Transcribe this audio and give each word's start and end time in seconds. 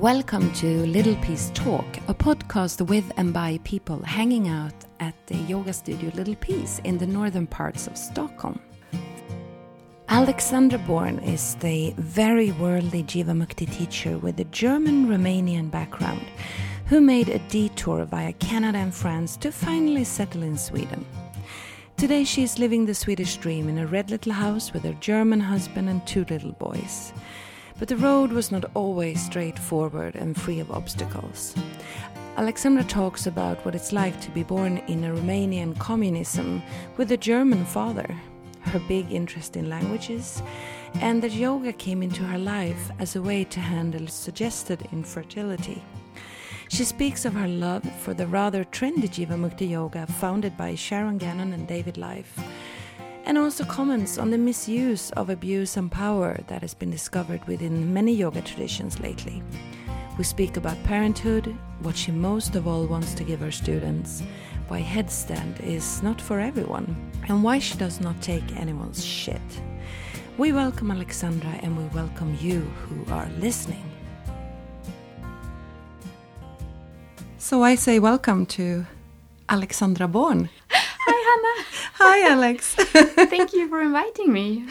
Welcome 0.00 0.50
to 0.54 0.86
Little 0.86 1.16
Peace 1.16 1.50
Talk, 1.52 1.84
a 2.08 2.14
podcast 2.14 2.88
with 2.88 3.12
and 3.18 3.34
by 3.34 3.60
people 3.64 4.02
hanging 4.02 4.48
out 4.48 4.72
at 4.98 5.14
the 5.26 5.36
yoga 5.36 5.74
studio 5.74 6.10
Little 6.14 6.36
Peace 6.36 6.80
in 6.84 6.96
the 6.96 7.06
northern 7.06 7.46
parts 7.46 7.86
of 7.86 7.98
Stockholm. 7.98 8.58
Alexandra 10.08 10.78
Born 10.78 11.18
is 11.18 11.54
the 11.56 11.92
very 11.98 12.50
worldly 12.52 13.02
Jivamukti 13.02 13.70
teacher 13.70 14.16
with 14.16 14.40
a 14.40 14.44
German 14.44 15.06
Romanian 15.06 15.70
background 15.70 16.24
who 16.86 17.02
made 17.02 17.28
a 17.28 17.38
detour 17.50 18.06
via 18.06 18.32
Canada 18.32 18.78
and 18.78 18.94
France 18.94 19.36
to 19.36 19.52
finally 19.52 20.04
settle 20.04 20.42
in 20.42 20.56
Sweden. 20.56 21.04
Today 21.98 22.24
she 22.24 22.42
is 22.42 22.58
living 22.58 22.86
the 22.86 22.94
Swedish 22.94 23.36
dream 23.36 23.68
in 23.68 23.76
a 23.76 23.86
red 23.86 24.10
little 24.10 24.32
house 24.32 24.72
with 24.72 24.82
her 24.84 24.94
German 24.94 25.40
husband 25.40 25.90
and 25.90 26.06
two 26.06 26.24
little 26.30 26.52
boys. 26.52 27.12
But 27.80 27.88
the 27.88 27.96
road 27.96 28.30
was 28.30 28.52
not 28.52 28.70
always 28.74 29.24
straightforward 29.24 30.14
and 30.14 30.38
free 30.38 30.60
of 30.60 30.70
obstacles. 30.70 31.54
Alexandra 32.36 32.84
talks 32.84 33.26
about 33.26 33.64
what 33.64 33.74
it's 33.74 33.90
like 33.90 34.20
to 34.20 34.30
be 34.32 34.42
born 34.42 34.78
in 34.86 35.02
a 35.02 35.14
Romanian 35.14 35.78
communism 35.78 36.62
with 36.98 37.10
a 37.10 37.16
German 37.16 37.64
father, 37.64 38.14
her 38.60 38.80
big 38.80 39.10
interest 39.10 39.56
in 39.56 39.70
languages, 39.70 40.42
and 40.96 41.22
that 41.22 41.32
yoga 41.32 41.72
came 41.72 42.02
into 42.02 42.22
her 42.22 42.38
life 42.38 42.90
as 42.98 43.16
a 43.16 43.22
way 43.22 43.44
to 43.44 43.60
handle 43.60 44.06
suggested 44.08 44.86
infertility. 44.92 45.82
She 46.68 46.84
speaks 46.84 47.24
of 47.24 47.32
her 47.32 47.48
love 47.48 47.90
for 48.02 48.12
the 48.12 48.26
rather 48.26 48.62
trendy 48.64 49.08
Jivamukti 49.08 49.70
yoga 49.70 50.06
founded 50.06 50.54
by 50.54 50.74
Sharon 50.74 51.16
Gannon 51.16 51.54
and 51.54 51.66
David 51.66 51.96
Life 51.96 52.38
and 53.30 53.38
also 53.38 53.64
comments 53.64 54.18
on 54.18 54.32
the 54.32 54.36
misuse 54.36 55.12
of 55.12 55.30
abuse 55.30 55.76
and 55.76 55.92
power 55.92 56.36
that 56.48 56.62
has 56.62 56.74
been 56.74 56.90
discovered 56.90 57.40
within 57.46 57.94
many 57.94 58.12
yoga 58.12 58.42
traditions 58.42 58.98
lately. 58.98 59.40
We 60.18 60.24
speak 60.24 60.56
about 60.56 60.82
parenthood, 60.82 61.56
what 61.78 61.96
she 61.96 62.10
most 62.10 62.56
of 62.56 62.66
all 62.66 62.86
wants 62.86 63.14
to 63.14 63.22
give 63.22 63.38
her 63.38 63.52
students, 63.52 64.24
why 64.66 64.82
headstand 64.82 65.62
is 65.64 66.02
not 66.02 66.20
for 66.20 66.40
everyone, 66.40 66.96
and 67.28 67.44
why 67.44 67.60
she 67.60 67.78
does 67.78 68.00
not 68.00 68.20
take 68.20 68.56
anyone's 68.56 69.04
shit. 69.04 69.62
We 70.36 70.50
welcome 70.50 70.90
Alexandra 70.90 71.56
and 71.62 71.78
we 71.78 71.84
welcome 71.94 72.36
you 72.40 72.62
who 72.82 73.12
are 73.12 73.28
listening. 73.38 73.88
So 77.38 77.62
I 77.62 77.76
say 77.76 78.00
welcome 78.00 78.44
to 78.58 78.86
Alexandra 79.48 80.08
Born. 80.08 80.50
Hi, 81.94 82.30
Alex. 82.30 82.74
Thank 82.74 83.52
you 83.52 83.68
for 83.68 83.80
inviting 83.80 84.32
me. 84.32 84.64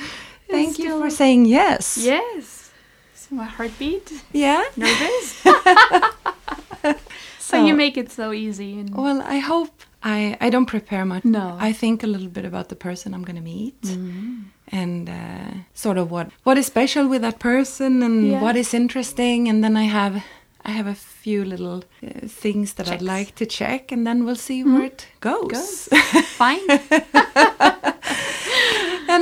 Thank 0.49 0.73
Still... 0.73 0.85
you 0.85 1.03
for 1.03 1.09
saying 1.09 1.45
yes. 1.45 1.97
Yes. 1.97 2.71
So 3.13 3.35
my 3.35 3.45
heartbeat. 3.45 4.11
Yeah. 4.33 4.63
Nervous. 4.75 5.43
so 7.39 7.65
you 7.65 7.73
make 7.73 7.97
it 7.97 8.11
so 8.11 8.31
easy. 8.31 8.79
And... 8.79 8.95
Well, 8.95 9.21
I 9.21 9.37
hope 9.37 9.83
I 10.03 10.37
I 10.41 10.49
don't 10.49 10.65
prepare 10.65 11.05
much. 11.05 11.23
No. 11.25 11.57
I 11.59 11.73
think 11.73 12.03
a 12.03 12.07
little 12.07 12.29
bit 12.29 12.45
about 12.45 12.69
the 12.69 12.75
person 12.75 13.13
I'm 13.13 13.23
going 13.23 13.37
to 13.37 13.43
meet. 13.43 13.81
Mm 13.83 14.11
-hmm. 14.11 14.81
And 14.81 15.09
uh, 15.09 15.53
sort 15.73 15.97
of 15.97 16.09
what 16.09 16.27
what 16.43 16.57
is 16.57 16.65
special 16.65 17.07
with 17.07 17.21
that 17.21 17.37
person 17.37 18.03
and 18.03 18.25
yeah. 18.25 18.41
what 18.41 18.55
is 18.55 18.73
interesting, 18.73 19.49
and 19.49 19.63
then 19.63 19.77
I 19.77 19.87
have 19.89 20.21
I 20.69 20.73
have 20.73 20.85
a 20.85 20.93
few 20.93 21.43
little 21.43 21.83
uh, 22.03 22.27
things 22.27 22.73
that 22.75 22.85
Checks. 22.85 23.01
I'd 23.01 23.07
like 23.17 23.33
to 23.35 23.45
check, 23.47 23.91
and 23.91 24.05
then 24.05 24.23
we'll 24.23 24.35
see 24.35 24.63
mm. 24.63 24.71
where 24.73 24.83
it 24.83 25.07
goes. 25.19 25.47
goes. 25.47 25.87
Fine. 26.37 26.59
and 26.69 26.79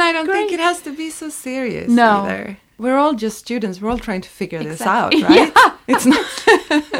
I 0.08 0.12
don't 0.12 0.26
Great. 0.26 0.36
think 0.36 0.52
it 0.52 0.60
has 0.60 0.82
to 0.82 0.92
be 0.94 1.10
so 1.10 1.30
serious 1.30 1.90
no. 1.90 2.24
either. 2.24 2.58
We're 2.78 2.98
all 2.98 3.14
just 3.14 3.38
students. 3.38 3.80
We're 3.80 3.92
all 3.92 3.98
trying 3.98 4.24
to 4.28 4.30
figure 4.30 4.60
exactly. 4.60 5.22
this 5.22 5.30
out, 5.30 5.30
right? 5.30 5.54
Yeah. 5.56 5.78
It's 5.88 6.06
not. 6.06 6.26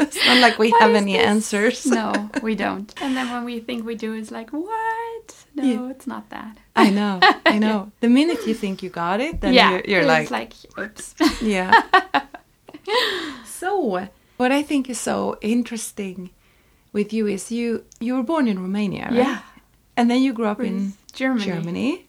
it's 0.00 0.26
not 0.26 0.38
like 0.38 0.58
we 0.58 0.70
what 0.70 0.80
have 0.80 0.94
any 0.94 1.12
this? 1.12 1.26
answers. 1.26 1.84
No, 1.84 2.30
we 2.42 2.54
don't. 2.54 2.90
And 3.02 3.14
then 3.14 3.30
when 3.30 3.44
we 3.44 3.60
think 3.60 3.84
we 3.84 3.96
do, 3.96 4.14
it's 4.14 4.30
like 4.30 4.48
what? 4.48 5.44
No, 5.56 5.62
yeah. 5.62 5.90
it's 5.90 6.06
not 6.06 6.30
that. 6.30 6.56
I 6.74 6.88
know. 6.88 7.20
I 7.44 7.58
know. 7.58 7.92
The 8.00 8.08
minute 8.08 8.46
you 8.46 8.54
think 8.54 8.82
you 8.82 8.88
got 8.88 9.20
it, 9.20 9.42
then 9.42 9.52
yeah, 9.52 9.72
you're, 9.72 9.82
you're 9.88 10.06
like, 10.06 10.30
like, 10.30 10.54
oops. 10.78 11.14
Yeah. 11.42 11.70
so 13.44 14.08
what 14.38 14.50
I 14.50 14.62
think 14.62 14.88
is 14.88 14.98
so 14.98 15.36
interesting 15.42 16.30
with 16.92 17.12
you 17.12 17.26
is 17.26 17.52
you 17.52 17.84
you 18.00 18.14
were 18.16 18.22
born 18.22 18.48
in 18.48 18.58
Romania, 18.58 19.04
right? 19.04 19.14
Yeah. 19.14 19.40
And 19.96 20.08
then 20.10 20.22
you 20.22 20.32
grew 20.32 20.46
up 20.46 20.60
in 20.60 20.94
Germany. 21.12 21.44
Germany. 21.44 22.06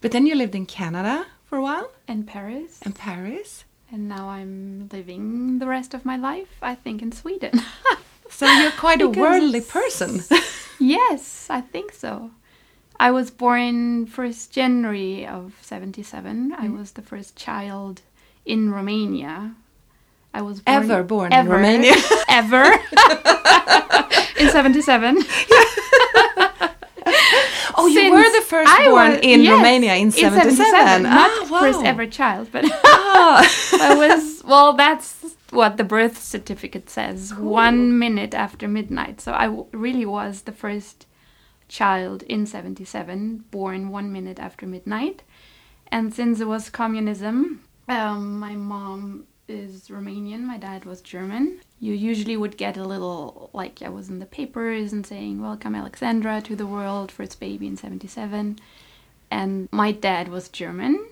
But 0.00 0.10
then 0.10 0.26
you 0.26 0.34
lived 0.34 0.54
in 0.54 0.66
Canada 0.66 1.26
for 1.46 1.56
a 1.56 1.62
while? 1.62 1.90
And 2.06 2.26
Paris. 2.26 2.80
And 2.82 2.94
Paris. 2.94 3.64
And 3.90 4.08
now 4.08 4.28
I'm 4.28 4.88
living 4.92 5.58
the 5.60 5.66
rest 5.66 5.94
of 5.94 6.04
my 6.04 6.16
life, 6.16 6.58
I 6.60 6.74
think, 6.74 7.00
in 7.00 7.12
Sweden. 7.12 7.62
so 8.30 8.46
you're 8.46 8.72
quite 8.72 9.00
a 9.00 9.08
worldly 9.08 9.60
person. 9.60 10.22
yes, 10.78 11.46
I 11.48 11.60
think 11.60 11.92
so. 11.92 12.32
I 13.00 13.10
was 13.12 13.30
born 13.30 14.06
1st 14.06 14.50
January 14.50 15.26
of 15.26 15.54
77. 15.62 16.50
Mm. 16.50 16.58
I 16.58 16.68
was 16.68 16.92
the 16.92 17.02
first 17.02 17.36
child 17.36 18.02
in 18.44 18.70
Romania 18.72 19.54
I 20.34 20.42
was 20.42 20.60
born 20.60 20.76
ever 20.76 21.02
born 21.02 21.32
ever, 21.32 21.48
in 21.48 21.62
Romania. 21.62 21.94
ever. 22.28 22.64
in 24.38 24.50
77. 24.50 25.16
oh, 27.76 27.86
you 27.86 27.94
Since 27.94 28.14
were 28.14 28.40
the 28.40 28.46
first 28.46 28.70
I 28.70 28.88
born 28.88 29.10
was, 29.12 29.20
in 29.22 29.42
yes, 29.42 29.56
Romania 29.56 29.94
in 29.94 30.10
77. 30.10 30.50
In 30.50 30.56
77. 30.56 31.02
Not 31.02 31.30
ah, 31.30 31.48
wow. 31.50 31.60
first 31.60 31.82
ever 31.84 32.06
child, 32.06 32.48
but 32.52 32.64
oh. 32.66 33.78
I 33.80 33.94
was, 33.94 34.42
well, 34.44 34.74
that's 34.74 35.24
what 35.50 35.76
the 35.76 35.84
birth 35.84 36.22
certificate 36.22 36.90
says. 36.90 37.32
Cool. 37.32 37.50
One 37.50 37.98
minute 37.98 38.34
after 38.34 38.68
midnight. 38.68 39.20
So 39.20 39.32
I 39.32 39.64
really 39.72 40.06
was 40.06 40.42
the 40.42 40.52
first 40.52 41.06
child 41.68 42.22
in 42.24 42.46
77, 42.46 43.44
born 43.50 43.90
one 43.90 44.12
minute 44.12 44.38
after 44.38 44.66
midnight. 44.66 45.22
And 45.90 46.12
since 46.14 46.40
it 46.40 46.46
was 46.46 46.70
communism, 46.70 47.64
um, 47.88 48.38
my 48.38 48.54
mom 48.54 49.26
is 49.48 49.88
Romanian, 49.88 50.42
my 50.42 50.58
dad 50.58 50.84
was 50.84 51.00
German. 51.00 51.60
You 51.80 51.94
usually 51.94 52.36
would 52.36 52.56
get 52.56 52.76
a 52.76 52.84
little, 52.84 53.50
like 53.52 53.82
I 53.82 53.88
was 53.88 54.08
in 54.08 54.18
the 54.18 54.26
papers 54.26 54.92
and 54.92 55.06
saying, 55.06 55.40
Welcome 55.40 55.74
Alexandra 55.74 56.40
to 56.42 56.54
the 56.54 56.66
world, 56.66 57.10
first 57.10 57.40
baby 57.40 57.66
in 57.66 57.76
77. 57.76 58.58
And 59.30 59.68
my 59.72 59.92
dad 59.92 60.28
was 60.28 60.48
German, 60.48 61.06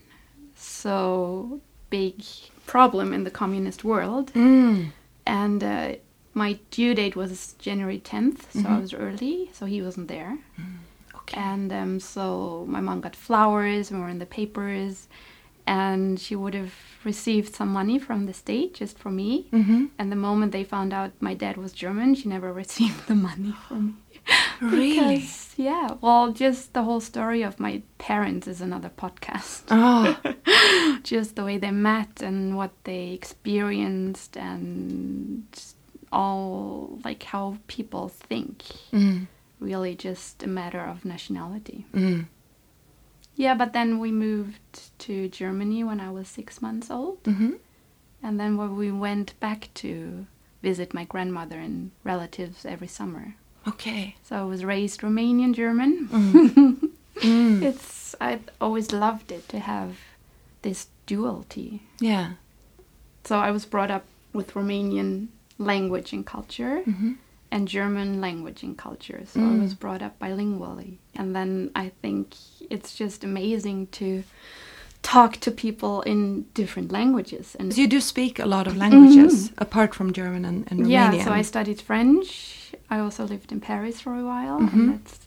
so 0.55 1.61
big 1.91 2.23
problem 2.67 3.13
in 3.13 3.25
the 3.25 3.31
communist 3.31 3.85
world. 3.85 4.33
Mm. 4.35 4.93
And 5.27 5.65
uh, 5.65 5.95
my 6.35 6.59
due 6.71 6.95
date 6.95 7.17
was 7.17 7.55
January 7.59 8.01
10th, 8.01 8.53
so 8.53 8.61
mm-hmm. 8.61 8.73
I 8.73 8.79
was 8.79 8.93
early, 8.93 9.51
so 9.53 9.67
he 9.67 9.83
wasn't 9.83 10.09
there. 10.09 10.39
Mm. 10.61 10.77
Okay. 11.17 11.41
And 11.41 11.73
um, 11.73 12.01
so 12.01 12.65
my 12.69 12.81
mom 12.81 13.01
got 13.01 13.17
flowers 13.17 13.91
we 13.91 13.99
were 13.99 14.09
in 14.09 14.19
the 14.19 14.27
papers 14.27 15.09
and 15.67 16.19
she 16.21 16.37
would 16.37 16.55
have 16.55 16.75
received 17.05 17.55
some 17.55 17.69
money 17.69 17.99
from 17.99 18.27
the 18.27 18.33
state 18.33 18.75
just 18.75 18.99
for 18.99 19.11
me. 19.11 19.49
Mm-hmm. 19.53 19.87
And 19.99 20.13
the 20.13 20.17
moment 20.17 20.53
they 20.53 20.65
found 20.65 20.93
out 20.93 21.13
my 21.21 21.35
dad 21.35 21.57
was 21.57 21.73
German, 21.73 22.15
she 22.15 22.29
never 22.29 22.53
received 22.65 23.07
the 23.07 23.15
money 23.15 23.55
from 23.67 23.87
me. 23.87 24.21
really? 24.61 25.17
Because, 25.17 25.55
yeah. 25.57 25.95
Well, 26.01 26.33
just 26.33 26.73
the 26.73 26.83
whole 26.83 27.01
story 27.01 27.43
of 27.43 27.61
my 27.61 27.83
parents 27.99 28.47
is 28.47 28.61
another 28.61 28.91
podcast. 28.91 29.63
Oh. 29.71 30.17
just 31.03 31.37
the 31.37 31.45
way 31.45 31.59
they 31.59 31.71
met 31.71 32.23
and 32.23 32.57
what 32.57 32.73
they 32.85 33.11
experienced 33.11 34.37
and 34.37 35.45
all 36.13 36.99
like 37.05 37.23
how 37.25 37.59
people 37.67 38.09
think. 38.09 38.65
Mm. 38.93 39.27
Really, 39.59 39.95
just 39.95 40.43
a 40.43 40.47
matter 40.47 40.81
of 40.81 41.05
nationality. 41.05 41.87
Mm. 41.95 42.27
Yeah, 43.37 43.55
but 43.55 43.73
then 43.75 43.99
we 43.99 44.11
moved 44.11 44.99
to 45.01 45.29
Germany 45.29 45.85
when 45.85 46.01
I 46.01 46.11
was 46.11 46.27
six 46.27 46.63
months 46.63 46.91
old. 46.91 47.23
Mm-hmm. 47.25 47.53
And 48.23 48.41
then 48.41 48.77
we 48.77 48.91
went 48.91 49.39
back 49.41 49.69
to 49.75 50.27
visit 50.63 50.95
my 50.95 51.05
grandmother 51.05 51.59
and 51.59 51.91
relatives 52.03 52.65
every 52.65 52.89
summer. 52.89 53.35
Okay. 53.69 54.17
So 54.23 54.37
I 54.37 54.45
was 54.45 54.65
raised 54.65 55.03
Romanian 55.03 55.55
German. 55.55 56.09
Mm. 56.09 56.91
mm. 57.17 57.63
It's 57.63 58.15
I 58.21 58.41
always 58.61 58.91
loved 58.91 59.31
it 59.31 59.49
to 59.51 59.59
have 59.59 59.99
this 60.63 60.89
duality. 61.05 61.83
Yeah. 62.01 62.33
So 63.25 63.39
I 63.39 63.51
was 63.51 63.67
brought 63.67 63.91
up 63.91 64.05
with 64.33 64.55
Romanian 64.55 65.29
language 65.59 66.13
and 66.13 66.25
culture. 66.25 66.83
Mm-hmm 66.87 67.13
and 67.51 67.69
German 67.69 68.21
language 68.21 68.63
and 68.63 68.77
culture. 68.77 69.23
So 69.27 69.41
mm. 69.41 69.57
I 69.57 69.63
was 69.63 69.75
brought 69.75 70.03
up 70.03 70.19
bilingually. 70.19 70.97
And 71.15 71.35
then 71.35 71.71
I 71.75 71.91
think 72.03 72.35
it's 72.71 72.95
just 72.95 73.25
amazing 73.25 73.89
to 73.89 74.25
talk 75.03 75.37
to 75.39 75.51
people 75.51 76.03
in 76.03 76.43
different 76.55 76.91
languages. 76.91 77.57
And 77.59 77.77
you 77.77 77.87
do 77.87 78.01
speak 78.01 78.39
a 78.39 78.47
lot 78.47 78.67
of 78.67 78.77
languages 78.77 79.35
mm 79.35 79.49
-hmm. 79.49 79.63
apart 79.63 79.95
from 79.95 80.13
German 80.13 80.45
and, 80.45 80.71
and 80.71 80.81
Romanian. 80.81 81.15
Yeah, 81.15 81.25
so 81.25 81.33
I 81.41 81.43
studied 81.43 81.81
French. 81.81 82.29
I 82.91 82.99
also 82.99 83.27
lived 83.27 83.53
in 83.53 83.61
Paris 83.61 84.01
for 84.01 84.13
a 84.13 84.25
while, 84.33 84.59
mm 84.61 84.69
-hmm. 84.69 84.81
and 84.81 84.93
that's 84.93 85.19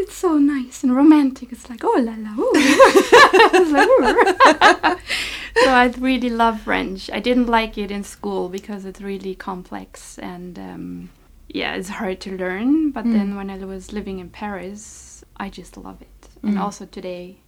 it's 0.00 0.14
so 0.14 0.38
nice 0.38 0.84
and 0.84 0.96
romantic. 0.96 1.52
It's 1.52 1.68
like 1.70 1.84
oh 1.84 2.00
la 2.08 2.14
la, 2.24 2.32
so 5.64 5.70
I 5.82 5.84
really 5.98 6.30
love 6.30 6.60
French. 6.60 7.10
I 7.18 7.20
didn't 7.20 7.46
like 7.46 7.84
it 7.84 7.90
in 7.90 8.04
school 8.04 8.48
because 8.48 8.88
it's 8.88 9.00
really 9.00 9.34
complex 9.34 10.18
and 10.18 10.58
um, 10.58 11.10
yeah, 11.48 11.74
it's 11.74 11.88
hard 11.88 12.20
to 12.20 12.36
learn. 12.36 12.90
But 12.92 13.04
Mm. 13.06 13.12
then 13.12 13.36
when 13.36 13.50
I 13.50 13.58
was 13.64 13.92
living 13.92 14.18
in 14.18 14.30
Paris, 14.30 15.24
I 15.36 15.48
just 15.50 15.76
love 15.76 16.00
it. 16.02 16.28
And 16.42 16.56
Mm. 16.56 16.60
also 16.60 16.86
today, 16.86 17.38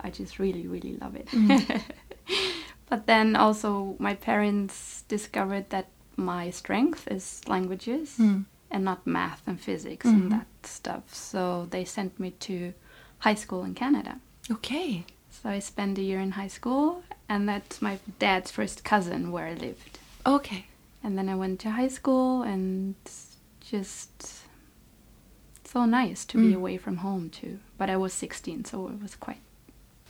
I 0.00 0.10
just 0.10 0.38
really, 0.38 0.66
really 0.66 0.96
love 1.00 1.14
it. 1.16 1.26
Mm. 1.28 1.80
but 2.90 3.06
then 3.06 3.36
also, 3.36 3.96
my 3.98 4.14
parents 4.14 5.02
discovered 5.08 5.70
that 5.70 5.86
my 6.16 6.50
strength 6.50 7.06
is 7.10 7.40
languages 7.48 8.16
Mm. 8.18 8.44
and 8.70 8.84
not 8.84 9.06
math 9.06 9.42
and 9.46 9.60
physics 9.60 10.06
and 10.06 10.30
that 10.32 10.46
stuff. 10.62 11.14
So 11.14 11.66
they 11.70 11.84
sent 11.84 12.18
me 12.18 12.30
to 12.48 12.72
high 13.18 13.34
school 13.36 13.64
in 13.64 13.74
Canada. 13.74 14.20
Okay. 14.50 15.04
So 15.30 15.48
I 15.50 15.60
spent 15.60 15.98
a 15.98 16.02
year 16.02 16.20
in 16.20 16.32
high 16.32 16.48
school, 16.48 17.02
and 17.28 17.48
that's 17.48 17.80
my 17.82 17.98
dad's 18.18 18.50
first 18.50 18.82
cousin 18.84 19.30
where 19.30 19.46
I 19.46 19.54
lived. 19.54 19.98
Okay. 20.24 20.66
And 21.02 21.16
then 21.18 21.28
I 21.28 21.34
went 21.36 21.60
to 21.60 21.70
high 21.70 21.88
school, 21.90 22.42
and 22.42 22.94
just 23.70 24.44
so 25.64 25.84
nice 25.84 26.24
to 26.26 26.38
be 26.38 26.52
Mm. 26.52 26.56
away 26.56 26.76
from 26.78 26.96
home 26.98 27.30
too. 27.30 27.58
But 27.78 27.88
I 27.90 27.96
was 27.96 28.12
16, 28.12 28.64
so 28.64 28.88
it 28.88 29.02
was 29.02 29.14
quite, 29.16 29.42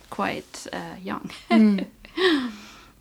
quite 0.09 0.67
uh, 0.73 0.95
young. 1.03 1.29
Mm. 1.49 1.85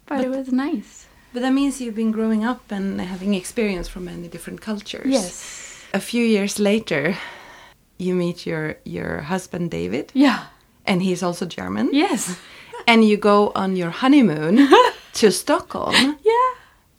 but, 0.07 0.21
it 0.25 0.31
was 0.31 0.49
nice. 0.53 1.07
But 1.33 1.43
that 1.43 1.53
means 1.53 1.81
you've 1.81 1.95
been 1.95 2.13
growing 2.13 2.45
up 2.45 2.73
and 2.73 3.01
having 3.01 3.35
experience 3.35 3.89
from 3.89 4.05
many 4.05 4.29
different 4.29 4.61
cultures. 4.61 5.07
Yes. 5.07 5.83
A 5.95 6.01
few 6.01 6.25
years 6.25 6.59
later, 6.59 7.17
you 7.99 8.15
meet 8.15 8.47
your 8.47 8.77
your 8.85 9.21
husband 9.23 9.71
David, 9.71 10.11
Yeah. 10.15 10.39
and 10.87 11.03
he's 11.03 11.23
also 11.23 11.47
German. 11.47 11.89
Yes. 11.93 12.37
And 12.89 13.03
you 13.05 13.17
go 13.17 13.51
on 13.55 13.75
your 13.77 13.91
honeymoon 13.91 14.69
to 15.15 15.31
Stockholm, 15.31 15.95
Yeah. 16.23 16.51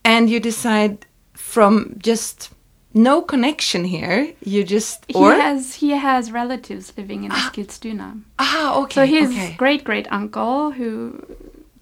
and 0.04 0.30
you 0.30 0.40
decide 0.42 0.98
from 1.34 1.96
just 2.04 2.50
no 2.98 3.22
connection 3.22 3.84
here, 3.86 4.34
you 4.44 4.64
just 4.64 5.06
He 5.08 5.14
has 5.44 5.76
he 5.76 5.92
has 5.92 6.32
relatives 6.32 6.94
living 6.98 7.24
in 7.26 7.32
Eskilstuna. 7.32 8.22
ah 8.40 8.82
okay 8.82 8.94
So 9.02 9.06
his 9.06 9.30
okay. 9.32 9.56
great 9.58 9.84
great 9.84 10.08
uncle, 10.12 10.72
who 10.72 10.92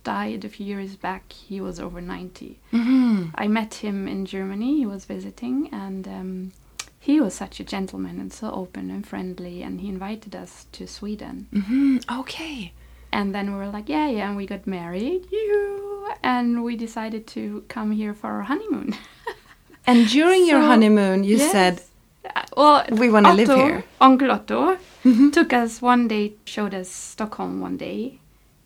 died 0.03 0.45
a 0.45 0.49
few 0.49 0.65
years 0.65 0.95
back, 0.95 1.23
he 1.49 1.59
was 1.61 1.79
over 1.79 1.99
90. 2.01 2.59
Mhm. 2.71 3.31
I 3.43 3.47
met 3.47 3.71
him 3.85 4.07
in 4.07 4.25
Germany. 4.25 4.77
He 4.77 4.85
was 4.85 5.05
visiting, 5.05 5.69
and 5.71 6.07
um, 6.07 6.51
he 6.99 7.19
was 7.19 7.33
such 7.33 7.59
a 7.59 7.63
gentleman 7.63 8.19
and 8.19 8.31
so 8.33 8.51
open 8.51 8.91
and 8.91 9.03
friendly. 9.07 9.63
And 9.65 9.81
he 9.81 9.87
invited 9.89 10.35
us 10.35 10.65
to 10.73 10.85
Sweden. 10.87 11.47
Mhm. 11.51 12.03
Okay. 12.21 12.71
And 13.11 13.33
then 13.33 13.45
we 13.51 13.55
were 13.61 13.71
like, 13.77 13.87
yeah, 13.89 14.07
yeah. 14.15 14.27
And 14.27 14.37
we 14.37 14.45
got 14.45 14.67
married. 14.67 15.21
And 16.23 16.63
we 16.63 16.75
decided 16.75 17.25
to 17.27 17.63
come 17.67 17.91
here 17.91 18.13
for 18.13 18.27
our 18.29 18.43
honeymoon. 18.43 18.95
And 19.87 20.07
during 20.07 20.45
your 20.47 20.61
honeymoon, 20.61 21.23
you 21.23 21.37
Yes. 21.37 21.51
said, 21.51 21.81
Uh, 22.35 22.41
well, 22.57 22.85
We 22.91 23.09
wanna 23.09 23.33
live 23.33 23.47
here. 23.49 23.83
Uncle 24.01 24.31
Otto 24.31 24.77
Mhm. 25.03 25.31
took 25.31 25.53
us 25.53 25.81
one 25.81 26.07
day, 26.07 26.33
showed 26.45 26.73
us 26.73 26.89
Stockholm 26.89 27.61
one 27.61 27.77
day. 27.77 28.19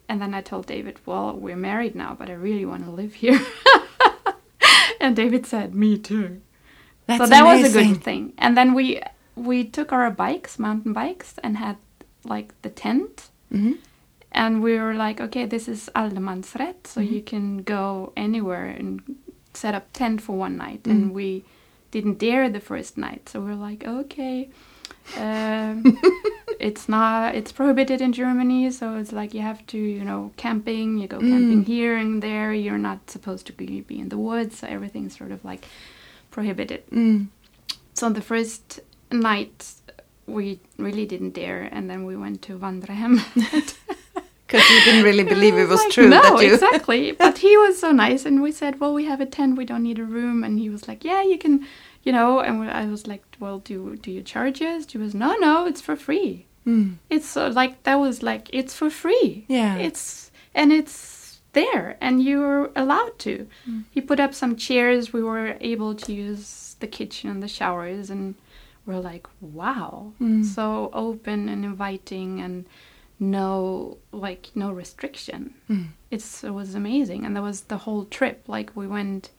And 0.07 0.19
then 0.21 0.33
I 0.33 0.41
told 0.41 0.65
David, 0.65 0.97
well, 1.05 1.35
we're 1.37 1.57
married 1.57 1.93
now, 1.93 2.15
but 2.17 2.29
I 2.29 2.33
really 2.33 2.65
want 2.65 2.85
to 2.85 2.91
live 2.91 3.13
here. 3.15 3.39
and 5.01 5.15
David 5.15 5.45
said, 5.45 5.75
me 5.75 5.97
too. 5.97 6.41
"That's 7.05 7.19
so 7.23 7.27
that 7.27 7.43
was 7.45 7.63
a 7.63 7.77
good 7.77 8.01
thing. 8.03 8.33
And 8.37 8.55
then 8.57 8.73
we 8.73 9.01
we 9.35 9.63
took 9.63 9.91
our 9.91 10.09
bikes, 10.11 10.57
mountain 10.59 10.93
bikes, 10.93 11.35
and 11.43 11.57
had 11.57 11.77
like 12.25 12.53
the 12.61 12.69
tent. 12.69 13.29
Mhm. 13.51 13.77
And 14.31 14.61
we 14.63 14.77
were 14.77 14.93
like, 14.93 15.19
okay, 15.21 15.45
this 15.45 15.67
is 15.67 15.89
allemansrätt, 15.95 16.85
so 16.87 17.01
Mm-hmm. 17.01 17.13
you 17.13 17.21
can 17.21 17.57
go 17.63 18.11
anywhere 18.17 18.67
and 18.79 18.99
set 19.59 19.73
up 19.75 19.85
tent 19.93 20.21
for 20.21 20.35
one 20.45 20.55
night. 20.65 20.83
Mm. 20.83 20.91
And 20.91 21.13
we 21.19 21.43
didn't 21.91 22.17
dare 22.19 22.49
the 22.49 22.59
first 22.71 22.97
night, 22.97 23.27
so 23.29 23.35
we're 23.41 23.55
like, 23.69 23.81
okay, 23.85 24.49
um, 25.17 25.75
it's 26.67 26.87
not, 26.87 27.35
it's 27.35 27.51
prohibited 27.51 27.99
in 28.01 28.11
Germany, 28.13 28.69
so 28.71 28.95
it's 29.01 29.11
like 29.11 29.33
you 29.33 29.41
have 29.41 29.65
to, 29.67 29.77
you 29.77 30.03
know, 30.09 30.31
camping. 30.37 30.97
You 31.01 31.07
go 31.07 31.19
camping 31.19 31.63
Mm. 31.63 31.67
here 31.67 31.95
and 31.97 32.21
there. 32.21 32.53
You're 32.53 32.77
not 32.89 33.09
supposed 33.09 33.45
to 33.47 33.53
be, 33.53 33.81
be 33.81 33.97
in 33.99 34.09
the 34.09 34.17
woods, 34.29 34.59
so 34.59 34.67
everything's 34.67 35.17
sort 35.17 35.31
of 35.31 35.43
like 35.43 35.65
prohibited. 36.31 36.81
Mm. 36.91 37.27
So 37.95 38.09
the 38.09 38.21
first 38.21 38.79
night, 39.11 39.57
we 40.27 40.59
really 40.77 41.05
didn't 41.07 41.33
dare, 41.33 41.63
and 41.71 41.89
then 41.89 42.05
we 42.05 42.15
went 42.15 42.41
to 42.43 42.57
Vandrarhem. 42.57 43.15
Because 44.49 44.67
you 44.69 44.79
didn't 44.83 45.03
really 45.03 45.23
believe 45.35 45.55
it 45.57 45.67
was 45.67 45.79
like, 45.83 45.91
true 45.91 46.09
No, 46.09 46.39
you. 46.39 46.53
exactly. 46.53 47.11
But 47.11 47.37
he 47.37 47.55
was 47.57 47.79
so 47.79 47.91
nice, 47.91 48.25
and 48.25 48.41
we 48.41 48.51
said, 48.51 48.79
"Well, 48.79 48.93
we 48.93 49.05
have 49.05 49.21
a 49.21 49.25
tent. 49.25 49.57
We 49.57 49.65
don't 49.65 49.83
need 49.83 49.99
a 49.99 50.03
room." 50.17 50.43
And 50.43 50.57
he 50.59 50.69
was 50.69 50.87
like, 50.87 51.03
"Yeah, 51.03 51.21
you 51.21 51.37
can, 51.37 51.67
you 52.03 52.11
know." 52.11 52.39
And 52.39 52.69
I 52.69 52.85
was 52.87 53.05
like, 53.05 53.23
"Well, 53.39 53.59
do 53.59 53.95
do 53.97 54.09
you 54.11 54.23
charge 54.23 54.61
us?" 54.61 54.85
He 54.91 54.97
was, 54.97 55.13
"No, 55.13 55.35
no, 55.37 55.67
it's 55.69 55.81
for 55.81 55.95
free. 55.95 56.45
Mm. 56.65 56.95
It's 57.09 57.27
so 57.27 57.47
like 57.61 57.83
that 57.83 57.95
was 58.05 58.23
like 58.23 58.49
it's 58.51 58.73
for 58.73 58.89
free. 58.89 59.45
Yeah. 59.47 59.75
It's 59.77 60.31
and 60.55 60.71
it's 60.71 61.39
there, 61.53 61.97
and 62.01 62.21
you're 62.23 62.71
allowed 62.75 63.19
to." 63.19 63.47
Mm. 63.69 63.83
He 63.91 64.01
put 64.01 64.19
up 64.19 64.33
some 64.33 64.55
chairs. 64.55 65.13
We 65.13 65.21
were 65.23 65.57
able 65.61 65.93
to 65.95 66.11
use 66.13 66.75
the 66.79 66.87
kitchen 66.87 67.29
and 67.29 67.41
the 67.43 67.47
showers, 67.59 68.09
and 68.09 68.33
we're 68.85 68.99
like, 69.13 69.27
"Wow!" 69.41 70.13
Mm. 70.19 70.43
So 70.43 70.89
open 70.93 71.49
and 71.49 71.63
inviting, 71.65 72.41
and 72.41 72.65
no 73.19 73.97
like 74.11 74.49
no 74.55 74.71
restriction 74.71 75.53
Mm. 75.69 75.87
it's 76.11 76.43
it 76.43 76.53
was 76.53 76.75
amazing 76.75 77.25
and 77.25 77.35
that 77.35 77.43
was 77.43 77.61
the 77.67 77.77
whole 77.77 78.05
trip 78.05 78.43
like 78.47 78.71
we 78.75 78.87
went 78.87 79.29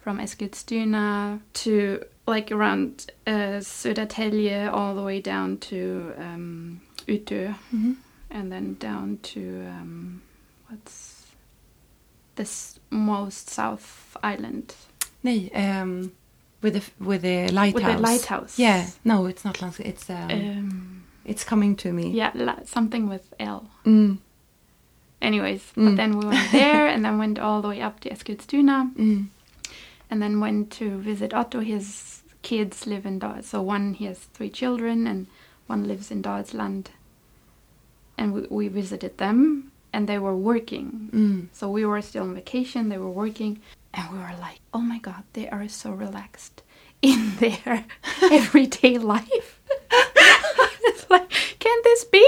from 0.00 0.18
Eskilstuna 0.18 1.40
to 1.52 2.02
like 2.26 2.50
around 2.52 3.10
uh, 3.26 3.60
Södertälje 3.60 4.68
all 4.72 4.94
the 4.94 5.02
way 5.02 5.20
down 5.20 5.56
to 5.58 6.12
um, 6.18 6.80
Utö 7.06 7.54
Mhm. 7.72 7.96
and 8.30 8.50
then 8.52 8.76
down 8.78 9.18
to 9.22 9.40
um, 9.66 10.20
what's 10.68 11.26
this 12.36 12.78
most 12.90 13.50
south 13.50 14.16
island 14.22 14.74
Nej, 15.24 15.50
um, 15.54 16.12
with 16.62 16.74
the 16.74 16.82
with 17.04 17.22
the 17.22 17.48
lighthouse. 17.52 17.74
with 17.74 17.84
the 17.96 17.98
lighthouse 17.98 18.58
Yeah, 18.58 18.86
no, 19.04 19.26
it's 19.26 19.44
not 19.44 19.58
Landskrona. 19.58 19.86
It's 19.86 20.10
um, 20.10 20.30
um, 20.30 20.97
it's 21.30 21.44
coming 21.44 21.76
to 21.76 21.92
me. 21.92 22.04
yeah 22.20 22.30
la- 22.34 22.64
something 22.64 23.08
with 23.08 23.26
L 23.38 23.60
Mm. 23.84 24.18
anyways 25.20 25.62
Mm. 25.76 25.84
but 25.86 25.96
then 25.96 26.10
we 26.18 26.26
went 26.26 26.52
there 26.60 26.86
and 26.92 27.04
then 27.04 27.18
went 27.18 27.38
all 27.38 27.60
the 27.62 27.68
way 27.68 27.80
up 27.88 28.00
to 28.00 28.08
Eskilstuna 28.14 28.76
Mm. 28.96 29.26
and 30.10 30.22
then 30.22 30.40
went 30.40 30.70
to 30.78 30.86
visit 31.10 31.32
Otto. 31.34 31.60
His 31.60 32.22
kids 32.42 32.86
live 32.86 33.04
in 33.10 33.18
Dal. 33.18 33.42
So 33.42 33.60
one 33.60 33.94
he 33.94 34.04
has 34.06 34.18
three 34.34 34.48
children, 34.50 35.06
and 35.06 35.26
one 35.66 35.82
lives 35.90 36.10
in 36.10 36.22
Dalsland. 36.22 36.86
And 38.16 38.32
we, 38.34 38.40
we 38.58 38.68
visited 38.68 39.18
them, 39.18 39.70
and 39.92 40.08
they 40.08 40.18
were 40.18 40.36
working. 40.52 41.10
Mm. 41.12 41.40
So 41.52 41.68
we 41.68 41.84
were 41.84 42.00
still 42.02 42.22
on 42.22 42.34
vacation. 42.34 42.88
They 42.88 42.98
were 42.98 43.10
working, 43.24 43.60
and 43.92 44.04
we 44.12 44.18
were 44.18 44.36
like, 44.40 44.60
"Oh 44.72 44.80
my 44.92 44.98
God, 44.98 45.22
they 45.34 45.46
are 45.50 45.68
so 45.68 45.90
relaxed 45.90 46.62
in 47.02 47.18
their 47.42 47.84
everyday 48.22 48.96
life." 48.98 49.60
it's 50.94 51.10
like, 51.10 51.30
can 51.58 51.78
this 51.84 52.04
be 52.04 52.26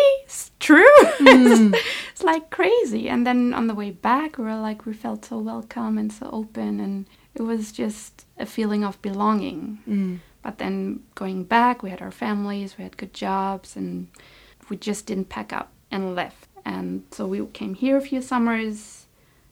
true? 0.58 0.86
Mm. 1.20 1.74
it's 2.12 2.22
like 2.22 2.50
crazy. 2.50 3.08
And 3.08 3.26
then 3.26 3.54
on 3.54 3.66
the 3.66 3.74
way 3.74 3.90
back, 3.90 4.38
we 4.38 4.44
were 4.44 4.56
like, 4.56 4.86
we 4.86 4.92
felt 4.92 5.24
so 5.24 5.38
welcome 5.38 5.96
and 5.98 6.12
so 6.12 6.28
open, 6.32 6.80
and 6.80 7.06
it 7.34 7.42
was 7.42 7.72
just 7.72 8.26
a 8.38 8.46
feeling 8.46 8.84
of 8.84 9.00
belonging. 9.02 9.78
Mm. 9.88 10.18
But 10.42 10.58
then 10.58 11.04
going 11.14 11.44
back, 11.44 11.82
we 11.82 11.90
had 11.90 12.02
our 12.02 12.10
families, 12.10 12.76
we 12.76 12.84
had 12.84 12.96
good 12.96 13.14
jobs, 13.14 13.76
and 13.76 14.08
we 14.68 14.76
just 14.76 15.06
didn't 15.06 15.28
pack 15.28 15.52
up 15.52 15.70
and 15.90 16.14
left. 16.14 16.48
And 16.64 17.04
so 17.10 17.26
we 17.26 17.44
came 17.46 17.74
here 17.74 17.96
a 17.96 18.00
few 18.00 18.22
summers, 18.22 19.06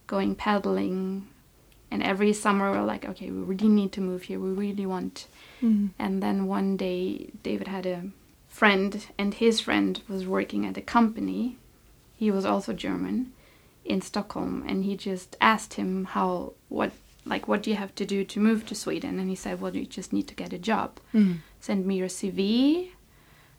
going 0.06 0.34
paddling. 0.34 1.28
And 1.90 2.02
every 2.02 2.32
summer, 2.32 2.70
we 2.70 2.78
we're 2.78 2.84
like, 2.84 3.04
okay, 3.08 3.30
we 3.30 3.42
really 3.42 3.68
need 3.68 3.92
to 3.92 4.00
move 4.00 4.24
here. 4.24 4.38
We 4.40 4.50
really 4.50 4.86
want. 4.86 5.26
Mm. 5.62 5.90
And 5.98 6.22
then 6.22 6.46
one 6.46 6.76
day, 6.76 7.30
David 7.42 7.68
had 7.68 7.86
a 7.86 8.10
friend, 8.58 9.06
and 9.16 9.34
his 9.34 9.60
friend 9.60 10.02
was 10.08 10.26
working 10.26 10.66
at 10.66 10.76
a 10.76 10.90
company. 10.96 11.56
He 12.16 12.28
was 12.30 12.44
also 12.44 12.72
German 12.72 13.32
in 13.84 14.00
Stockholm, 14.00 14.64
and 14.66 14.84
he 14.84 14.96
just 14.96 15.36
asked 15.40 15.74
him 15.74 16.06
how, 16.16 16.54
what, 16.68 16.90
like, 17.24 17.46
what 17.46 17.62
do 17.62 17.70
you 17.70 17.76
have 17.76 17.94
to 17.94 18.04
do 18.04 18.24
to 18.24 18.40
move 18.40 18.66
to 18.66 18.74
Sweden? 18.74 19.20
And 19.20 19.28
he 19.30 19.36
said, 19.36 19.60
well, 19.60 19.76
you 19.76 19.86
just 19.86 20.12
need 20.12 20.26
to 20.28 20.34
get 20.34 20.52
a 20.52 20.58
job. 20.58 20.98
Mm. 21.14 21.36
Send 21.60 21.86
me 21.86 21.94
your 21.96 22.08
CV, 22.08 22.88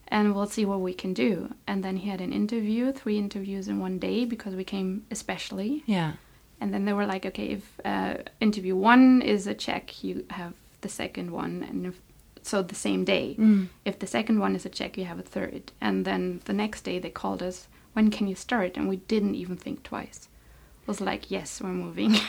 and 0.09 0.35
we'll 0.35 0.47
see 0.47 0.65
what 0.65 0.81
we 0.81 0.93
can 0.93 1.13
do. 1.13 1.55
And 1.65 1.81
then 1.81 1.95
he 1.97 2.09
had 2.09 2.19
an 2.19 2.33
interview, 2.33 2.91
three 2.91 3.17
interviews 3.17 3.69
in 3.69 3.79
one 3.79 3.99
day, 3.99 4.25
because 4.25 4.53
we 4.53 4.65
came 4.65 5.05
especially. 5.09 5.83
Yeah. 5.85 6.13
And 6.59 6.73
then 6.73 6.83
they 6.83 6.93
were 6.93 7.05
like, 7.05 7.25
okay, 7.25 7.47
if 7.57 7.63
uh, 7.85 8.15
interview 8.41 8.75
one 8.75 9.21
is 9.21 9.47
a 9.47 9.53
check, 9.53 10.03
you 10.03 10.25
have 10.31 10.53
the 10.81 10.89
second 10.89 11.31
one, 11.31 11.63
and 11.63 11.85
if, 11.85 12.01
so 12.49 12.61
the 12.63 12.75
same 12.87 13.03
day. 13.05 13.35
Mm. 13.39 13.67
If 13.85 13.99
the 13.99 14.07
second 14.07 14.39
one 14.39 14.55
is 14.55 14.65
a 14.65 14.69
check, 14.69 14.97
you 14.97 15.05
have 15.05 15.19
a 15.19 15.29
third. 15.35 15.71
And 15.79 16.03
then 16.05 16.41
the 16.45 16.53
next 16.63 16.81
day 16.83 16.99
they 16.99 17.09
called 17.21 17.41
us, 17.49 17.67
when 17.93 18.09
can 18.11 18.27
you 18.27 18.35
start? 18.35 18.77
And 18.77 18.89
we 18.89 18.97
didn't 19.13 19.35
even 19.35 19.55
think 19.57 19.83
twice. 19.83 20.27
It 20.81 20.87
was 20.87 20.99
like, 21.01 21.31
"Yes, 21.31 21.61
we're 21.61 21.69
moving." 21.85 22.15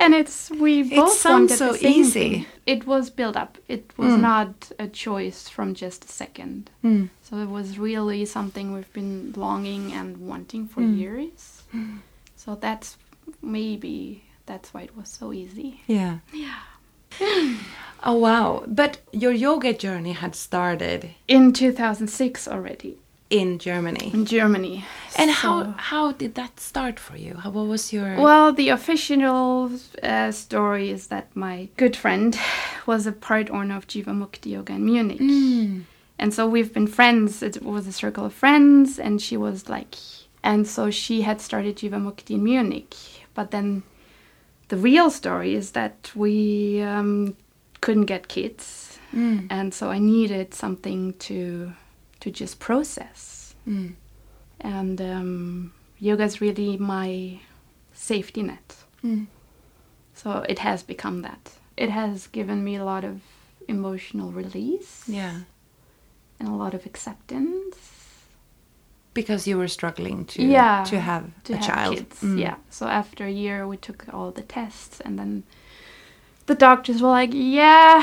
and 0.00 0.14
it's 0.14 0.50
we 0.50 0.82
both 0.82 1.12
sounds 1.12 1.50
wanted 1.52 1.58
so 1.58 1.72
the 1.72 1.78
same 1.78 1.92
easy. 2.00 2.30
thing. 2.30 2.46
It 2.66 2.86
was 2.86 3.10
built 3.10 3.36
up. 3.36 3.58
It 3.68 3.92
was 3.96 4.14
Mm. 4.14 4.20
not 4.20 4.72
a 4.78 4.88
choice 4.88 5.48
from 5.48 5.74
just 5.74 6.04
a 6.04 6.08
second. 6.08 6.70
Mm. 6.84 7.08
So 7.22 7.36
it 7.38 7.48
was 7.48 7.78
really 7.78 8.24
something 8.24 8.72
we've 8.72 8.92
been 8.92 9.32
longing 9.36 9.92
and 9.92 10.28
wanting 10.28 10.68
for 10.68 10.80
Mm. 10.82 10.98
years. 10.98 11.62
So 12.36 12.54
that's 12.54 12.96
maybe 13.42 14.22
that's 14.46 14.72
why 14.72 14.82
it 14.82 14.96
was 14.96 15.08
so 15.08 15.32
easy. 15.32 15.80
Yeah. 15.88 16.18
Yeah. 16.32 16.60
Oh 18.08 18.14
wow! 18.18 18.62
But 18.68 18.98
your 19.10 19.32
yoga 19.32 19.72
journey 19.72 20.12
had 20.12 20.36
started 20.36 21.10
In 21.26 21.52
2006 21.52 22.46
already 22.46 22.98
in 23.30 23.58
Germany. 23.58 24.10
in 24.14 24.24
Germany. 24.26 24.84
And 25.18 25.30
So- 25.30 25.36
how 25.36 25.74
how 25.76 26.12
did 26.12 26.34
that 26.36 26.60
start 26.60 27.00
for 27.00 27.16
you? 27.16 27.34
How, 27.42 27.50
what 27.50 27.66
was 27.66 27.92
your 27.92 28.14
Well, 28.20 28.52
the 28.52 28.68
official 28.68 29.70
uh, 30.02 30.30
story 30.30 30.90
is 30.90 31.08
that 31.08 31.26
my 31.34 31.68
good 31.76 31.96
friend 31.96 32.38
was 32.86 33.06
a 33.06 33.12
part 33.12 33.50
owner 33.50 33.76
of 33.76 33.86
Jiva 33.88 34.12
Mukti 34.14 34.50
Yoga 34.52 34.74
in 34.74 34.84
Munich. 34.84 35.18
Mm. 35.20 35.82
And 36.18 36.32
so 36.32 36.46
we've 36.46 36.72
been 36.72 36.86
friends. 36.86 37.42
It 37.42 37.62
was 37.62 37.86
a 37.88 37.92
circle 37.92 38.24
of 38.26 38.32
friends, 38.34 38.98
and 38.98 39.20
she 39.20 39.36
was 39.36 39.68
like, 39.68 39.96
and 40.44 40.66
so 40.66 40.90
she 40.90 41.22
had 41.22 41.40
started 41.40 41.76
Jiva 41.76 41.98
Mukti 42.00 42.36
in 42.36 42.44
Munich. 42.44 42.94
But 43.34 43.50
then 43.50 43.82
the 44.68 44.76
real 44.76 45.10
story 45.10 45.54
is 45.54 45.70
that 45.72 46.10
we 46.14 46.82
um, 46.82 47.36
couldn't 47.80 48.06
get 48.06 48.28
kids, 48.28 48.82
Mm. 49.14 49.46
and 49.50 49.72
so 49.72 49.88
I 49.90 49.98
needed 49.98 50.52
something 50.54 51.14
to 51.18 51.72
to 52.20 52.30
just 52.30 52.58
process. 52.58 53.54
Mm. 53.68 53.94
And 54.60 55.00
um, 55.00 55.72
yoga 56.00 56.24
is 56.24 56.40
really 56.40 56.76
my 56.76 57.38
safety 57.94 58.42
net. 58.42 58.76
Mm. 59.04 59.26
So 60.14 60.44
it 60.48 60.58
has 60.58 60.82
become 60.82 61.22
that. 61.22 61.52
It 61.76 61.90
has 61.90 62.26
given 62.26 62.64
me 62.64 62.76
a 62.76 62.84
lot 62.84 63.04
of 63.04 63.20
emotional 63.68 64.32
release 64.32 65.04
Yeah, 65.08 65.40
and 66.40 66.48
a 66.48 66.52
lot 66.64 66.74
of 66.74 66.84
acceptance. 66.86 67.76
Because 69.16 69.48
you 69.50 69.58
were 69.58 69.68
struggling 69.68 70.24
to 70.26 70.42
Yeah, 70.42 70.84
to 70.90 70.96
have 71.00 71.24
to 71.44 71.52
a 71.54 71.56
have 71.56 71.66
child. 71.66 71.96
kids. 71.96 72.20
Mm. 72.22 72.38
Yeah. 72.38 72.56
So 72.70 72.86
after 72.86 73.24
a 73.26 73.30
year, 73.44 73.66
we 73.66 73.76
took 73.76 74.06
all 74.14 74.30
the 74.30 74.42
tests, 74.58 75.00
and 75.04 75.18
then 75.18 75.42
the 76.46 76.54
doctors 76.54 76.98
were 77.02 77.08
like, 77.20 77.30
"Yeah, 77.34 77.98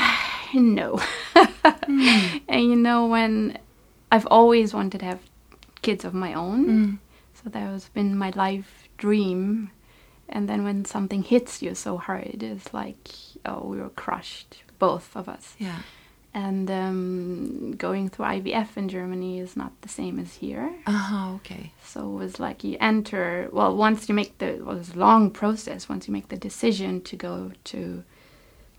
no." 0.52 1.00
Mm. 1.34 2.40
and 2.48 2.62
you 2.70 2.76
know, 2.76 3.06
when 3.06 3.58
I've 4.12 4.26
always 4.30 4.74
wanted 4.74 4.98
to 5.00 5.06
have 5.06 5.20
kids 5.82 6.04
of 6.04 6.12
my 6.14 6.34
own, 6.34 6.60
Mm. 6.66 6.98
so 7.38 7.50
that 7.50 7.60
has 7.72 7.88
been 7.88 8.16
my 8.18 8.30
life 8.36 8.88
dream. 8.98 9.70
And 10.28 10.48
then 10.48 10.64
when 10.64 10.84
something 10.84 11.22
hits 11.22 11.62
you 11.62 11.74
so 11.74 11.98
hard, 11.98 12.42
it's 12.42 12.72
like, 12.72 13.08
oh, 13.44 13.60
we 13.70 13.76
were 13.78 13.90
crushed, 14.04 14.62
both 14.78 15.14
of 15.16 15.28
us. 15.28 15.54
Yeah. 15.58 15.80
And 16.36 16.68
um, 16.68 17.76
going 17.76 18.08
through 18.08 18.26
IVF 18.26 18.76
in 18.76 18.88
Germany 18.88 19.38
is 19.38 19.56
not 19.56 19.70
the 19.82 19.88
same 19.88 20.18
as 20.18 20.34
here. 20.34 20.74
Uh-huh, 20.84 21.34
okay. 21.36 21.72
So 21.84 22.00
it 22.10 22.14
was 22.14 22.40
like 22.40 22.64
you 22.64 22.76
enter. 22.80 23.48
Well, 23.52 23.76
once 23.76 24.08
you 24.08 24.16
make 24.16 24.36
the 24.38 24.60
well, 24.60 24.74
it 24.74 24.78
was 24.78 24.94
a 24.94 24.98
long 24.98 25.30
process. 25.30 25.88
Once 25.88 26.08
you 26.08 26.12
make 26.12 26.28
the 26.28 26.36
decision 26.36 27.02
to 27.02 27.14
go 27.14 27.52
to 27.64 28.02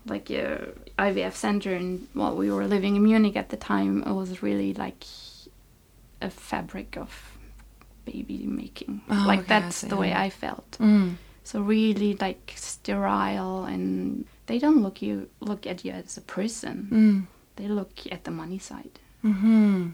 like 0.04 0.28
a 0.28 0.68
IVF 0.98 1.32
center, 1.32 1.72
and 1.72 2.06
well, 2.14 2.36
we 2.36 2.50
were 2.50 2.66
living 2.66 2.94
in 2.94 3.02
Munich 3.02 3.36
at 3.36 3.48
the 3.48 3.56
time. 3.56 4.02
It 4.02 4.12
was 4.12 4.42
really 4.42 4.74
like 4.74 5.04
a 6.20 6.28
fabric 6.28 6.98
of 6.98 7.38
baby 8.04 8.44
making. 8.46 9.00
Oh, 9.08 9.24
like 9.26 9.40
okay, 9.40 9.48
that's 9.48 9.80
the 9.80 9.96
way. 9.96 10.12
I 10.12 10.28
felt. 10.28 10.72
Mm. 10.72 11.14
So 11.42 11.62
really 11.62 12.18
like 12.20 12.52
sterile, 12.54 13.64
and 13.64 14.26
they 14.44 14.58
don't 14.58 14.82
look 14.82 15.00
you 15.00 15.30
look 15.40 15.66
at 15.66 15.86
you 15.86 15.92
as 15.92 16.18
a 16.18 16.22
person. 16.22 16.88
Mm. 16.92 17.35
They 17.56 17.68
look 17.68 18.00
at 18.10 18.24
the 18.24 18.30
money 18.30 18.58
side. 18.58 18.98
hmm 19.22 19.88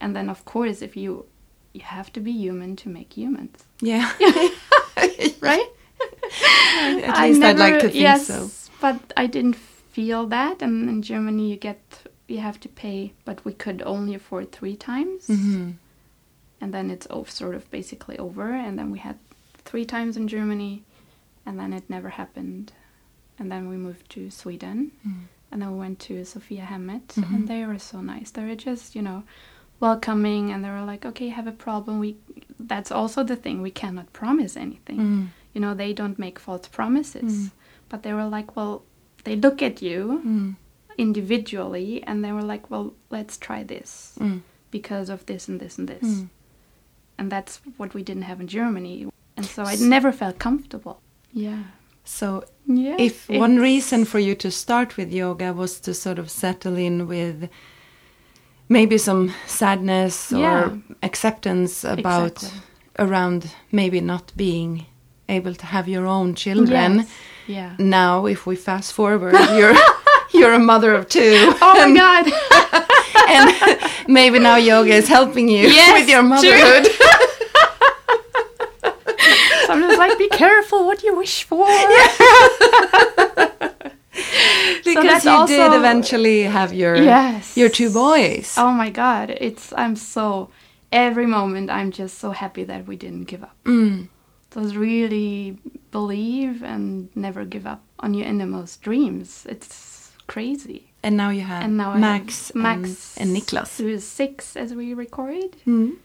And 0.00 0.14
then 0.16 0.28
of 0.30 0.44
course, 0.44 0.82
if 0.82 0.96
you 0.96 1.24
you 1.72 1.82
have 1.82 2.12
to 2.12 2.20
be 2.20 2.32
human 2.32 2.76
to 2.76 2.88
make 2.88 3.16
humans. 3.16 3.64
Yeah. 3.80 4.10
right? 5.40 5.68
At 7.04 7.16
I 7.16 7.28
least 7.28 7.42
I'd 7.42 7.58
like 7.58 7.80
to 7.80 7.88
think 7.88 7.94
yes, 8.02 8.26
so. 8.26 8.50
But 8.80 9.12
I 9.16 9.26
didn't 9.26 9.56
feel 9.56 10.26
that, 10.28 10.62
and 10.62 10.88
in 10.88 11.02
Germany 11.02 11.50
you 11.50 11.56
get 11.56 11.80
you 12.28 12.38
have 12.38 12.58
to 12.60 12.68
pay, 12.68 13.12
but 13.24 13.44
we 13.44 13.52
could 13.52 13.82
only 13.82 14.14
afford 14.14 14.52
three 14.52 14.76
times, 14.76 15.26
hmm 15.26 15.70
and 16.62 16.74
then 16.74 16.90
it's 16.90 17.06
sort 17.32 17.54
of 17.54 17.70
basically 17.70 18.18
over. 18.18 18.52
And 18.52 18.78
then 18.78 18.90
we 18.90 18.98
had 18.98 19.16
three 19.64 19.84
times 19.86 20.16
in 20.16 20.28
Germany, 20.28 20.82
and 21.46 21.58
then 21.58 21.72
it 21.72 21.84
never 21.88 22.10
happened. 22.10 22.72
And 23.38 23.50
then 23.50 23.68
we 23.70 23.76
moved 23.76 24.10
to 24.10 24.30
Sweden, 24.30 24.92
Mm. 25.06 25.24
And 25.52 25.60
then 25.62 25.72
we 25.72 25.78
went 25.78 25.98
to 26.00 26.14
Sophiahemmet, 26.24 27.06
Mhm. 27.14 27.34
and 27.34 27.48
they 27.48 27.66
were 27.66 27.78
so 27.78 28.00
nice. 28.00 28.30
They 28.30 28.44
were 28.44 28.54
just 28.70 28.94
you 28.94 29.02
know 29.02 29.22
welcoming, 29.80 30.50
and 30.52 30.62
they 30.64 30.70
were 30.70 30.84
like, 30.92 31.04
okay, 31.06 31.28
have 31.28 31.46
a 31.46 31.52
problem. 31.66 31.98
We 31.98 32.16
that's 32.58 32.92
also 32.92 33.24
the 33.24 33.36
thing 33.36 33.62
we 33.62 33.70
cannot 33.70 34.12
promise 34.12 34.56
anything 34.56 34.98
Mm. 35.00 35.26
you 35.54 35.60
know 35.62 35.74
they 35.74 35.92
don't 35.94 36.18
make 36.18 36.38
false 36.38 36.68
promises 36.68 37.32
Mm. 37.32 37.50
but 37.88 38.02
they 38.02 38.12
were 38.12 38.28
like 38.36 38.54
well 38.54 38.82
they 39.24 39.34
look 39.34 39.62
at 39.62 39.80
you 39.82 40.20
Mm. 40.24 40.56
individually 41.14 42.02
and 42.06 42.22
they 42.24 42.32
were 42.32 42.42
like 42.52 42.70
well 42.70 42.92
let's 43.10 43.36
try 43.46 43.60
this 43.64 43.90
Mm. 44.20 44.40
because 44.70 45.08
of 45.14 45.24
this 45.26 45.48
and 45.48 45.58
this 45.60 45.78
and 45.78 45.88
this 45.88 46.04
Mm. 46.04 46.28
and 47.18 47.32
that's 47.32 47.60
what 47.78 47.94
we 47.94 48.02
didn't 48.02 48.26
have 48.30 48.40
in 48.40 48.46
germany 48.58 48.96
and 49.36 49.46
so 49.46 49.62
i 49.64 49.74
never 49.96 50.12
felt 50.12 50.38
comfortable 50.38 50.96
yeah 51.32 51.62
So 52.04 52.26
yeah 52.76 52.96
if 52.98 53.28
one 53.28 53.56
reason 53.58 54.04
for 54.04 54.18
you 54.18 54.34
to 54.34 54.50
start 54.50 54.96
with 54.96 55.12
yoga 55.12 55.52
was 55.52 55.80
to 55.80 55.92
sort 55.94 56.18
of 56.18 56.30
settle 56.30 56.76
in 56.76 57.06
with 57.08 57.48
maybe 58.68 58.96
some 58.98 59.32
sadness 59.46 60.30
Yeah. 60.32 60.60
or 60.60 60.78
acceptance 61.02 61.84
about 61.84 62.32
Exactly. 62.42 62.60
around 62.98 63.40
maybe 63.72 64.00
not 64.00 64.32
being 64.36 64.86
able 65.28 65.54
to 65.54 65.66
have 65.66 65.88
your 65.88 66.06
own 66.06 66.34
children. 66.34 66.96
Yes. 66.96 67.08
yeah. 67.46 67.74
Now 67.78 68.26
if 68.26 68.46
we 68.46 68.56
fast 68.56 68.92
forward 68.92 69.34
you're 69.58 69.74
you're 70.38 70.54
a 70.54 70.58
mother 70.58 70.94
of 70.94 71.04
two. 71.08 71.34
Oh 71.62 71.74
my 71.88 71.94
god. 72.02 72.24
and 73.36 73.80
maybe 74.08 74.38
now 74.38 74.56
yoga 74.56 74.94
is 74.94 75.08
helping 75.08 75.48
you 75.48 75.66
Yes, 75.68 75.92
with 76.00 76.08
your 76.08 76.22
motherhood 76.22 76.86
so 79.66 79.72
i'm 79.72 79.80
just 79.82 79.89
like 80.08 80.18
be 80.18 80.28
careful 80.28 80.86
what 80.86 81.02
you 81.02 81.16
wish 81.16 81.44
for. 81.44 81.66
Because 84.84 85.22
that's 85.22 85.24
you 85.24 85.46
did 85.46 85.72
eventually 85.72 86.42
have 86.42 86.72
your 86.72 86.96
yes. 86.96 87.56
your 87.56 87.68
two 87.68 87.92
boys. 87.92 88.54
Oh 88.58 88.72
my 88.72 88.90
god. 88.90 89.30
It's 89.30 89.72
i'm 89.76 89.94
so 89.96 90.50
every 90.92 91.26
moment 91.26 91.70
i'm 91.70 91.90
just 91.92 92.18
so 92.18 92.32
happy 92.32 92.64
that 92.64 92.86
we 92.86 92.96
didn't 92.96 93.24
give 93.24 93.42
up. 93.44 93.56
Mm. 93.64 94.08
Those 94.50 94.74
really 94.74 95.58
believe 95.92 96.62
and 96.64 97.08
never 97.14 97.44
give 97.44 97.66
up 97.66 97.82
on 98.00 98.14
your 98.14 98.26
innermost 98.26 98.82
dreams. 98.82 99.46
It's 99.48 100.10
crazy. 100.26 100.92
and 101.02 101.16
now 101.16 101.30
you 101.30 101.42
have 101.42 101.62
And 101.64 101.76
now 101.76 101.94
Max 101.94 102.48
have 102.48 102.56
Max 102.56 103.16
and, 103.16 103.30
and 103.30 103.36
Niklas. 103.36 103.78
who 103.78 103.88
is 103.88 104.06
six 104.06 104.56
as 104.56 104.74
we 104.74 104.92
record, 104.94 105.50
Mm. 105.66 105.96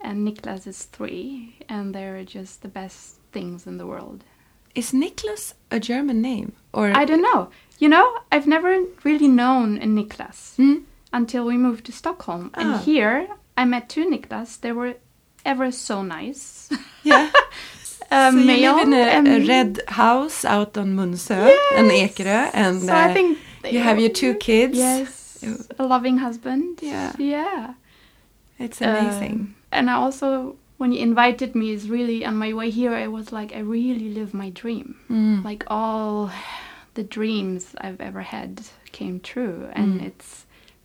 and 0.00 0.26
Niklas 0.26 0.66
is 0.66 0.82
three, 0.96 1.54
and 1.68 1.94
they're 1.94 2.24
just 2.24 2.62
the 2.62 2.68
best 2.68 3.16
things 3.32 3.66
in 3.66 3.78
the 3.78 3.86
world. 3.86 4.24
Is 4.74 4.92
Niklas 4.92 5.54
a 5.70 5.78
German 5.80 6.20
name 6.22 6.52
or 6.72 6.92
I 6.96 7.04
don't 7.04 7.22
know. 7.22 7.48
You 7.78 7.88
know, 7.88 8.06
I've 8.30 8.46
never 8.46 8.70
really 9.04 9.28
known 9.28 9.78
a 9.78 9.86
Niklas 9.86 10.56
Mm? 10.56 10.82
until 11.12 11.44
we 11.44 11.56
moved 11.56 11.84
to 11.86 11.92
Stockholm, 11.92 12.50
Ah. 12.54 12.60
and 12.60 12.80
here 12.84 13.26
I 13.56 13.64
met 13.64 13.88
two 13.88 14.04
Niklas. 14.08 14.60
They 14.60 14.72
were 14.72 14.94
ever 15.44 15.70
so 15.72 16.02
nice. 16.02 16.70
Yeah. 17.02 17.30
A 18.10 18.30
so 18.30 18.38
you 18.38 18.44
male 18.46 18.74
live 18.76 18.88
in 18.88 19.26
a, 19.26 19.36
a 19.36 19.46
red 19.48 19.80
house 19.88 20.44
out 20.44 20.76
on 20.76 20.94
Munsö 20.96 21.50
and 21.76 21.90
Ekerö, 21.90 22.50
and 22.52 22.82
so 22.82 22.92
I 22.92 23.08
uh, 23.10 23.14
think 23.14 23.38
you 23.64 23.80
have 23.80 23.98
your 23.98 24.10
two 24.12 24.34
kids. 24.34 24.76
Yes, 24.76 25.38
a 25.78 25.82
loving 25.86 26.18
husband. 26.18 26.78
Yeah. 26.82 27.12
yeah, 27.18 27.74
It's 28.58 28.82
amazing. 28.82 29.32
Um, 29.32 29.54
and 29.72 29.88
I 29.90 29.94
also, 29.94 30.56
when 30.82 30.90
you 30.92 30.98
invited 31.00 31.54
me, 31.54 31.66
is 31.70 31.88
really 31.88 32.18
on 32.30 32.36
my 32.44 32.52
way 32.52 32.68
here. 32.80 32.92
I 33.04 33.06
was 33.18 33.30
like, 33.38 33.50
I 33.54 33.60
really 33.60 34.08
live 34.18 34.34
my 34.34 34.50
dream. 34.62 34.86
Mm. 35.08 35.44
Like 35.50 35.62
all 35.68 36.30
the 36.94 37.04
dreams 37.18 37.62
I've 37.84 38.00
ever 38.08 38.22
had 38.36 38.50
came 38.98 39.16
true, 39.20 39.58
and 39.78 39.88
Mm. 40.00 40.06
it's 40.08 40.30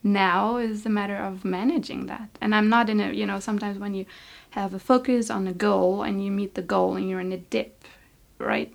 now 0.04 0.58
is 0.58 0.86
a 0.86 0.90
matter 1.00 1.18
of 1.30 1.44
managing 1.44 2.02
that. 2.12 2.30
And 2.42 2.54
I'm 2.58 2.70
not 2.76 2.90
in 2.94 3.00
a, 3.06 3.08
you 3.20 3.26
know, 3.30 3.40
sometimes 3.40 3.78
when 3.80 3.94
you 4.00 4.06
have 4.52 4.72
a 4.76 4.80
focus 4.92 5.24
on 5.38 5.48
a 5.48 5.54
goal 5.68 6.04
and 6.08 6.16
you 6.24 6.32
meet 6.32 6.54
the 6.54 6.68
goal 6.76 6.96
and 6.98 7.06
you're 7.10 7.26
in 7.28 7.34
a 7.40 7.42
dip, 7.56 7.74
right? 8.52 8.72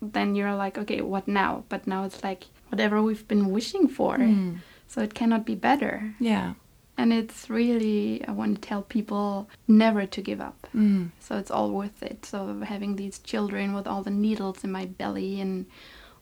Then 0.00 0.34
you're 0.36 0.56
like, 0.64 0.78
okay, 0.82 1.00
what 1.02 1.26
now? 1.28 1.64
But 1.68 1.86
now 1.86 2.00
it's 2.08 2.22
like 2.28 2.42
whatever 2.70 2.96
we've 3.02 3.28
been 3.28 3.50
wishing 3.56 3.86
for. 3.88 4.16
Mm. 4.18 4.58
So 4.88 4.96
it 5.02 5.12
cannot 5.20 5.44
be 5.44 5.54
better. 5.54 6.14
Yeah. 6.18 6.54
And 6.98 7.12
it's 7.12 7.50
really, 7.50 8.24
I 8.26 8.32
want 8.32 8.54
to 8.62 8.68
tell 8.68 8.82
people 8.82 9.50
never 9.68 10.06
to 10.06 10.22
give 10.22 10.40
up. 10.40 10.66
Mm. 10.74 11.10
So 11.20 11.36
it's 11.36 11.50
all 11.50 11.70
worth 11.70 12.02
it. 12.02 12.24
So 12.24 12.60
having 12.60 12.96
these 12.96 13.18
children 13.18 13.74
with 13.74 13.86
all 13.86 14.02
the 14.02 14.10
needles 14.10 14.64
in 14.64 14.72
my 14.72 14.86
belly 14.86 15.40
and 15.40 15.66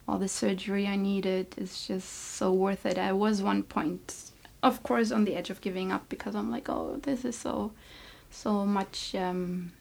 all 0.07 0.17
the 0.19 0.27
surgery 0.27 0.85
I 0.85 0.97
needed 0.97 1.55
is 1.57 1.87
just 1.87 2.09
so 2.09 2.51
worth 2.51 2.85
it. 2.85 2.97
I 2.97 3.13
was 3.13 3.41
one 3.41 3.63
point, 3.63 4.31
of 4.61 4.83
course, 4.83 5.11
on 5.11 5.23
the 5.23 5.35
edge 5.35 5.49
of 5.49 5.61
giving 5.61 5.91
up 5.93 6.09
because 6.09 6.35
I'm 6.35 6.51
like, 6.51 6.67
oh, 6.69 6.99
this 7.03 7.23
is 7.23 7.37
so, 7.37 7.71
so 8.29 8.65
much 8.65 9.15
um, 9.15 9.71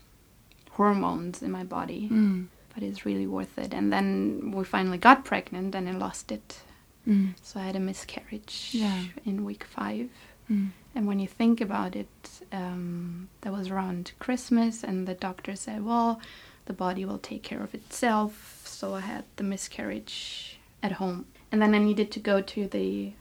hormones 0.70 1.42
in 1.42 1.50
my 1.50 1.64
body. 1.64 2.08
Mm. 2.10 2.46
But 2.72 2.82
it's 2.84 3.04
really 3.04 3.26
worth 3.26 3.58
it. 3.58 3.74
And 3.74 3.92
then 3.92 4.52
we 4.54 4.64
finally 4.64 4.98
got 4.98 5.24
pregnant 5.24 5.74
and 5.74 5.88
I 5.88 5.92
lost 5.92 6.30
it. 6.32 6.60
Mm. 7.06 7.34
So 7.42 7.60
I 7.60 7.64
had 7.64 7.76
a 7.76 7.80
miscarriage 7.80 8.70
Yeah. 8.72 9.02
in 9.24 9.44
week 9.44 9.64
five. 9.64 10.08
Mm. 10.50 10.70
And 10.94 11.06
when 11.06 11.18
you 11.18 11.26
think 11.26 11.60
about 11.60 11.96
it, 11.96 12.08
um, 12.52 13.28
that 13.40 13.52
was 13.52 13.68
around 13.68 14.12
Christmas, 14.18 14.84
and 14.84 15.06
the 15.08 15.14
doctor 15.14 15.56
said, 15.56 15.84
well, 15.84 16.20
the 16.66 16.72
body 16.72 17.04
will 17.04 17.18
take 17.18 17.42
care 17.42 17.62
of 17.62 17.74
itself. 17.74 18.62
So 18.64 18.94
I 18.94 19.00
had 19.00 19.24
the 19.36 19.44
miscarriage 19.44 20.58
at 20.82 20.92
home. 20.92 21.26
And 21.50 21.60
then 21.60 21.74
I 21.74 21.78
needed 21.78 22.10
to 22.12 22.20
go 22.20 22.40
to 22.40 22.66
the 22.68 23.12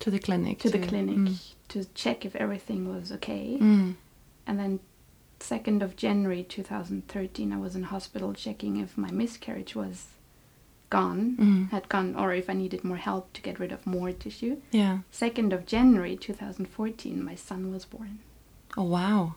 To 0.00 0.10
the 0.10 0.18
clinic. 0.18 0.58
to 0.60 0.70
the 0.70 0.78
clinic 0.78 1.16
Mm. 1.16 1.38
to 1.68 1.84
check 1.94 2.24
if 2.24 2.34
everything 2.36 2.88
was 2.94 3.10
okay. 3.12 3.58
Mm. 3.60 3.94
And 4.46 4.58
then 4.58 4.80
2nd 5.40 5.82
of 5.82 5.96
January 5.96 6.42
2013, 6.44 7.52
I 7.52 7.56
was 7.58 7.74
in 7.76 7.84
hospital 7.84 8.32
checking 8.34 8.76
if 8.76 8.96
my 8.96 9.10
miscarriage 9.10 9.74
was 9.74 10.06
gone, 10.98 11.20
Mm. 11.40 11.62
had 11.74 11.84
gone, 11.94 12.10
or 12.20 12.28
if 12.40 12.46
I 12.52 12.54
needed 12.62 12.80
more 12.90 13.00
help 13.10 13.24
to 13.36 13.40
get 13.46 13.58
rid 13.62 13.72
of 13.72 13.86
more 13.96 14.12
tissue. 14.24 14.54
Yeah. 14.80 14.98
2nd 15.24 15.48
of 15.56 15.60
January 15.74 16.16
2014, 16.16 17.24
my 17.30 17.36
son 17.48 17.62
was 17.74 17.84
born. 17.94 18.14
Oh 18.76 18.88
wow. 18.96 19.34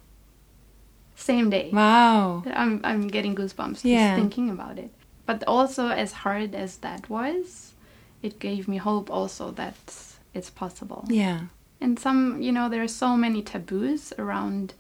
Same 1.16 1.50
day. 1.50 1.70
Wow. 1.72 2.44
I'm, 2.64 2.74
I'm 2.84 3.08
getting 3.08 3.36
goosebumps 3.36 3.82
just 3.84 3.86
Yeah. 3.86 4.16
thinking 4.16 4.50
about 4.50 4.78
it. 4.86 4.92
But 5.26 5.44
also, 5.48 5.84
as 5.90 6.12
hard 6.24 6.54
as 6.54 6.78
that 6.86 7.10
was, 7.10 7.74
it 8.22 8.40
gave 8.48 8.68
me 8.68 8.78
hope 8.78 9.08
also 9.10 9.52
that 9.52 9.78
it's 10.34 10.50
possible. 10.64 11.02
Yeah. 11.10 11.40
And 11.82 11.98
some, 12.06 12.42
you 12.46 12.52
know, 12.52 12.68
there 12.70 12.84
are 12.84 12.88
so 13.06 13.16
many 13.26 13.42
taboos 13.42 14.14
around 14.20 14.74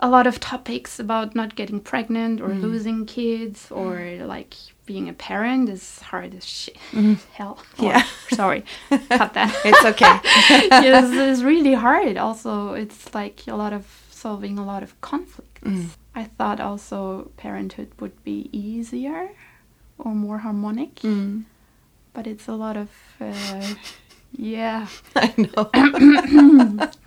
a 0.00 0.08
lot 0.08 0.26
of 0.26 0.38
topics 0.40 1.00
about 1.00 1.34
not 1.34 1.56
getting 1.56 1.80
pregnant 1.80 2.40
or 2.40 2.48
Mm. 2.50 2.60
losing 2.62 3.06
kids 3.06 3.70
or 3.70 4.18
like 4.26 4.54
being 4.86 5.08
a 5.08 5.12
parent 5.12 5.68
is 5.68 6.00
hard 6.10 6.34
as 6.34 6.44
shit. 6.44 6.76
Mhm. 6.92 7.16
Hell. 7.32 7.58
Yeah. 7.78 8.02
Oh, 8.04 8.34
sorry. 8.36 8.62
Cut 8.90 9.32
that. 9.34 9.50
It's 9.64 9.84
okay. 9.92 10.20
yes, 10.88 11.04
it's 11.12 11.42
really 11.42 11.74
hard. 11.74 12.16
Also, 12.18 12.74
it's 12.74 13.14
like 13.14 13.42
a 13.48 13.56
lot 13.56 13.72
of 13.72 13.84
solving 14.10 14.58
a 14.58 14.64
lot 14.64 14.82
of 14.82 14.92
conflicts. 15.00 15.62
Mm. 15.62 15.88
I 16.14 16.24
thought 16.24 16.60
also 16.60 17.30
parenthood 17.36 17.88
would 18.00 18.16
be 18.24 18.48
easier 18.52 19.30
or 19.98 20.14
more 20.14 20.38
harmonic, 20.38 20.94
Mm. 21.02 21.44
but 22.12 22.26
it's 22.26 22.48
a 22.48 22.54
lot 22.54 22.76
of, 22.76 22.88
uh, 23.20 23.74
yeah. 24.36 24.86
I 25.16 25.34
know. 25.36 25.70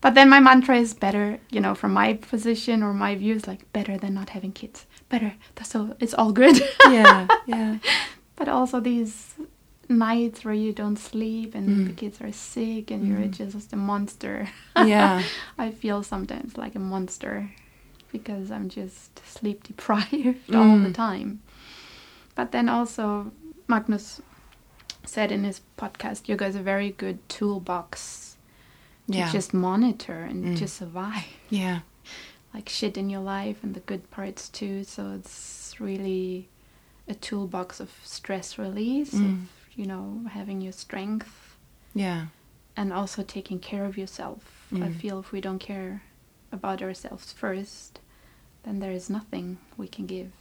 But 0.00 0.14
then 0.14 0.28
my 0.28 0.38
mantra 0.38 0.76
is 0.78 0.94
better, 0.94 1.38
you 1.50 1.60
know, 1.60 1.74
from 1.74 1.92
my 1.92 2.14
position 2.14 2.82
or 2.84 2.92
my 2.94 3.16
views, 3.16 3.46
like 3.48 3.70
better 3.72 3.98
than 3.98 4.14
not 4.14 4.28
having 4.30 4.52
kids. 4.52 4.86
Better. 5.08 5.34
That's 5.56 5.70
so 5.70 5.96
it's 5.98 6.14
all 6.14 6.32
good. 6.32 6.56
yeah. 6.88 7.26
Yeah. 7.46 7.78
but 8.36 8.48
also 8.48 8.78
these 8.80 9.34
nights 9.88 10.44
where 10.44 10.54
you 10.54 10.72
don't 10.72 10.98
sleep 10.98 11.54
and 11.54 11.68
Mm. 11.68 11.86
the 11.88 11.92
kids 11.94 12.20
are 12.20 12.30
sick 12.32 12.90
and 12.92 13.08
you're 13.08 13.26
Mm. 13.26 13.32
just 13.32 13.72
a 13.72 13.76
monster. 13.76 14.48
Yeah. 14.76 15.22
I 15.58 15.70
feel 15.72 16.02
sometimes 16.02 16.56
like 16.56 16.76
a 16.76 16.78
monster 16.78 17.50
because 18.12 18.50
I'm 18.52 18.68
just 18.68 19.26
sleep 19.26 19.64
deprived 19.64 20.54
all 20.54 20.78
the 20.78 20.90
Mm. 20.90 20.94
time. 20.94 21.40
But 22.36 22.52
then 22.52 22.68
also, 22.68 23.32
Magnus 23.66 24.20
said 25.04 25.32
in 25.32 25.42
his 25.44 25.60
podcast, 25.76 26.28
yoga 26.28 26.46
is 26.46 26.54
a 26.54 26.62
very 26.62 26.90
good 26.90 27.18
toolbox 27.28 28.27
Yeah. 29.08 29.26
to 29.26 29.32
just 29.32 29.52
monitor 29.54 30.22
and 30.22 30.44
Mm. 30.44 30.58
to 30.58 30.68
survive. 30.68 31.26
Yeah. 31.50 31.80
Like 32.54 32.68
shit 32.70 32.96
in 32.96 33.10
your 33.10 33.20
life 33.20 33.62
and 33.62 33.74
the 33.74 33.80
good 33.80 34.10
parts 34.10 34.48
too. 34.48 34.82
So 34.84 35.12
it's 35.18 35.74
really 35.78 36.48
a 37.06 37.14
toolbox 37.14 37.78
of 37.78 37.90
stress 38.02 38.58
release, 38.58 39.12
Mm. 39.14 39.32
of, 39.32 39.38
you 39.76 39.84
know, 39.86 40.22
having 40.30 40.62
your 40.62 40.72
strength 40.72 41.56
Yeah. 41.94 42.26
and 42.76 42.90
also 42.92 43.22
taking 43.22 43.58
care 43.60 43.84
of 43.84 43.98
yourself. 43.98 44.66
I 44.72 44.76
Mm. 44.88 44.94
feel 45.00 45.18
if 45.20 45.30
we 45.30 45.40
don't 45.42 45.58
care 45.58 46.02
about 46.50 46.80
ourselves 46.82 47.32
first, 47.32 48.00
then 48.64 48.78
there 48.80 48.92
is 48.92 49.08
nothing 49.10 49.58
we 49.76 49.86
can 49.88 50.06
give. 50.06 50.32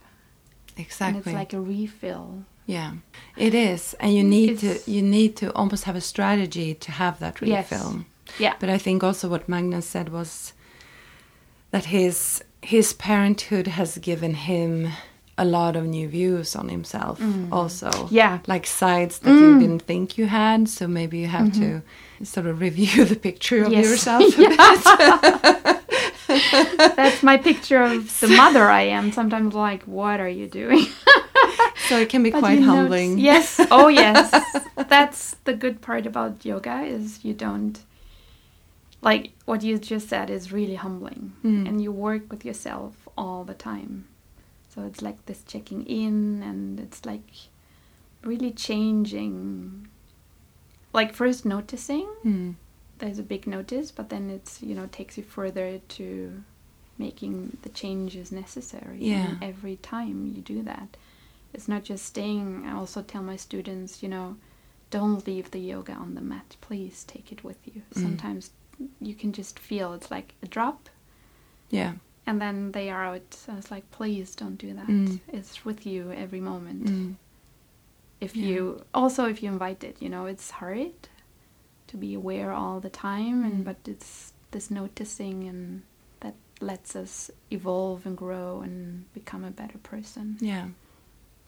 Exactly. 0.78 1.08
And 1.08 1.28
it's 1.28 1.34
like 1.36 1.54
a 1.54 1.60
refill. 1.62 2.46
yeah. 2.66 2.94
It 3.36 3.54
is, 3.54 3.96
and 4.00 4.14
you 4.16 4.24
need 4.24 4.50
It's- 4.52 4.86
to 4.86 4.92
you 4.92 5.02
need 5.02 5.36
to 5.38 5.54
almost 5.54 5.84
have 5.84 5.98
a 5.98 6.02
strategy 6.14 6.74
to 6.74 6.92
have 6.92 7.20
that 7.20 7.42
Yes. 7.42 7.70
Yeah. 8.40 8.54
But 8.60 8.70
I 8.70 8.78
think 8.78 9.04
also 9.04 9.28
what 9.30 9.48
Magnus 9.50 9.86
said 9.86 10.10
was 10.10 10.54
that 11.72 11.86
his 11.86 12.44
his 12.62 12.94
parenthood 12.94 13.68
has 13.68 13.98
given 14.00 14.34
him 14.34 14.90
a 15.38 15.46
lot 15.46 15.76
of 15.76 15.86
new 15.86 16.08
views 16.08 16.56
on 16.56 16.68
himself 16.70 17.22
also. 17.52 18.08
Yeah. 18.10 18.40
Like 18.48 18.66
sides 18.66 19.20
that 19.20 19.30
you 19.32 19.54
Mm. 19.56 19.60
didn't 19.60 19.82
think 19.84 20.18
you 20.18 20.26
had, 20.26 20.68
so 20.68 20.88
maybe 20.88 21.20
you 21.20 21.28
have 21.28 21.54
to 21.54 21.82
sort 22.24 22.48
of 22.48 22.60
review 22.60 23.06
the 23.14 23.16
picture 23.16 23.64
of 23.64 23.72
Yes. 23.72 23.86
yourself 23.86 24.24
a 24.38 24.38
bit. 26.28 26.96
That's 26.96 27.24
my 27.24 27.38
picture 27.38 27.82
of 27.84 28.20
the 28.20 28.28
mother 28.44 28.68
I 28.70 28.82
am. 28.84 29.12
Sometimes 29.12 29.54
like, 29.54 29.84
what 29.84 30.20
are 30.20 30.28
you 30.30 30.48
doing? 30.48 30.86
so 31.88 31.98
it 32.00 32.10
can 32.10 32.24
be 32.24 32.32
But 32.32 32.40
quite 32.40 32.60
you 32.60 32.66
notice- 32.66 32.76
humbling. 32.76 33.18
Yes. 33.20 33.62
Oh, 33.72 33.88
yes. 33.90 34.32
That's 34.90 35.36
the 35.46 35.54
good 35.54 35.82
part 35.82 36.06
about 36.06 36.44
yoga 36.46 36.82
is 36.82 37.24
you 37.24 37.34
don't 37.34 37.80
like 39.02 39.32
what 39.46 39.64
you 39.64 39.78
just 39.78 40.10
said 40.10 40.30
is 40.30 40.52
really 40.52 40.76
humbling, 40.76 41.34
Mm. 41.44 41.68
and 41.68 41.82
you 41.82 41.92
work 41.92 42.30
with 42.32 42.44
yourself 42.46 43.08
all 43.18 43.44
the 43.44 43.54
time. 43.54 44.08
So 44.70 44.84
it's 44.84 45.02
like 45.02 45.26
this 45.26 45.44
checking 45.44 45.86
in, 45.86 46.44
and 46.44 46.80
it's 46.80 47.06
like 47.06 47.30
really 48.24 48.52
changing. 48.52 49.88
Like 50.94 51.14
first 51.14 51.46
noticing, 51.46 52.08
Mm. 52.26 52.56
there's 53.00 53.20
a 53.20 53.24
big 53.24 53.46
notice, 53.48 53.92
but 53.92 54.10
then 54.10 54.30
it's 54.30 54.62
you 54.64 54.74
know 54.76 54.88
takes 54.88 55.18
you 55.18 55.24
further 55.24 55.80
to 55.80 56.44
making 56.98 57.58
the 57.62 57.70
changes 57.70 58.32
necessary. 58.32 58.98
Yeah. 59.00 59.28
And 59.30 59.44
every 59.44 59.76
time 59.78 60.26
you 60.26 60.42
do 60.42 60.64
that, 60.64 60.98
it's 61.54 61.68
not 61.68 61.84
just 61.84 62.06
staying. 62.06 62.66
I 62.66 62.72
also 62.74 63.04
tell 63.04 63.22
my 63.22 63.36
students, 63.36 64.02
you 64.02 64.10
know, 64.10 64.38
don't 64.90 65.26
leave 65.28 65.52
the 65.52 65.60
yoga 65.60 65.94
on 65.94 66.16
the 66.16 66.22
mat. 66.22 66.56
Please 66.62 67.04
take 67.04 67.32
it 67.32 67.44
with 67.44 67.58
you. 67.68 67.84
Mm. 67.94 68.02
Sometimes 68.02 68.50
you 69.02 69.16
can 69.16 69.32
just 69.34 69.60
feel 69.60 69.94
it's 69.94 70.12
like 70.12 70.36
a 70.44 70.48
drop, 70.48 70.90
Yeah. 71.70 71.94
and 72.26 72.40
then 72.42 72.72
they 72.74 72.90
are 72.90 73.06
out. 73.06 73.34
So 73.34 73.54
it's 73.58 73.72
like, 73.72 73.90
please 73.92 74.36
don't 74.36 74.58
do 74.58 74.74
that. 74.74 74.88
Mm. 74.88 75.20
It's 75.34 75.66
with 75.66 75.86
you 75.86 76.12
every 76.12 76.42
moment 76.42 76.86
Mm. 76.86 77.16
if 78.20 78.36
Yeah. 78.36 78.48
you 78.48 78.82
also 78.94 79.26
if 79.30 79.44
you 79.44 79.50
invite 79.52 79.84
it 79.84 80.02
you 80.02 80.10
know 80.10 80.26
it's 80.26 80.50
hard 80.50 80.94
to 81.88 81.98
be 81.98 82.16
aware 82.16 82.52
all 82.52 82.80
the 82.80 82.90
time 82.90 83.44
and 83.46 83.62
Mm. 83.62 83.64
but 83.64 83.78
it's 83.88 84.34
this 84.52 84.72
noticing 84.72 85.48
and 85.48 85.84
that 86.22 86.34
lets 86.60 86.96
us 86.96 87.30
evolve 87.52 88.06
and 88.08 88.18
grow 88.18 88.62
and 88.62 89.06
become 89.14 89.44
a 89.44 89.52
better 89.52 89.78
person 89.78 90.38
Yeah. 90.42 90.70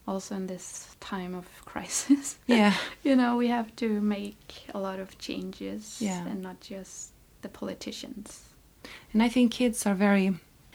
also 0.07 0.35
in 0.35 0.45
this 0.47 0.95
time 0.99 1.33
of 1.33 1.47
crisis 1.65 2.37
Yeah. 2.45 2.75
you 3.03 3.15
know 3.15 3.35
we 3.35 3.47
have 3.47 3.75
to 3.77 3.99
make 4.01 4.67
a 4.73 4.79
lot 4.79 4.99
of 4.99 5.17
changes 5.17 5.97
Yeah. 5.99 6.23
and 6.27 6.41
not 6.43 6.59
just 6.61 7.11
the 7.41 7.49
politicians 7.49 8.45
And 9.13 9.21
I 9.23 9.29
think 9.29 9.51
kids 9.51 9.85
are 9.85 9.95
very, 9.95 10.33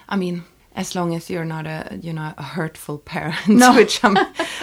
I 0.09 0.17
mean, 0.17 0.43
as 0.77 0.95
long 0.95 1.15
as 1.15 1.31
you're 1.31 1.45
not 1.57 1.67
a, 1.67 1.99
you 2.03 2.13
know, 2.13 2.33
a 2.37 2.43
hurtful 2.43 2.99
parent, 2.99 3.49
No. 3.49 3.75
which 3.81 4.03
I'm, 4.05 4.17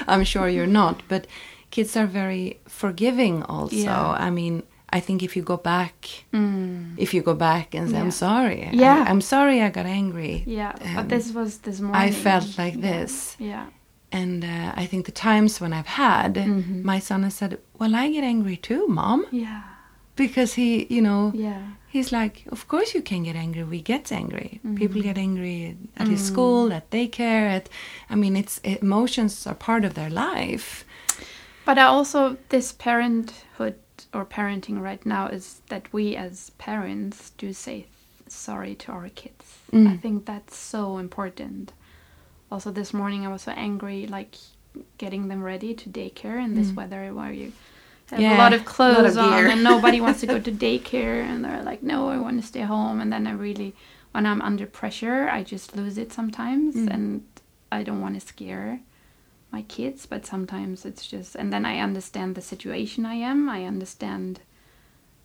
I'm 0.08 0.24
sure 0.26 0.48
you're 0.50 0.68
not, 0.82 1.02
but 1.08 1.26
kids 1.72 1.96
are 1.98 2.08
very 2.08 2.60
forgiving 2.68 3.44
also. 3.44 3.76
Yeah. 3.76 4.28
I 4.28 4.30
mean, 4.30 4.64
I 4.98 5.00
think 5.00 5.24
if 5.24 5.36
you 5.38 5.42
go 5.44 5.58
back, 5.58 5.96
mm. 6.34 6.94
if 6.98 7.14
you 7.14 7.22
go 7.24 7.34
back 7.34 7.74
and 7.76 7.90
say, 7.90 7.96
Yeah. 7.96 8.04
I'm 8.04 8.12
sorry, 8.12 8.70
Yeah. 8.74 9.06
I, 9.08 9.12
am 9.12 9.22
sorry 9.22 9.62
I 9.62 9.70
got 9.70 9.86
angry. 9.86 10.44
yeah 10.46 10.74
Um, 10.86 10.96
but 10.96 11.08
this 11.10 11.32
was 11.34 11.60
this 11.60 11.80
morning 11.80 12.10
I 12.10 12.12
felt 12.12 12.58
like 12.58 12.76
Yeah. 12.76 12.92
this. 12.92 13.36
yeah 13.40 13.66
And 14.12 14.44
uh, 14.44 14.84
I 14.84 14.88
think 14.90 15.06
the 15.06 15.14
times 15.30 15.62
when 15.62 15.72
I've 15.74 15.94
had, 16.06 16.36
Mhm. 16.36 16.84
my 16.84 17.00
son 17.00 17.24
has 17.24 17.34
said, 17.36 17.58
well, 17.80 17.96
I 17.96 18.12
get 18.12 18.24
angry 18.24 18.58
too, 18.58 18.86
mom. 18.88 19.26
yeah 19.32 19.62
Because 20.28 20.54
he, 20.54 20.86
you 20.96 21.02
know, 21.02 21.32
yeah 21.34 21.62
He's 21.98 22.12
like, 22.14 22.36
of 22.56 22.62
course 22.70 22.96
you 22.96 23.02
can 23.02 23.24
get 23.24 23.36
angry. 23.36 23.64
We 23.66 23.82
get 23.82 24.12
angry. 24.14 24.50
People 24.82 25.02
Mhm. 25.02 25.08
get 25.10 25.18
angry 25.18 25.76
at 25.98 26.08
his 26.08 26.22
Mm. 26.22 26.28
school, 26.32 26.72
at 26.78 26.90
daycare. 26.90 27.46
At, 27.58 27.66
I 28.10 28.16
mean, 28.16 28.36
it's 28.42 28.60
emotions 28.64 29.46
are 29.50 29.56
part 29.70 29.84
of 29.84 29.94
their 29.94 30.10
life. 30.10 30.86
But 31.66 31.78
I 31.78 31.84
also 31.96 32.38
this 32.50 32.72
parenthood 32.72 33.76
or 34.14 34.26
parenting 34.26 34.78
right 34.90 35.06
now 35.06 35.28
is 35.38 35.46
that 35.68 35.84
we 35.94 36.16
as 36.26 36.52
parents 36.58 37.32
do 37.38 37.52
say 37.54 37.86
sorry 38.28 38.74
to 38.84 38.92
our 38.94 39.10
kids. 39.10 39.46
Mm. 39.74 39.88
I 39.94 39.98
think 40.04 40.26
that's 40.26 40.56
so 40.56 40.98
important. 40.98 41.74
Also, 42.50 42.72
this 42.72 42.94
morning 42.94 43.26
I 43.28 43.30
was 43.36 43.42
so 43.42 43.52
angry, 43.52 44.08
like 44.18 44.36
getting 44.98 45.28
them 45.28 45.44
ready 45.44 45.74
to 45.82 45.90
daycare 45.90 46.40
in 46.46 46.54
this 46.56 46.72
Mm. 46.72 46.76
weather 46.80 47.04
where 47.14 47.34
you 47.42 47.52
have 48.12 48.20
Yeah, 48.22 48.36
a 48.36 48.38
lot 48.38 48.54
of 48.54 48.60
lot 48.62 48.62
of 48.62 48.66
clothes 48.66 49.18
on 49.18 49.46
and 49.48 49.64
nobody 49.64 50.00
wants 50.02 50.20
to 50.22 50.28
go 50.28 50.40
to 50.48 50.52
daycare 50.52 51.24
and 51.24 51.44
they're 51.44 51.64
like, 51.64 51.82
no, 51.84 52.10
I 52.10 52.18
want 52.18 52.40
to 52.42 52.48
stay 52.48 52.62
home. 52.62 53.02
And 53.02 53.12
then 53.12 53.26
I 53.28 53.32
really, 53.34 53.74
when 54.12 54.26
I'm 54.26 54.42
under 54.42 54.66
pressure, 54.66 55.28
I 55.30 55.44
just 55.44 55.76
lose 55.76 55.98
it 55.98 56.12
sometimes 56.14 56.76
Mm. 56.76 56.94
and 56.94 57.24
I 57.72 57.84
don't 57.84 58.02
want 58.02 58.16
to 58.16 58.22
scare 58.26 58.80
my 59.52 59.64
kids, 59.64 60.06
but 60.06 60.26
sometimes 60.26 60.86
it's 60.86 61.06
just, 61.08 61.36
and 61.36 61.52
then 61.52 61.66
I 61.66 61.80
understand 61.80 62.36
the 62.36 62.42
situation 62.42 63.06
I 63.06 63.16
am. 63.16 63.50
I 63.50 63.66
understand 63.66 64.40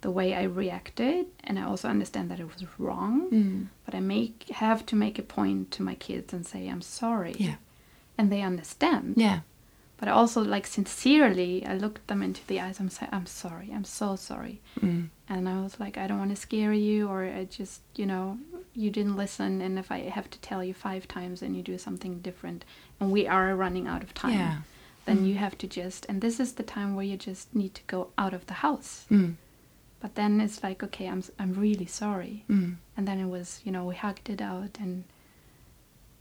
the 0.02 0.10
way 0.10 0.34
I 0.34 0.42
reacted, 0.44 1.26
and 1.44 1.58
I 1.58 1.62
also 1.64 1.88
understand 1.88 2.30
that 2.30 2.38
it 2.40 2.46
was 2.46 2.64
wrong. 2.78 3.30
Mm. 3.30 3.66
But 3.84 3.94
I 3.94 4.00
make 4.00 4.48
have 4.50 4.84
to 4.86 4.96
make 4.96 5.18
a 5.18 5.22
point 5.22 5.70
to 5.72 5.82
my 5.82 5.94
kids 5.94 6.32
and 6.32 6.46
say 6.46 6.68
I'm 6.68 6.82
sorry, 6.82 7.34
Yeah. 7.38 7.56
and 8.18 8.30
they 8.30 8.42
understand. 8.42 9.14
Yeah. 9.16 9.40
But 9.98 10.08
I 10.08 10.12
also 10.12 10.42
like 10.42 10.66
sincerely, 10.66 11.64
I 11.64 11.74
looked 11.74 12.06
them 12.08 12.22
into 12.22 12.46
the 12.46 12.60
eyes. 12.60 12.78
I'm 12.80 12.90
say, 12.90 13.08
I'm 13.10 13.24
sorry. 13.26 13.70
I'm 13.74 13.84
so 13.84 14.14
sorry. 14.16 14.60
Mm. 14.80 15.08
And 15.28 15.48
I 15.48 15.62
was 15.62 15.80
like, 15.80 15.96
I 15.96 16.06
don't 16.06 16.18
want 16.18 16.30
to 16.30 16.36
scare 16.36 16.72
you, 16.74 17.08
or 17.08 17.24
I 17.24 17.44
just, 17.44 17.80
you 17.96 18.04
know, 18.04 18.38
you 18.74 18.90
didn't 18.90 19.16
listen. 19.16 19.62
And 19.62 19.78
if 19.78 19.90
I 19.90 20.00
have 20.10 20.28
to 20.30 20.38
tell 20.40 20.62
you 20.62 20.74
five 20.74 21.08
times 21.08 21.40
and 21.40 21.56
you 21.56 21.62
do 21.62 21.78
something 21.78 22.18
different, 22.20 22.64
and 23.00 23.10
we 23.10 23.26
are 23.26 23.56
running 23.56 23.86
out 23.86 24.02
of 24.02 24.12
time, 24.12 24.34
Yeah. 24.34 24.56
then 25.06 25.18
Mm. 25.20 25.28
you 25.28 25.34
have 25.36 25.56
to 25.58 25.66
just, 25.66 26.04
and 26.10 26.20
this 26.20 26.38
is 26.40 26.52
the 26.54 26.62
time 26.62 26.94
where 26.94 27.06
you 27.06 27.16
just 27.16 27.54
need 27.54 27.74
to 27.74 27.82
go 27.86 28.08
out 28.18 28.34
of 28.34 28.44
the 28.46 28.54
house. 28.54 29.06
Mm. 29.10 29.36
But 30.00 30.14
then 30.14 30.40
it's 30.42 30.62
like, 30.62 30.82
okay, 30.82 31.06
I'm, 31.08 31.22
I'm 31.38 31.54
really 31.54 31.86
sorry. 31.86 32.44
Mm. 32.50 32.76
And 32.98 33.08
then 33.08 33.18
it 33.18 33.28
was, 33.30 33.60
you 33.64 33.72
know, 33.72 33.84
we 33.86 33.94
hugged 33.94 34.28
it 34.28 34.42
out, 34.42 34.76
and 34.78 35.04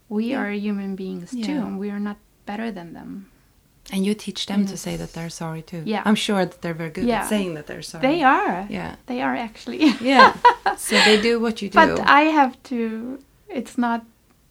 we 0.07 0.27
Yeah. 0.31 0.39
are 0.39 0.51
human 0.51 0.95
beings 0.95 1.31
too, 1.31 1.59
and 1.67 1.77
we 1.77 1.89
are 1.89 1.99
not 1.99 2.17
better 2.45 2.71
than 2.71 2.93
them. 2.93 3.29
And 3.91 4.03
you 4.05 4.15
teach 4.15 4.47
them 4.47 4.65
to 4.65 4.77
say 4.77 4.97
that 4.97 5.13
they're 5.13 5.29
sorry 5.29 5.61
too. 5.61 5.83
Yeah. 5.85 6.01
I'm 6.05 6.15
sure 6.15 6.43
that 6.45 6.61
they're 6.61 6.73
very 6.73 6.89
good 6.89 7.05
Yeah. 7.05 7.21
at 7.21 7.29
saying 7.29 7.53
that 7.53 7.67
they're 7.67 7.83
sorry. 7.83 8.01
They 8.01 8.23
are. 8.23 8.65
Yeah. 8.69 8.95
They 9.05 9.21
are 9.21 9.35
actually. 9.35 9.93
Yeah. 10.01 10.33
so 10.77 10.95
they 11.05 11.21
do 11.21 11.39
what 11.39 11.61
you 11.61 11.69
do. 11.73 11.75
But 11.75 11.99
I 12.07 12.21
have 12.21 12.61
to. 12.63 13.19
It's 13.47 13.77
not 13.77 14.03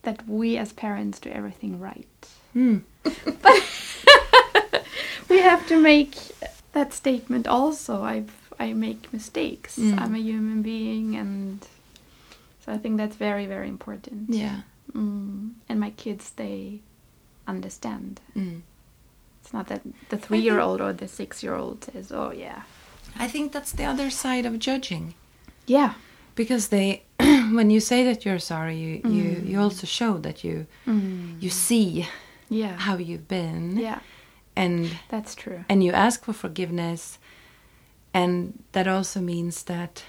that 0.03 0.27
we 0.29 0.57
as 0.57 0.73
parents 0.73 1.19
do 1.19 1.31
everything 1.31 1.81
right. 1.81 2.07
Mm. 2.55 2.83
We 5.29 5.41
have 5.41 5.67
to 5.69 5.81
make 5.81 6.15
that 6.73 6.93
statement 6.93 7.47
also. 7.49 8.03
I 8.03 8.25
I 8.61 8.73
make 8.73 9.13
mistakes. 9.13 9.79
Mm. 9.79 9.99
I'm 10.01 10.15
a 10.15 10.19
human 10.19 10.63
being, 10.63 11.17
and 11.17 11.67
so 12.65 12.73
I 12.73 12.79
think 12.79 12.99
that's 12.99 13.17
very 13.17 13.47
very 13.47 13.69
important. 13.69 14.31
Yeah. 14.31 14.61
Mm. 14.93 15.53
And 15.69 15.81
my 15.81 15.91
kids, 15.91 16.31
they 16.37 16.81
understand. 17.49 18.21
It's 19.45 19.53
not 19.53 19.67
that 19.67 19.83
the 20.09 20.17
three-year-old 20.17 20.81
or 20.81 20.95
the 20.95 21.07
six-year-old 21.07 21.85
says, 21.85 22.11
"Oh 22.11 22.33
yeah, 22.33 22.63
I 23.19 23.29
think 23.29 23.53
that's 23.53 23.73
the 23.73 23.85
other 23.85 24.09
side 24.11 24.47
of 24.47 24.59
judging. 24.59 25.15
yeah." 25.67 25.93
Because 26.35 26.69
they, 26.69 27.03
when 27.59 27.69
you 27.71 27.79
say 27.79 28.03
that 28.05 28.25
you're 28.25 28.41
sorry, 28.41 28.77
you, 28.77 28.95
you, 29.17 29.25
Mm. 29.37 29.47
you 29.49 29.61
also 29.61 29.87
show 29.87 30.17
that 30.19 30.43
you 30.45 30.67
Mm. 30.87 31.43
you 31.43 31.51
see 31.51 32.07
Yeah. 32.49 32.77
how 32.79 32.97
you've 32.97 33.29
been, 33.29 33.77
Yeah, 33.77 34.01
and 34.57 34.97
that's 35.11 35.35
true. 35.35 35.65
and 35.69 35.85
you 35.85 35.93
ask 35.93 36.25
for 36.25 36.33
forgiveness, 36.33 37.19
and 38.15 38.63
that 38.73 38.89
also 38.89 39.21
means 39.21 39.63
that 39.65 40.05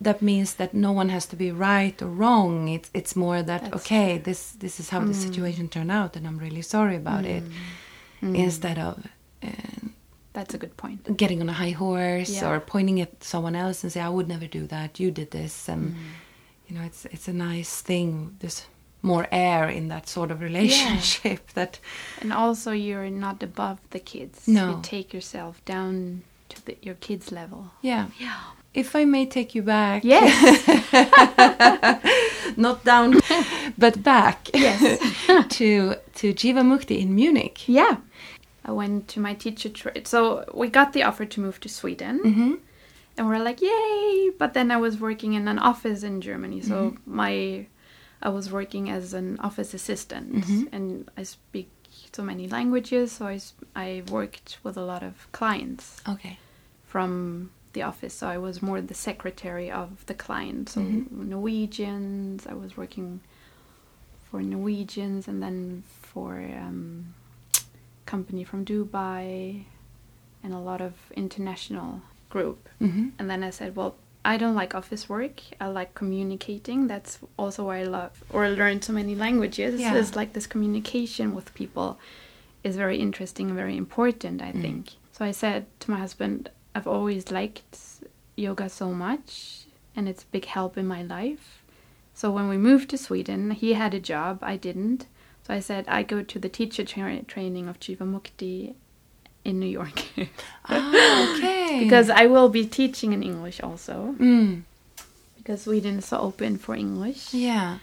that 0.00 0.22
means 0.22 0.54
that 0.54 0.72
no 0.74 0.92
one 0.92 1.08
has 1.10 1.26
to 1.26 1.36
be 1.36 1.50
right 1.52 2.02
or 2.02 2.08
wrong. 2.08 2.68
It's 2.68 2.90
it's 2.94 3.14
more 3.16 3.42
that 3.42 3.62
That's 3.62 3.76
okay, 3.76 4.18
this 4.18 4.52
this 4.58 4.80
is 4.80 4.90
how 4.90 5.00
the 5.00 5.12
Mm. 5.14 5.22
situation 5.28 5.68
turned 5.68 5.90
out, 5.92 6.16
and 6.16 6.26
I'm 6.26 6.38
really 6.38 6.62
sorry 6.62 6.96
about 6.96 7.24
it. 7.24 7.42
Mm. 8.22 8.34
Instead 8.36 8.78
of 8.78 8.94
uh, 9.42 9.88
That's 10.32 10.54
a 10.54 10.58
good 10.58 10.76
point. 10.76 11.16
getting 11.16 11.40
on 11.42 11.48
a 11.48 11.52
high 11.64 11.74
horse 11.74 12.30
Yeah. 12.42 12.50
or 12.50 12.60
pointing 12.60 13.00
at 13.00 13.22
someone 13.24 13.56
else 13.58 13.82
and 13.84 13.92
say, 13.92 14.00
"I 14.00 14.08
would 14.08 14.28
never 14.28 14.46
do 14.46 14.66
that. 14.66 15.00
You 15.00 15.10
did 15.10 15.30
this," 15.30 15.68
and 15.68 15.82
Mm. 15.90 15.96
you 16.68 16.74
know, 16.78 16.84
it's 16.86 17.04
it's 17.14 17.28
a 17.28 17.32
nice 17.32 17.82
thing. 17.82 18.36
There's 18.40 18.66
more 19.02 19.26
air 19.32 19.68
in 19.70 19.88
that 19.88 20.08
sort 20.08 20.30
of 20.30 20.40
relationship. 20.40 21.40
That 21.54 21.80
And 22.22 22.32
also, 22.32 22.70
you're 22.72 23.10
not 23.10 23.42
above 23.42 23.78
the 23.90 23.98
kids. 24.00 24.46
No. 24.46 24.70
You 24.70 24.80
take 24.82 25.14
yourself 25.16 25.64
down 25.64 26.22
to 26.48 26.56
the, 26.66 26.76
your 26.82 26.96
kids' 27.00 27.30
level. 27.32 27.62
yeah. 27.82 28.06
Yeah. 28.20 28.36
If 28.72 28.94
I 28.94 29.04
may 29.04 29.26
take 29.26 29.54
you 29.54 29.62
back, 29.62 30.04
Yes. 30.04 30.30
not 32.56 32.84
down, 32.84 33.20
but 33.78 34.02
back 34.02 34.48
Yes. 34.54 34.80
to 35.58 35.94
to 36.14 36.34
Jiva 36.34 36.62
Mukti 36.62 37.00
in 37.00 37.14
Munich. 37.14 37.68
yeah. 37.68 37.96
I 38.64 38.72
went 38.72 39.08
to 39.08 39.20
my 39.20 39.34
teacher 39.34 39.70
trade. 39.70 40.06
So 40.06 40.44
we 40.54 40.68
got 40.68 40.92
the 40.92 41.02
offer 41.02 41.24
to 41.24 41.40
move 41.40 41.58
to 41.60 41.68
Sweden. 41.68 42.20
Mm-hmm. 42.22 42.54
And 43.16 43.26
we're 43.28 43.42
like, 43.42 43.60
yay! 43.62 44.30
But 44.38 44.52
then 44.52 44.70
I 44.70 44.76
was 44.76 45.00
working 45.00 45.32
in 45.32 45.48
an 45.48 45.58
office 45.58 46.02
in 46.02 46.20
Germany. 46.20 46.60
So 46.60 46.74
Mm-hmm. 46.74 47.14
my, 47.16 47.66
I 48.22 48.28
was 48.28 48.52
working 48.52 48.90
as 48.90 49.14
an 49.14 49.38
office 49.40 49.72
assistant. 49.74 50.34
Mhm. 50.44 50.68
And 50.72 51.10
I 51.16 51.22
speak 51.24 51.70
so 52.12 52.22
many 52.22 52.48
languages. 52.48 53.12
So 53.12 53.26
I 53.26 53.40
I 53.74 54.02
worked 54.10 54.58
with 54.62 54.76
a 54.76 54.82
lot 54.92 55.02
of 55.02 55.14
clients. 55.32 56.00
Okay. 56.08 56.38
from 56.86 57.50
the 57.72 57.82
office. 57.82 58.14
So 58.14 58.26
I 58.28 58.38
was 58.38 58.62
more 58.62 58.80
the 58.80 58.94
secretary 58.94 59.70
of 59.70 60.04
the 60.06 60.14
client. 60.14 60.68
So 60.70 60.80
Mhm. 60.80 61.10
Norwegians, 61.10 62.46
I 62.46 62.54
was 62.54 62.76
working 62.76 63.20
for 64.30 64.42
Norwegians 64.42 65.28
and 65.28 65.42
then 65.42 65.82
for 66.02 66.38
um, 66.64 67.14
company 68.06 68.42
from 68.44 68.64
Dubai 68.64 69.64
and 70.42 70.52
a 70.52 70.58
lot 70.58 70.80
of 70.80 70.94
international 71.16 72.02
group. 72.28 72.68
Mm-hmm. 72.80 73.08
And 73.18 73.30
then 73.30 73.42
I 73.44 73.50
said, 73.50 73.76
well, 73.76 73.96
I 74.24 74.36
don't 74.36 74.54
like 74.54 74.74
office 74.74 75.08
work. 75.08 75.40
I 75.60 75.66
like 75.68 75.94
communicating. 75.94 76.86
That's 76.88 77.18
also 77.38 77.64
why 77.66 77.78
I 77.80 77.84
love 77.84 78.22
or 78.30 78.48
learn 78.50 78.82
so 78.82 78.92
many 78.92 79.14
languages. 79.14 79.80
Yeah. 79.80 79.94
Is 79.94 80.14
like 80.16 80.32
this 80.34 80.46
communication 80.46 81.34
with 81.34 81.54
people 81.54 81.98
is 82.62 82.76
very 82.76 82.98
interesting 82.98 83.46
and 83.48 83.56
very 83.56 83.76
important, 83.76 84.42
I 84.42 84.52
Mm. 84.52 84.60
think. 84.62 84.82
So 85.12 85.24
I 85.24 85.30
said 85.32 85.66
to 85.80 85.90
my 85.90 85.98
husband, 85.98 86.50
I've 86.74 86.86
always 86.86 87.30
liked 87.30 87.78
yoga 88.36 88.68
so 88.68 88.92
much 88.92 89.64
and 89.96 90.08
it's 90.08 90.22
a 90.22 90.26
big 90.32 90.44
help 90.46 90.78
in 90.78 90.86
my 90.86 91.02
life. 91.02 91.62
So 92.14 92.30
when 92.30 92.48
we 92.48 92.56
moved 92.56 92.90
to 92.90 92.98
Sweden, 92.98 93.50
he 93.52 93.72
had 93.74 93.94
a 93.94 94.00
job, 94.00 94.38
I 94.42 94.56
didn't. 94.56 95.06
So 95.46 95.54
I 95.54 95.60
said, 95.60 95.84
I 95.88 96.02
go 96.02 96.22
to 96.22 96.38
the 96.38 96.48
teacher 96.48 96.84
tra- 96.84 97.22
training 97.22 97.66
of 97.68 97.80
Jiva 97.80 97.98
Mukti 98.06 98.74
in 99.44 99.58
New 99.58 99.66
York. 99.66 100.02
Ah, 100.68 101.34
okay. 101.34 101.80
because 101.82 102.10
I 102.10 102.26
will 102.26 102.48
be 102.48 102.64
teaching 102.66 103.12
in 103.12 103.22
English 103.22 103.60
also 103.60 104.14
Mm. 104.18 104.62
because 105.38 105.62
Sweden 105.62 105.98
is 105.98 106.04
so 106.06 106.18
open 106.18 106.58
for 106.58 106.74
English. 106.76 107.32
Yeah. 107.34 107.78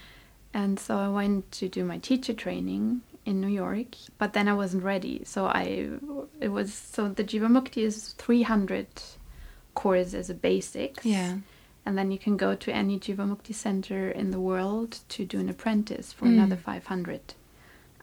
And 0.54 0.78
so 0.80 0.96
I 0.96 1.08
went 1.08 1.50
to 1.52 1.68
do 1.68 1.84
my 1.84 1.98
teacher 1.98 2.32
training 2.32 3.02
in 3.28 3.40
New 3.44 3.54
York, 3.64 3.90
but 4.20 4.30
then 4.32 4.46
I 4.48 4.54
wasn't 4.62 4.84
ready. 4.92 5.14
So 5.24 5.40
I 5.62 5.64
it 6.46 6.50
was 6.58 6.68
so 6.94 7.00
the 7.18 7.24
Jiva 7.30 7.48
Mukti 7.56 7.82
is 7.90 7.96
300 8.24 8.86
course 9.74 10.14
as 10.20 10.28
a 10.30 10.34
basic. 10.50 10.92
Yeah. 11.04 11.32
And 11.86 11.96
then 11.98 12.10
you 12.14 12.18
can 12.26 12.36
go 12.36 12.50
to 12.64 12.70
any 12.82 12.98
Jiva 13.04 13.24
Mukti 13.30 13.54
center 13.54 14.02
in 14.20 14.30
the 14.30 14.40
world 14.50 14.90
to 15.14 15.20
do 15.32 15.38
an 15.44 15.48
apprentice 15.54 16.12
for 16.16 16.24
Mm. 16.26 16.32
another 16.34 16.56
500 16.56 17.20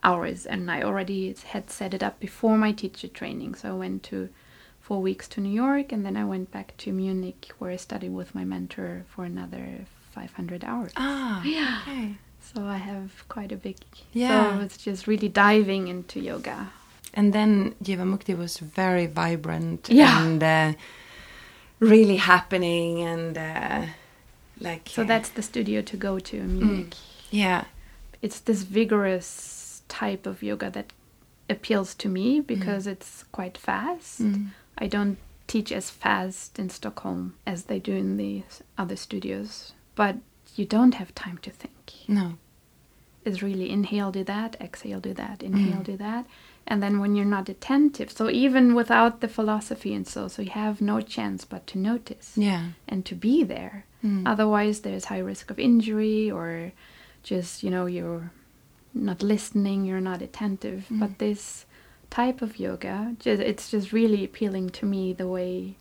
hours. 0.02 0.46
And 0.46 0.70
I 0.76 0.78
already 0.82 1.34
had 1.54 1.70
set 1.70 1.94
it 1.94 2.02
up 2.02 2.18
before 2.20 2.56
my 2.58 2.72
teacher 2.72 3.08
training. 3.08 3.54
So 3.56 3.64
I 3.74 3.78
went 3.84 4.02
to 4.10 4.28
four 4.86 5.00
weeks 5.08 5.26
to 5.28 5.40
New 5.40 5.54
York 5.66 5.92
and 5.92 6.02
then 6.06 6.16
I 6.16 6.24
went 6.24 6.48
back 6.56 6.68
to 6.82 6.92
Munich 6.92 7.42
where 7.58 7.72
I 7.76 7.76
studied 7.76 8.12
with 8.20 8.34
my 8.34 8.44
mentor 8.44 9.04
for 9.12 9.24
another 9.24 9.66
500 10.14 10.64
hours. 10.64 10.92
Ah. 10.96 11.42
Yeah. 11.56 11.80
Okay. 11.82 12.08
So 12.54 12.62
I 12.64 12.76
have 12.78 13.24
quite 13.28 13.52
a 13.52 13.56
big. 13.56 13.76
Yeah. 14.12 14.58
So 14.58 14.64
it's 14.64 14.76
just 14.78 15.06
really 15.06 15.28
diving 15.28 15.88
into 15.88 16.20
yoga. 16.20 16.70
And 17.14 17.32
then 17.32 17.74
Jiva 17.82 18.04
Mukti 18.04 18.36
was 18.36 18.58
very 18.58 19.06
vibrant 19.06 19.88
Yeah. 19.90 20.22
and 20.22 20.42
uh, 20.42 20.72
really 21.80 22.16
happening 22.16 23.00
and 23.02 23.36
uh, 23.38 23.86
like 24.60 24.88
So 24.88 25.02
uh, 25.02 25.06
that's 25.06 25.30
the 25.30 25.42
studio 25.42 25.82
to 25.82 25.96
go 25.96 26.18
to 26.18 26.36
in 26.36 26.58
Munich. 26.58 26.94
yeah 27.30 27.64
It's 28.22 28.40
this 28.40 28.62
vigorous 28.62 29.82
type 29.88 30.26
of 30.26 30.42
yoga 30.42 30.70
that 30.70 30.92
appeals 31.48 31.94
to 31.94 32.08
me 32.08 32.40
because 32.40 32.86
it's 32.86 33.24
quite 33.32 33.56
fast. 33.58 34.20
Mm. 34.22 34.48
I 34.78 34.86
don't 34.88 35.16
teach 35.46 35.70
as 35.72 35.90
fast 35.90 36.58
in 36.58 36.68
Stockholm 36.70 37.34
as 37.46 37.64
they 37.64 37.78
do 37.78 37.92
in 37.92 38.16
the 38.16 38.42
other 38.76 38.96
studios, 38.96 39.72
but 39.94 40.16
you 40.58 40.64
don't 40.64 40.94
have 40.94 41.14
time 41.14 41.38
to 41.46 41.50
think. 41.50 41.92
no 42.08 42.26
It's 43.24 43.42
really 43.42 43.68
inhale, 43.70 44.10
do 44.12 44.24
that, 44.24 44.56
exhale, 44.60 45.00
do 45.00 45.12
that, 45.14 45.42
inhale, 45.42 45.82
do 45.82 45.96
that. 45.96 46.24
And 46.70 46.78
then 46.82 46.94
when 47.00 47.14
you're 47.16 47.34
not 47.38 47.48
attentive, 47.48 48.10
so 48.10 48.24
even 48.44 48.74
without 48.80 49.14
the 49.20 49.28
philosophy 49.28 49.92
and 49.98 50.06
so, 50.06 50.28
so 50.28 50.42
you 50.42 50.50
have 50.50 50.80
no 50.80 51.00
chance 51.00 51.44
but 51.52 51.62
to 51.68 51.78
notice 51.78 52.28
Yeah. 52.36 52.62
and 52.88 53.04
to 53.10 53.14
be 53.14 53.36
there. 53.44 53.84
Mm. 54.04 54.22
Otherwise, 54.32 54.76
there's 54.80 55.06
high 55.06 55.24
risk 55.32 55.50
of 55.50 55.58
injury 55.58 56.30
or 56.30 56.72
just, 57.30 57.62
you 57.64 57.70
know, 57.70 57.86
you're 57.86 58.30
not 58.94 59.22
listening, 59.22 59.84
you're 59.84 60.00
not 60.12 60.22
attentive. 60.22 60.86
Mm. 60.90 61.00
But 61.00 61.18
this 61.18 61.66
type 62.10 62.42
of 62.42 62.58
yoga, 62.58 63.14
just, 63.24 63.42
it's 63.50 63.70
just 63.70 63.92
really 63.92 64.22
appealing 64.24 64.70
to 64.78 64.84
me 64.86 65.12
the 65.12 65.28
way 65.28 65.76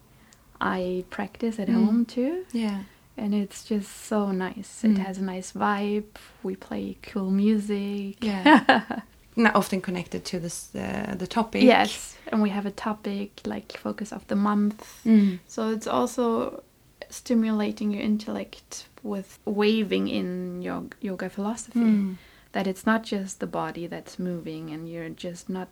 I 0.62 1.04
practice 1.10 1.60
at 1.60 1.68
Mm. 1.70 1.86
home 1.86 2.06
too. 2.06 2.46
Yeah. 2.52 2.80
And 3.18 3.34
it's 3.34 3.64
just 3.64 4.06
so 4.08 4.32
nice. 4.32 4.82
Mm. 4.84 4.92
It 4.92 5.02
has 5.02 5.18
a 5.18 5.24
nice 5.24 5.54
vibe. 5.54 6.04
We 6.44 6.56
play 6.56 6.98
cool 7.02 7.32
music. 7.32 8.18
Yeah. 8.24 8.84
Not 9.38 9.56
often 9.56 9.82
connected 9.82 10.24
to 10.26 10.40
this 10.40 10.74
uh, 10.76 11.16
the 11.18 11.28
topic. 11.28 11.64
yes. 11.64 12.18
And 12.32 12.42
we 12.42 12.50
have 12.50 12.66
a 12.66 12.72
topic 12.72 13.42
like 13.46 13.78
focus 13.78 14.12
of 14.12 14.26
the 14.28 14.36
month. 14.36 15.02
Mm. 15.06 15.40
So 15.48 15.70
it's 15.72 15.88
also 15.88 16.64
stimulating 17.10 17.92
your 17.92 18.02
intellect 18.02 18.88
with 19.04 19.40
waving 19.46 20.08
in 20.08 20.62
your 20.62 20.84
yoga 21.02 21.30
philosophy. 21.30 21.80
Mm. 21.80 22.16
That 22.54 22.68
it's 22.68 22.86
not 22.86 23.04
just 23.04 23.40
the 23.40 23.48
body 23.48 23.88
that's 23.88 24.18
moving 24.18 24.70
and 24.72 24.90
you're 24.90 25.10
just 25.10 25.50
not 25.50 25.68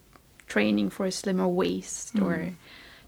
training 0.47 0.89
for 0.89 1.05
a 1.05 1.11
slimmer 1.11 1.47
waist 1.47 2.15
or 2.19 2.35
Mm. 2.37 2.55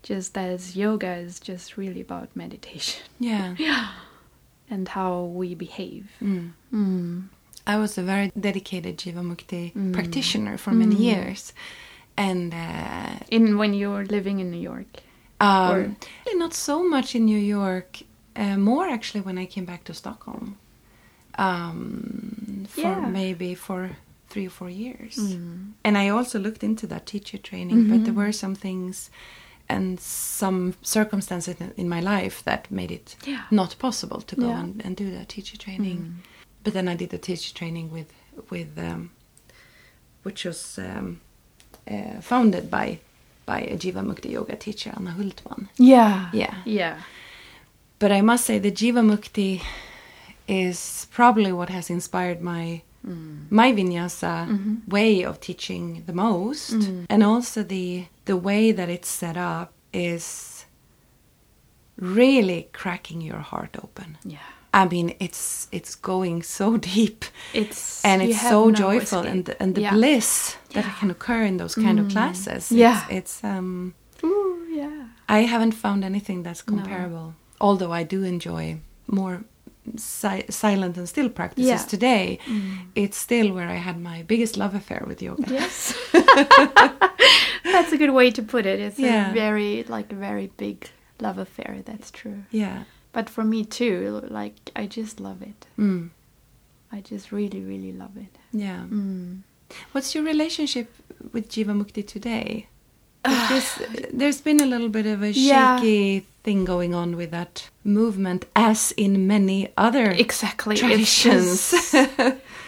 just 0.03 0.37
as 0.37 0.75
yoga 0.77 1.15
is 1.15 1.39
just 1.39 1.75
really 1.77 1.99
about 2.01 2.29
meditation 2.35 3.03
Yeah. 3.19 3.55
Yeah. 3.59 3.89
And 4.69 4.87
how 4.87 5.23
we 5.23 5.55
behave. 5.55 6.05
Mm. 6.21 6.51
Mm. 6.73 7.23
I 7.67 7.77
was 7.77 7.97
a 7.97 8.03
very 8.03 8.31
dedicated 8.39 8.97
Jivamukti 8.97 9.73
Mm. 9.73 9.93
practitioner 9.93 10.57
for 10.57 10.71
many 10.71 10.95
Mm. 10.95 10.99
years, 11.11 11.53
and 12.17 12.53
uh, 12.53 13.19
In 13.31 13.57
when 13.57 13.73
you 13.73 13.89
were 13.91 14.05
living 14.05 14.39
in 14.39 14.49
New 14.51 14.61
York. 14.61 14.87
um, 15.41 15.95
really 16.25 16.39
not 16.39 16.53
so 16.53 16.87
much 16.87 17.15
in 17.15 17.25
New 17.25 17.37
York. 17.57 18.01
Uh, 18.35 18.57
more 18.57 18.87
actually 18.87 19.21
when 19.21 19.37
I 19.37 19.45
came 19.45 19.65
back 19.65 19.83
to 19.85 19.93
Stockholm, 19.93 20.57
um, 21.37 22.65
for 22.69 22.81
Yeah. 22.81 23.09
maybe 23.09 23.55
for 23.55 23.97
three 24.29 24.47
or 24.47 24.49
four 24.49 24.69
years. 24.69 25.15
Mm. 25.17 25.73
And 25.83 25.97
I 25.97 26.09
also 26.09 26.39
looked 26.39 26.63
into 26.63 26.87
that 26.87 27.05
teacher 27.05 27.37
training, 27.37 27.87
but 27.89 28.03
there 28.05 28.13
Mhm. 28.13 28.17
were 28.17 28.31
some 28.31 28.55
things 28.55 29.09
and 29.67 29.99
some 29.99 30.73
circumstances 30.81 31.55
in, 31.77 31.89
my 31.89 31.99
life 31.99 32.43
that 32.43 32.69
made 32.69 32.91
it 32.91 33.15
Yeah. 33.25 33.43
not 33.51 33.75
possible 33.79 34.21
to 34.21 34.35
go 34.35 34.47
Yeah. 34.49 34.59
and, 34.59 34.81
and 34.85 34.95
do 34.95 35.09
that 35.11 35.29
teacher 35.29 35.57
training. 35.57 35.97
Mm. 35.97 36.13
But 36.63 36.73
then 36.73 36.87
I 36.87 36.95
did 36.95 37.09
the 37.09 37.17
teacher 37.17 37.53
training 37.53 37.91
with 37.91 38.11
with 38.49 38.77
um, 38.77 39.09
which 40.23 40.45
was 40.45 40.77
um, 40.77 41.21
uh, 41.89 42.21
founded 42.21 42.69
by 42.69 42.99
by 43.45 43.61
a 43.61 43.77
Jiva 43.77 44.01
Mukti 44.03 44.31
yoga 44.31 44.55
teacher, 44.55 44.91
Anna 44.97 45.11
Hultman. 45.17 45.67
Yeah. 45.77 46.29
Yeah. 46.33 46.55
Yeah. 46.65 46.97
But 47.99 48.11
I 48.11 48.21
must 48.21 48.45
say 48.45 48.59
the 48.59 48.71
Jiva 48.71 49.01
Mukti 49.03 49.61
is 50.47 51.07
probably 51.11 51.51
what 51.51 51.69
has 51.69 51.89
inspired 51.89 52.41
my 52.41 52.81
Mm. 53.07 53.45
my 53.51 53.71
vinyasa 53.73 54.47
Mhm. 54.47 54.77
way 54.87 55.25
of 55.25 55.39
teaching 55.39 56.03
the 56.07 56.13
most 56.13 56.73
Mm. 56.73 57.05
and 57.09 57.23
also 57.23 57.63
the 57.63 58.05
the 58.25 58.35
way 58.37 58.71
that 58.73 58.89
it's 58.89 59.09
set 59.09 59.37
up 59.37 59.69
is 59.93 60.65
really 61.97 62.67
cracking 62.73 63.21
your 63.21 63.39
heart 63.39 63.77
open 63.83 64.17
Yeah. 64.23 64.37
i 64.73 64.85
mean 64.85 65.13
it's 65.19 65.67
it's 65.71 65.95
going 65.95 66.43
so 66.43 66.77
deep 66.95 67.25
It's 67.53 68.03
and 68.03 68.21
it's 68.21 68.41
so 68.41 68.65
no 68.69 68.71
joyful 68.71 69.19
escape. 69.19 69.31
and 69.33 69.45
the, 69.45 69.63
and 69.63 69.75
the 69.75 69.81
Yeah. 69.81 69.93
bliss 69.93 70.57
that 70.73 70.85
Yeah. 70.85 70.99
can 70.99 71.11
occur 71.11 71.43
in 71.43 71.57
those 71.57 71.75
kind 71.75 71.99
of 71.99 72.05
Mm. 72.07 72.11
classes 72.11 72.71
Yeah. 72.71 73.05
it's, 73.09 73.11
it's 73.17 73.43
um 73.43 73.93
Ooh, 74.23 74.65
yeah. 74.75 75.07
i 75.29 75.39
haven't 75.45 75.73
found 75.73 76.03
anything 76.03 76.43
that's 76.43 76.63
No. 76.67 76.75
comparable 76.77 77.33
although 77.59 77.93
i 77.93 78.03
do 78.03 78.23
enjoy 78.23 78.77
more 79.07 79.43
si- 79.97 80.45
silent 80.49 80.97
and 80.97 81.07
still 81.07 81.29
practices 81.29 81.69
Yeah. 81.69 81.85
today 81.95 82.39
Mm. 82.45 82.77
it's 82.95 83.17
still 83.17 83.53
where 83.53 83.69
i 83.69 83.79
had 83.87 83.97
my 84.11 84.23
biggest 84.23 84.57
love 84.57 84.73
affair 84.75 85.03
with 85.07 85.21
yoga 85.21 85.43
Yes. 85.59 85.93
That's 87.63 87.91
a 87.91 87.97
good 87.97 88.11
way 88.11 88.31
to 88.31 88.41
put 88.43 88.65
it. 88.65 88.79
It's 88.79 88.99
Yeah. 88.99 89.31
a 89.31 89.33
very 89.33 89.83
like 89.95 90.11
a 90.11 90.15
very 90.15 90.47
big 90.57 90.77
love 91.19 91.37
affair. 91.37 91.81
That's 91.85 92.09
true. 92.11 92.43
yeah 92.51 92.83
But 93.11 93.29
for 93.29 93.43
me 93.43 93.65
too, 93.65 94.21
like 94.29 94.55
I 94.75 94.85
just 94.87 95.19
love 95.19 95.41
it. 95.41 95.65
mm. 95.77 96.09
I 96.91 97.01
just 97.01 97.31
really, 97.31 97.61
really 97.71 97.91
love 97.91 98.15
it. 98.17 98.33
yeah 98.53 98.83
Mm. 98.89 99.41
What's 99.91 100.13
your 100.15 100.23
relationship 100.23 100.87
with 101.33 101.49
Jiva 101.49 101.73
Mukti 101.79 102.03
today? 102.05 102.67
Because 103.25 103.81
there's 104.13 104.41
been 104.41 104.59
a 104.61 104.65
little 104.65 104.89
bit 104.89 105.05
of 105.05 105.23
a 105.23 105.31
Yeah. 105.31 105.79
shaky 105.79 106.25
thing 106.43 106.65
going 106.65 106.93
on 106.93 107.15
with 107.17 107.31
that 107.31 107.69
movement, 107.83 108.45
as 108.55 108.93
in 108.97 109.25
many 109.27 109.69
other 109.77 110.11
Exactly. 110.11 110.75
Traditions. 110.77 111.73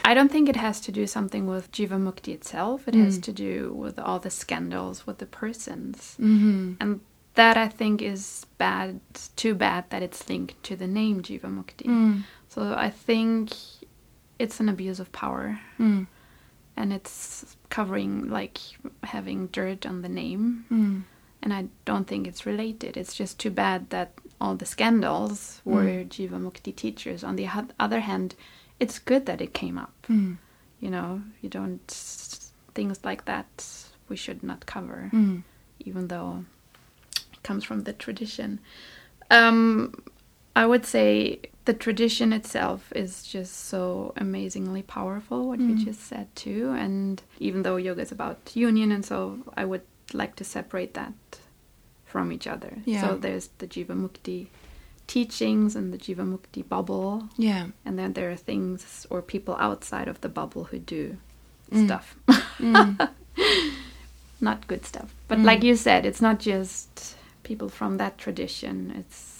I 0.03 0.13
don't 0.13 0.31
think 0.31 0.49
it 0.49 0.55
has 0.55 0.79
to 0.81 0.91
do 0.91 1.05
something 1.05 1.47
with 1.47 1.71
Jiva 1.71 1.97
Mukti 1.99 2.33
itself. 2.33 2.87
It 2.87 2.95
has 2.95 3.17
Mm. 3.19 3.23
to 3.23 3.31
do 3.33 3.73
with 3.83 3.99
all 3.99 4.19
the 4.19 4.29
scandals 4.29 5.05
with 5.05 5.17
the 5.19 5.25
persons. 5.25 6.15
hmm 6.17 6.73
And 6.79 7.01
that 7.35 7.55
I 7.57 7.67
think 7.67 8.01
is 8.01 8.45
bad, 8.57 8.99
too 9.35 9.53
bad 9.53 9.83
that 9.89 10.01
it's 10.01 10.27
linked 10.29 10.55
to 10.63 10.75
the 10.75 10.87
name 10.87 11.21
Jiva 11.21 11.49
Mukti. 11.57 11.85
Mm. 11.85 12.23
So 12.49 12.73
I 12.87 12.89
think 12.89 13.51
it's 14.39 14.59
an 14.59 14.69
abuse 14.69 14.99
of 14.99 15.11
power 15.11 15.59
Mm. 15.79 16.07
And 16.77 16.93
it's 16.93 17.57
covering 17.69 18.29
like 18.29 18.59
having 19.03 19.47
dirt 19.47 19.85
on 19.85 20.01
the 20.03 20.09
name. 20.09 20.65
Mm. 20.71 21.03
And 21.41 21.53
I 21.53 21.65
don't 21.85 22.07
think 22.07 22.27
it's 22.27 22.45
related. 22.45 22.97
It's 22.97 23.13
just 23.15 23.39
too 23.39 23.49
bad 23.51 23.89
that 23.89 24.11
all 24.39 24.55
the 24.55 24.65
scandals 24.65 25.61
were 25.65 26.03
Jiva 26.03 26.39
Mukti 26.39 26.75
teachers. 26.75 27.23
On 27.23 27.35
the 27.35 27.47
other 27.79 27.99
hand, 28.01 28.35
it's 28.79 28.99
good 28.99 29.25
that 29.25 29.41
it 29.41 29.53
came 29.53 29.77
up. 29.77 29.93
Mm. 30.09 30.37
You 30.79 30.89
know, 30.89 31.21
you 31.41 31.49
don't 31.49 31.87
things 32.73 32.99
like 33.03 33.25
that 33.25 33.49
we 34.07 34.15
should 34.15 34.43
not 34.43 34.65
cover 34.67 35.09
Mm. 35.11 35.43
even 35.79 36.07
though 36.09 36.45
it 37.33 37.41
comes 37.43 37.63
from 37.63 37.83
the 37.83 37.93
tradition. 37.93 38.59
Um, 39.31 39.93
I 40.55 40.65
would 40.65 40.85
say 40.85 41.39
the 41.67 41.73
tradition 41.85 42.33
itself 42.33 42.81
is 42.95 43.11
just 43.35 43.53
so 43.73 44.13
amazingly 44.25 44.81
powerful, 44.97 45.39
what 45.49 45.59
Mm. 45.59 45.67
you 45.69 45.85
just 45.89 46.01
said 46.11 46.27
too. 46.35 46.63
And 46.85 47.21
even 47.47 47.59
though 47.63 47.75
yoga 47.87 48.01
is 48.01 48.11
about 48.11 48.39
union, 48.55 48.89
and 48.95 49.03
so 49.05 49.17
I 49.61 49.63
would 49.65 49.85
like 50.13 50.33
to 50.37 50.43
separate 50.43 50.93
that 50.93 51.13
from 52.05 52.31
each 52.31 52.47
other. 52.47 52.71
Yeah. 52.85 53.01
So 53.01 53.07
there's 53.17 53.49
the 53.59 53.67
Jiva 53.67 53.95
Mukti 54.03 54.47
teachings 55.07 55.75
and 55.75 55.93
the 55.93 55.97
Jiva 56.05 56.23
Mukti 56.33 56.63
bubble, 56.75 57.11
Yeah. 57.37 57.67
and 57.85 57.99
then 57.99 58.13
there 58.13 58.29
are 58.31 58.37
things 58.51 59.05
or 59.09 59.21
people 59.21 59.55
outside 59.67 60.07
of 60.07 60.17
the 60.21 60.29
bubble 60.39 60.63
who 60.71 60.79
do 60.79 61.17
Mm. 61.71 61.85
stuff. 61.85 62.15
Mm. 62.59 63.09
not 64.41 64.67
good 64.67 64.85
stuff. 64.85 65.09
But 65.27 65.39
Mm. 65.39 65.43
like 65.45 65.63
you 65.63 65.75
said, 65.75 66.05
it's 66.05 66.21
not 66.21 66.39
just 66.39 67.15
people 67.43 67.69
from 67.69 67.97
that 67.97 68.17
tradition. 68.17 68.93
It's 68.99 69.36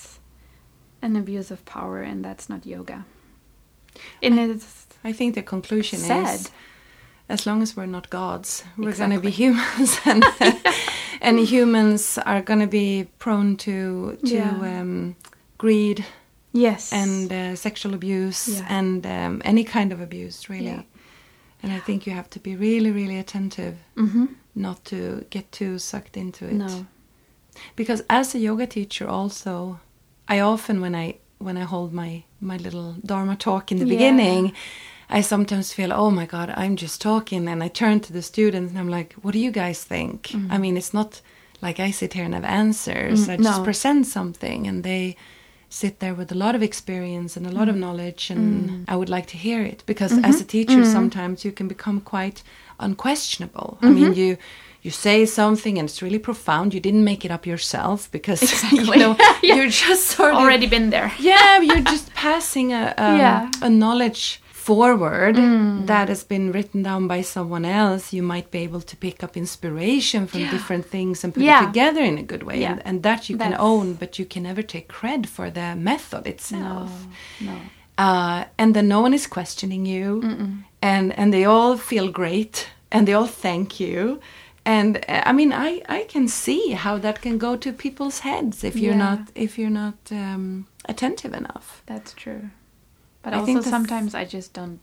an 1.02 1.16
abuse 1.16 1.52
of 1.52 1.64
power, 1.66 2.02
and 2.02 2.24
that's 2.26 2.50
not 2.50 2.66
yoga. 2.66 3.06
And 4.22 4.40
it's 4.40 4.86
I 5.04 5.14
think 5.14 5.36
the 5.36 5.42
conclusion 5.44 6.00
Sad. 6.00 6.36
is 6.36 6.52
as 7.30 7.46
long 7.46 7.62
as 7.62 7.76
we're 7.76 7.86
not 7.92 8.10
gods, 8.10 8.64
we're 8.78 8.96
going 8.96 9.12
to 9.12 9.20
be 9.20 9.30
humans, 9.32 10.00
and 10.06 10.24
and 11.22 11.40
humans 11.40 12.18
are 12.26 12.42
going 12.42 12.60
to 12.62 12.68
be 12.68 13.08
prone 13.20 13.56
to 13.58 14.18
to 14.26 14.34
Yeah. 14.36 14.80
um, 14.82 15.16
greed 15.58 16.06
yes, 16.54 16.92
and 16.94 17.32
uh, 17.32 17.56
sexual 17.56 17.94
abuse 17.94 18.48
Yeah. 18.48 18.78
and 18.78 19.06
um, 19.06 19.42
any 19.46 19.64
kind 19.64 19.92
of 19.94 20.00
abuse, 20.02 20.50
really. 20.50 20.86
And 21.64 21.72
I 21.74 21.80
think 21.80 22.06
you 22.06 22.14
have 22.14 22.30
to 22.30 22.40
be 22.40 22.56
really, 22.56 22.92
really 22.92 23.18
attentive 23.20 23.76
hmm 23.96 24.26
not 24.56 24.84
to 24.86 25.24
get 25.30 25.52
too 25.52 25.78
sucked 25.80 26.18
into 26.18 26.46
it. 26.46 26.54
no, 26.54 26.86
Because 27.76 28.04
as 28.10 28.36
a 28.36 28.40
yoga 28.40 28.66
teacher, 28.68 29.08
also, 29.08 29.80
I 30.30 30.40
often 30.40 30.82
when 30.82 30.96
I 30.96 31.16
when 31.40 31.58
I 31.58 31.62
hold 31.64 31.94
my 31.94 32.24
my 32.42 32.58
little 32.58 32.96
dharma 33.06 33.36
talk 33.36 33.72
in 33.72 33.78
the 33.80 33.86
Yeah. 33.86 33.94
beginning, 33.98 34.54
I 35.10 35.22
sometimes 35.22 35.74
feel, 35.74 35.92
oh 35.94 36.12
my 36.12 36.26
god, 36.26 36.50
I'm 36.58 36.76
just 36.76 37.02
talking, 37.02 37.48
and 37.48 37.64
I 37.64 37.70
turn 37.70 38.00
to 38.02 38.14
the 38.14 38.22
students 38.22 38.72
and 38.72 38.80
I'm 38.80 38.90
like, 38.90 39.14
what 39.22 39.34
do 39.34 39.40
you 39.40 39.52
guys 39.52 39.84
think? 39.84 40.28
Mhm. 40.34 40.52
I 40.52 40.58
mean, 40.58 40.78
it's 40.78 40.94
not 40.94 41.22
like 41.62 41.80
I 41.80 41.92
sit 41.92 42.14
here 42.14 42.26
and 42.26 42.34
have 42.34 42.44
answers. 42.44 43.20
Mm, 43.28 43.30
I 43.34 43.38
just 43.38 43.60
no. 43.60 43.64
present 43.64 44.06
something, 44.08 44.68
and 44.68 44.84
they 44.84 45.16
sit 45.70 46.00
there 46.00 46.14
with 46.16 46.32
a 46.32 46.36
lot 46.36 46.56
of 46.56 46.62
experience 46.62 47.38
and 47.38 47.46
a 47.48 47.52
lot 47.60 47.70
of 47.70 47.76
knowledge, 47.76 48.30
and 48.34 48.70
Mm. 48.70 48.84
I 48.88 48.96
would 48.96 49.10
like 49.10 49.28
to 49.28 49.38
hear 49.38 49.62
it 49.64 49.84
because 49.86 50.14
Mhm. 50.14 50.26
as 50.30 50.42
a 50.42 50.46
teacher, 50.46 50.82
Mm. 50.84 50.92
sometimes 50.92 51.44
you 51.46 51.52
can 51.52 51.68
become 51.68 52.02
quite 52.02 52.42
unquestionable. 52.80 53.78
I 53.82 53.90
mean, 53.90 54.14
you 54.14 54.38
you 54.82 54.92
say 54.92 55.26
something 55.26 55.78
and 55.80 55.90
it's 55.90 56.02
really 56.02 56.20
profound. 56.20 56.74
You 56.74 56.80
didn't 56.80 57.04
make 57.04 57.26
it 57.26 57.32
up 57.32 57.46
yourself 57.46 58.10
because 58.12 58.42
you 58.72 58.96
know 58.96 59.16
Yeah. 59.42 59.56
you're 59.56 59.70
just 59.70 60.06
sort 60.18 60.34
of 60.34 60.40
already 60.40 60.68
been 60.68 60.90
there. 60.90 61.12
yeah, 61.20 61.60
you're 61.62 61.82
just 61.82 62.14
passing 62.14 62.74
a 62.74 62.94
um, 62.98 63.18
Yeah. 63.20 63.50
a 63.62 63.70
knowledge 63.70 64.42
forward 64.52 65.36
that 65.88 66.10
has 66.10 66.24
been 66.26 66.52
written 66.52 66.84
down 66.84 67.08
by 67.08 67.22
someone 67.24 67.64
else, 67.64 68.12
you 68.18 68.22
might 68.22 68.52
be 68.52 68.60
able 68.68 68.82
to 68.82 68.96
pick 68.98 69.24
up 69.24 69.38
inspiration 69.38 70.28
from 70.28 70.42
different 70.50 70.86
things 70.86 71.24
and 71.24 71.34
put 71.34 71.44
Yeah. 71.44 71.64
it 71.64 71.68
together 71.68 72.02
in 72.04 72.18
a 72.18 72.24
good 72.24 72.44
way. 72.44 72.60
Yeah. 72.60 72.72
And, 72.72 72.82
and 72.86 73.04
that 73.04 73.30
you 73.30 73.38
can 73.38 73.56
own, 73.58 73.94
but 73.94 74.20
you 74.20 74.26
can 74.26 74.44
never 74.44 74.62
take 74.62 74.88
cred 74.92 75.26
for 75.26 75.50
the 75.50 75.74
method 75.76 76.28
itself. 76.28 76.92
No. 77.40 77.56
Uh, 77.98 78.44
and 78.58 78.74
then 78.76 78.88
no 78.88 79.00
one 79.02 79.14
is 79.16 79.26
questioning 79.28 79.86
you, 79.86 80.22
and 80.82 81.06
and 81.20 81.34
they 81.34 81.46
all 81.46 81.78
feel 81.78 82.12
great, 82.12 82.68
and 82.92 83.08
they 83.08 83.14
all 83.14 83.28
thank 83.42 83.80
you. 83.80 84.20
And 84.68 84.98
uh, 84.98 85.22
I 85.26 85.32
mean, 85.32 85.54
I, 85.54 85.82
I 85.88 86.04
can 86.10 86.28
see 86.28 86.72
how 86.72 86.98
that 87.00 87.22
can 87.22 87.38
go 87.38 87.56
to 87.56 87.72
people's 87.72 88.20
heads 88.20 88.64
if 88.64 88.76
you're 88.76 88.96
Yeah. 88.98 89.16
not 89.16 89.20
if 89.36 89.58
you're 89.58 89.70
not 89.84 89.98
um, 90.12 90.66
attentive 90.90 91.34
enough. 91.38 91.82
That's 91.86 92.14
true. 92.14 92.50
But 93.24 93.34
I 93.34 93.38
also 93.40 93.54
think 93.54 93.66
sometimes 93.66 94.14
I 94.14 94.26
just 94.26 94.54
don't 94.54 94.80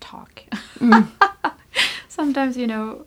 talk. 0.00 0.42
Mm. 0.78 1.08
sometimes, 2.08 2.56
you 2.56 2.66
know, 2.66 3.06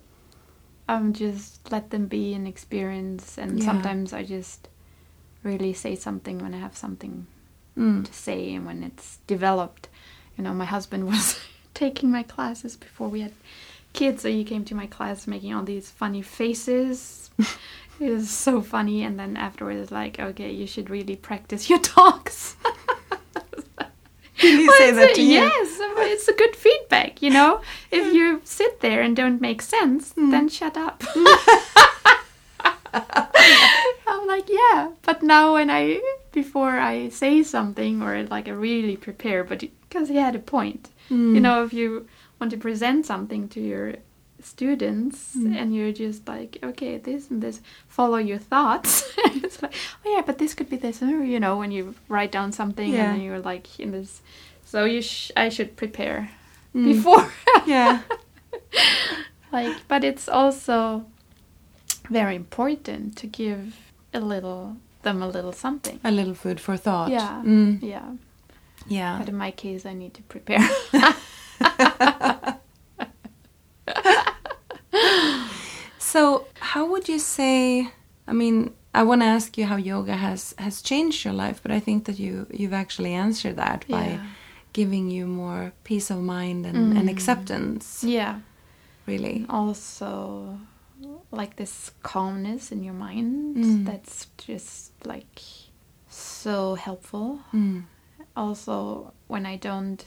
I'm 0.89 1.13
just 1.13 1.71
let 1.71 1.89
them 1.89 2.07
be 2.07 2.33
an 2.33 2.47
experience 2.47 3.37
and 3.37 3.59
Yeah. 3.59 3.65
sometimes 3.65 4.13
I 4.13 4.23
just 4.23 4.67
really 5.43 5.73
say 5.73 5.95
something 5.95 6.39
when 6.39 6.53
I 6.53 6.59
have 6.59 6.75
something 6.75 7.27
Mm. 7.77 8.03
to 8.05 8.13
say 8.13 8.55
and 8.55 8.65
when 8.65 8.83
it's 8.83 9.19
developed. 9.27 9.89
You 10.37 10.43
know, 10.43 10.53
my 10.53 10.65
husband 10.65 11.05
was 11.13 11.37
taking 11.73 12.11
my 12.11 12.23
classes 12.23 12.77
before 12.77 13.09
we 13.11 13.21
had 13.21 13.33
kids, 13.95 14.21
so 14.21 14.27
you 14.27 14.43
came 14.43 14.63
to 14.65 14.75
my 14.75 14.87
class 14.87 15.25
making 15.27 15.53
all 15.53 15.63
these 15.63 15.89
funny 15.89 16.21
faces. 16.21 17.29
it 17.99 18.11
was 18.11 18.29
so 18.29 18.61
funny, 18.61 19.03
and 19.03 19.17
then 19.19 19.35
afterwards, 19.37 19.91
like, 19.91 20.19
okay, 20.19 20.51
you 20.51 20.67
should 20.67 20.89
really 20.89 21.15
practice 21.15 21.69
your 21.69 21.79
talks. 21.97 22.55
Did 24.37 24.59
he 24.59 24.67
Well, 24.67 24.77
say 24.77 24.91
that 24.91 25.11
a- 25.11 25.15
to 25.15 25.21
you? 25.23 25.39
Yes, 25.39 25.77
it's 25.79 26.27
a 26.27 26.33
good 26.33 26.55
feedback, 26.55 27.21
you 27.21 27.29
know? 27.31 27.61
If 27.89 28.13
you 28.13 28.41
sit 28.43 28.81
there 28.81 29.01
and 29.01 29.15
don't 29.15 29.39
make 29.41 29.61
sense, 29.61 30.11
Hmm. 30.13 30.29
then 30.29 30.49
shut 30.49 30.75
up. 30.77 31.03
I'm 32.93 34.27
like, 34.27 34.47
yeah. 34.49 34.91
But 35.03 35.23
now 35.23 35.53
when 35.53 35.69
I, 35.69 36.01
before 36.31 36.77
I 36.77 37.09
say 37.09 37.43
something 37.43 38.01
or 38.01 38.23
like 38.23 38.47
I 38.47 38.51
really 38.51 38.97
prepare, 38.97 39.43
but 39.43 39.59
because 39.89 40.09
he 40.09 40.15
had 40.17 40.35
a 40.35 40.39
point. 40.39 40.89
Hmm. 41.09 41.35
You 41.35 41.41
know, 41.41 41.63
if 41.63 41.73
you 41.73 42.07
want 42.39 42.51
to 42.51 42.57
present 42.57 43.05
something 43.05 43.47
to 43.49 43.59
your 43.61 43.95
students 44.41 45.33
Hmm. 45.33 45.55
and 45.55 45.73
you're 45.75 45.91
just 45.93 46.27
like, 46.27 46.57
okay, 46.61 46.97
this 46.97 47.29
and 47.31 47.41
this, 47.41 47.61
follow 47.87 48.17
your 48.17 48.37
thoughts. 48.37 49.03
it's 49.17 49.61
like, 49.61 49.73
oh 50.05 50.15
yeah, 50.15 50.21
but 50.25 50.37
this 50.37 50.53
could 50.53 50.69
be 50.69 50.77
this, 50.77 51.01
or, 51.01 51.23
you 51.23 51.39
know, 51.39 51.57
when 51.57 51.71
you 51.71 51.95
write 52.09 52.31
down 52.31 52.51
something 52.51 52.89
Yeah. 52.91 53.05
and 53.05 53.13
then 53.15 53.21
you're 53.25 53.39
like 53.39 53.79
in 53.79 53.91
this. 53.91 54.21
So 54.65 54.85
you, 54.85 55.01
sh- 55.01 55.31
I 55.37 55.49
should 55.49 55.75
prepare 55.75 56.29
Mm. 56.75 56.85
before. 56.85 57.31
Yeah. 57.65 58.01
like, 59.51 59.75
but 59.87 60.03
it's 60.03 60.27
also 60.27 61.05
very 62.09 62.35
important 62.35 63.15
to 63.17 63.27
give 63.27 63.75
a 64.13 64.19
little 64.19 64.75
them 65.03 65.21
a 65.23 65.27
little 65.27 65.53
something. 65.53 65.99
A 66.03 66.11
little 66.11 66.33
food 66.35 66.59
for 66.59 66.77
thought. 66.77 67.09
Yeah, 67.11 67.41
Mm. 67.45 67.79
yeah. 67.81 68.11
Yeah. 68.87 69.17
But 69.19 69.29
in 69.29 69.37
my 69.37 69.51
case, 69.51 69.85
I 69.85 69.93
need 69.93 70.13
to 70.15 70.21
prepare. 70.23 70.67
So, 75.97 76.45
how 76.59 76.85
would 76.85 77.09
you 77.09 77.19
say? 77.19 77.89
I 78.27 78.33
mean, 78.33 78.73
I 78.93 79.03
want 79.03 79.21
to 79.21 79.25
ask 79.25 79.57
you 79.57 79.65
how 79.65 79.75
yoga 79.75 80.15
has 80.15 80.53
has 80.57 80.81
changed 80.81 81.25
your 81.25 81.33
life, 81.33 81.59
but 81.61 81.71
I 81.71 81.79
think 81.79 82.05
that 82.05 82.19
you 82.19 82.47
you've 82.51 82.73
actually 82.73 83.13
answered 83.13 83.57
that 83.57 83.85
by 83.89 84.05
Yeah. 84.07 84.19
giving 84.73 85.09
you 85.11 85.25
more 85.27 85.71
peace 85.83 86.09
of 86.11 86.19
mind 86.21 86.65
and, 86.65 86.97
and 86.97 87.07
Mm. 87.09 87.11
acceptance. 87.11 88.03
yeah. 88.03 88.39
Really. 89.07 89.45
Also, 89.49 90.59
like 91.31 91.55
this 91.55 91.91
calmness 92.03 92.71
in 92.71 92.83
your 92.83 92.93
mind. 92.95 93.57
Mm. 93.57 93.85
That's 93.85 94.27
just 94.37 94.91
like 95.05 95.41
so 96.09 96.75
helpful. 96.75 97.39
Mm. 97.53 97.83
also 98.35 99.11
when 99.27 99.45
I 99.45 99.57
don't. 99.57 100.03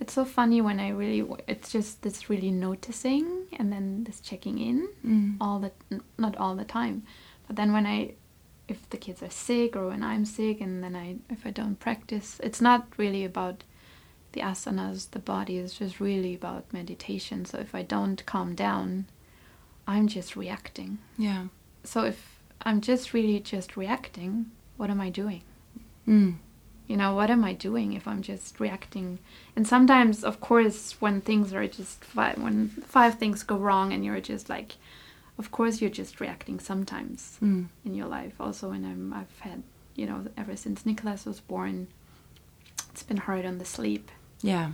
It's 0.00 0.12
so 0.12 0.24
funny 0.24 0.60
when 0.60 0.78
I 0.80 0.90
really. 0.90 1.26
It's 1.46 1.70
just 1.72 2.02
this 2.02 2.30
really 2.30 2.50
noticing 2.50 3.46
and 3.58 3.72
then 3.72 4.04
this 4.04 4.20
checking 4.20 4.58
in 4.58 4.88
Mm. 5.04 5.36
all 5.40 5.58
the 5.58 5.72
not 6.16 6.36
all 6.36 6.54
the 6.56 6.64
time, 6.64 7.02
but 7.46 7.56
then 7.56 7.72
when 7.72 7.84
I, 7.86 8.14
if 8.68 8.88
the 8.90 8.96
kids 8.96 9.22
are 9.22 9.30
sick 9.30 9.74
or 9.76 9.88
when 9.88 10.02
I'm 10.04 10.24
sick 10.24 10.60
and 10.60 10.82
then 10.84 10.94
I 10.94 11.16
if 11.30 11.44
I 11.44 11.50
don't 11.50 11.80
practice, 11.80 12.40
it's 12.42 12.60
not 12.60 12.86
really 12.96 13.24
about 13.24 13.64
the 14.32 14.40
asanas, 14.42 15.10
the 15.10 15.18
body. 15.18 15.58
It's 15.58 15.78
just 15.78 15.98
really 16.00 16.34
about 16.34 16.72
meditation. 16.72 17.44
So 17.44 17.58
if 17.58 17.74
I 17.74 17.82
don't 17.82 18.24
calm 18.26 18.54
down, 18.54 19.06
I'm 19.86 20.06
just 20.06 20.36
reacting. 20.36 20.98
Yeah. 21.16 21.46
So 21.82 22.04
if 22.04 22.38
I'm 22.62 22.80
just 22.80 23.12
really 23.14 23.40
just 23.40 23.76
reacting, 23.76 24.50
what 24.76 24.90
am 24.90 25.00
I 25.00 25.10
doing? 25.10 25.42
Mm. 26.06 26.34
You 26.88 26.96
know 26.96 27.12
what 27.14 27.30
am 27.30 27.44
i 27.44 27.52
doing 27.52 27.92
if 27.92 28.08
i'm 28.08 28.22
just 28.22 28.58
reacting? 28.60 29.18
And 29.54 29.66
sometimes 29.66 30.24
of 30.24 30.40
course 30.40 30.96
when 31.00 31.20
things 31.20 31.52
are 31.52 31.66
just 31.68 32.02
five 32.04 32.36
when 32.42 32.68
five 32.96 33.14
things 33.18 33.42
go 33.42 33.56
wrong 33.56 33.92
and 33.92 34.04
you're 34.04 34.20
just 34.32 34.48
like 34.48 34.70
of 35.38 35.50
course 35.52 35.80
you're 35.80 35.98
just 36.02 36.20
reacting 36.20 36.58
sometimes 36.60 37.38
Mm. 37.42 37.66
in 37.84 37.94
your 37.94 38.06
life. 38.18 38.34
Also 38.40 38.70
when 38.70 38.84
i'm 38.84 39.12
i've 39.12 39.38
had 39.40 39.62
you 39.94 40.06
know 40.06 40.18
ever 40.36 40.56
since 40.56 40.84
nicholas 40.86 41.24
was 41.26 41.40
born 41.40 41.86
it's 42.90 43.02
been 43.02 43.18
hard 43.28 43.44
on 43.46 43.58
the 43.58 43.64
sleep. 43.76 44.10
Yeah. 44.42 44.68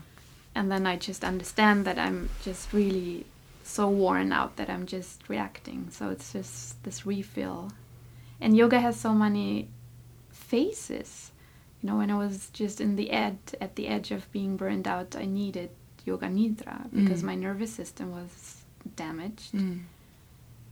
and 0.55 0.71
then 0.73 0.87
i 0.87 0.97
just 0.97 1.25
understand 1.25 1.85
that 1.87 1.99
i'm 1.99 2.31
just 2.45 2.73
really 2.73 3.25
so 3.65 3.89
worn 3.89 4.31
out 4.33 4.57
that 4.57 4.69
i'm 4.71 4.87
just 4.87 5.17
reacting. 5.29 5.89
So 5.91 6.11
it's 6.11 6.33
just 6.33 6.83
this 6.85 7.05
refill. 7.07 7.73
And 8.41 8.55
yoga 8.57 8.79
has 8.81 8.97
so 9.01 9.13
many 9.15 9.69
phases 10.31 11.31
you 11.85 11.91
know 11.91 11.97
when 11.99 12.11
i 12.11 12.17
was 12.17 12.49
just 12.55 12.81
in 12.81 12.97
the 12.97 13.11
ed 13.11 13.37
at 13.61 13.77
the 13.77 13.87
edge 13.89 14.11
of 14.11 14.31
being 14.33 14.57
burned 14.57 14.89
out 14.89 15.15
i 15.15 15.27
needed 15.27 15.69
yoga 16.07 16.27
nidra 16.27 16.77
because 16.99 17.21
Mm. 17.23 17.27
my 17.27 17.35
nervous 17.35 17.73
system 17.75 18.11
was 18.11 18.63
damaged 18.97 19.53
Mm. 19.53 19.81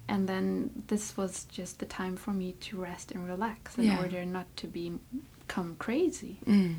and 0.08 0.28
then 0.30 0.70
this 0.88 1.16
was 1.16 1.44
just 1.58 1.78
the 1.80 1.86
time 1.86 2.16
for 2.16 2.32
me 2.32 2.52
to 2.66 2.72
rest 2.80 3.12
and 3.12 3.26
relax 3.28 3.76
in 3.78 3.84
Yeah. 3.84 3.98
order 4.02 4.24
not 4.24 4.46
to 4.60 4.66
be 4.66 4.84
become 5.42 5.76
crazy 5.78 6.38
Mm. 6.46 6.76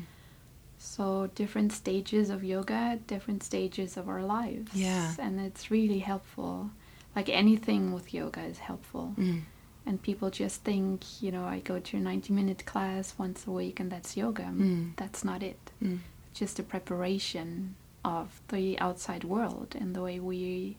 so 0.78 1.04
different 1.34 1.70
stages 1.72 2.28
of 2.30 2.42
yoga, 2.44 2.98
different 3.06 3.42
stages 3.42 3.96
of 3.96 4.08
our 4.08 4.22
lives. 4.22 4.70
Yeah. 4.74 5.14
And 5.18 5.40
it's 5.40 5.70
really 5.70 6.00
helpful. 6.00 6.70
Like 7.16 7.28
anything 7.28 7.92
with 7.96 8.12
yoga 8.12 8.42
is 8.52 8.58
helpful. 8.58 9.14
And 9.86 10.00
people 10.02 10.30
just 10.30 10.62
think, 10.64 11.22
you 11.22 11.30
know, 11.30 11.44
I 11.44 11.58
go 11.60 11.78
to 11.78 11.96
a 11.98 12.00
90 12.00 12.32
minute 12.32 12.64
class 12.64 13.14
once 13.18 13.46
a 13.46 13.50
week 13.50 13.80
and 13.80 13.92
that's 13.92 14.16
yoga. 14.16 14.44
Mm. 14.44 14.96
That's 14.96 15.22
not 15.24 15.42
it. 15.42 15.58
Mm. 15.82 15.98
It's 16.30 16.38
just 16.40 16.58
a 16.58 16.62
preparation 16.62 17.74
of 18.04 18.40
the 18.48 18.78
outside 18.78 19.24
world 19.24 19.74
and 19.78 19.94
the 19.94 20.00
way 20.02 20.18
we 20.20 20.78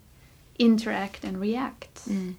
interact 0.58 1.24
and 1.24 1.40
react. 1.40 2.08
Mm. 2.10 2.36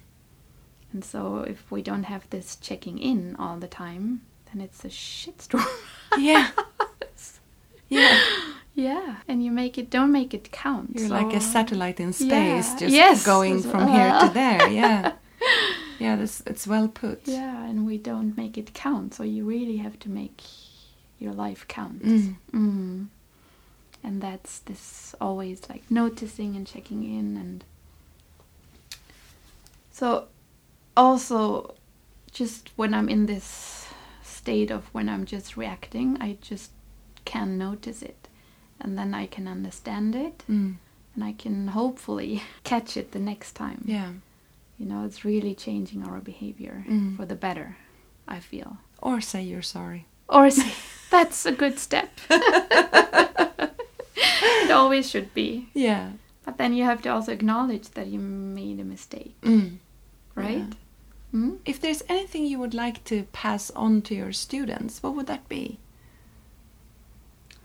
And 0.91 1.05
so 1.05 1.39
if 1.39 1.71
we 1.71 1.81
don't 1.81 2.03
have 2.03 2.29
this 2.31 2.55
checking 2.57 2.97
in 2.97 3.35
all 3.37 3.57
the 3.57 3.67
time, 3.67 4.21
then 4.51 4.61
it's 4.61 4.83
a 4.83 4.89
shitstorm. 4.89 5.65
Yeah. 6.17 6.49
Yeah. 7.89 8.19
Yeah, 8.75 9.15
and 9.29 9.41
you 9.41 9.49
make 9.49 9.77
it 9.77 9.89
don't 9.89 10.11
make 10.11 10.33
it 10.33 10.51
count. 10.51 10.91
You're 10.95 11.07
so- 11.07 11.13
like 11.13 11.33
a 11.33 11.39
satellite 11.39 12.01
in 12.01 12.11
space, 12.11 12.67
Yeah. 12.73 12.77
just 12.79 12.93
Yes. 12.93 13.25
going 13.25 13.61
from 13.63 13.87
here 13.93 14.19
to 14.19 14.29
there. 14.33 14.67
Yeah. 14.69 15.13
Yeah, 15.99 16.15
that's 16.15 16.41
it's 16.45 16.67
well 16.67 16.87
put. 16.87 17.21
Yeah, 17.27 17.65
and 17.65 17.85
we 17.85 17.97
don't 17.97 18.37
make 18.37 18.57
it 18.57 18.73
count. 18.73 19.13
So 19.13 19.23
you 19.23 19.45
really 19.45 19.77
have 19.77 19.97
to 19.99 20.09
make 20.09 20.41
your 21.19 21.33
life 21.33 21.67
count. 21.67 22.03
Mm. 22.03 22.35
Mm. 22.53 23.07
And 24.03 24.21
that's 24.21 24.59
this 24.59 25.15
always 25.19 25.67
like 25.69 25.83
noticing 25.89 26.55
and 26.55 26.65
checking 26.67 27.03
in 27.03 27.35
and 27.35 27.63
so 29.91 30.27
also 30.95 31.73
just 32.31 32.69
when 32.75 32.93
I'm 32.93 33.09
in 33.09 33.25
this 33.25 33.87
state 34.23 34.69
of 34.71 34.85
when 34.93 35.09
I'm 35.09 35.25
just 35.25 35.57
reacting, 35.57 36.17
I 36.21 36.37
just 36.41 36.71
can 37.25 37.57
notice 37.57 38.01
it. 38.03 38.27
And 38.79 38.97
then 38.97 39.13
I 39.15 39.25
can 39.25 39.47
understand 39.47 40.15
it 40.15 40.43
Mm. 40.47 40.75
and 41.15 41.23
I 41.23 41.33
can 41.33 41.69
hopefully 41.69 42.43
catch 42.63 42.95
it 42.95 43.11
the 43.11 43.19
next 43.19 43.53
time. 43.53 43.83
Yeah. 43.85 44.11
You 44.77 44.85
know, 44.85 45.05
it's 45.05 45.25
really 45.25 45.55
changing 45.55 46.03
our 46.07 46.19
behavior 46.19 46.85
Mm. 46.87 47.17
for 47.17 47.25
the 47.25 47.35
better, 47.35 47.77
I 48.27 48.39
feel. 48.39 48.77
Or 49.01 49.21
say 49.21 49.41
you're 49.43 49.61
sorry. 49.63 50.05
Or 50.29 50.49
say, 50.49 50.71
that's 51.09 51.45
a 51.45 51.51
good 51.51 51.79
step. 51.79 52.11
it 52.29 53.81
always 54.71 55.09
should 55.09 55.33
be. 55.33 55.69
Yeah. 55.73 56.11
But 56.45 56.57
then 56.57 56.73
you 56.73 56.83
have 56.83 57.01
to 57.03 57.09
also 57.09 57.31
acknowledge 57.31 57.89
that 57.91 58.07
you 58.07 58.19
made 58.19 58.79
a 58.79 58.83
mistake, 58.83 59.35
Mm. 59.41 59.77
right? 60.35 60.73
Mm? 61.33 61.57
If 61.65 61.79
there's 61.81 62.03
anything 62.07 62.45
you 62.45 62.59
would 62.59 62.73
like 62.73 63.03
to 63.05 63.23
pass 63.33 63.69
on 63.71 64.01
to 64.03 64.15
your 64.15 64.31
students, 64.31 65.01
what 65.03 65.15
would 65.15 65.27
that 65.27 65.47
be? 65.49 65.79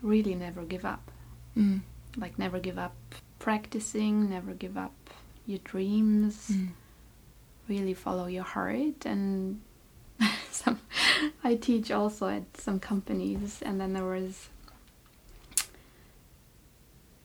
Really 0.01 0.35
never 0.35 0.63
give 0.63 0.85
up. 0.85 1.11
Mm. 1.57 1.81
like 2.17 2.37
never 2.39 2.59
give 2.59 2.77
up 2.79 2.95
practicing, 3.39 4.29
never 4.29 4.53
give 4.53 4.75
up 4.77 4.93
your 5.45 5.59
dreams. 5.63 6.49
Mm. 6.51 6.69
Really 7.67 7.93
follow 7.93 8.27
your 8.27 8.43
heart 8.43 9.05
and 9.05 9.61
some 10.51 10.79
I 11.43 11.55
teach 11.55 11.91
also 11.91 12.27
at 12.27 12.57
some 12.57 12.79
companies 12.79 13.61
and 13.61 13.79
then 13.79 13.93
there 13.93 14.05
was 14.05 14.49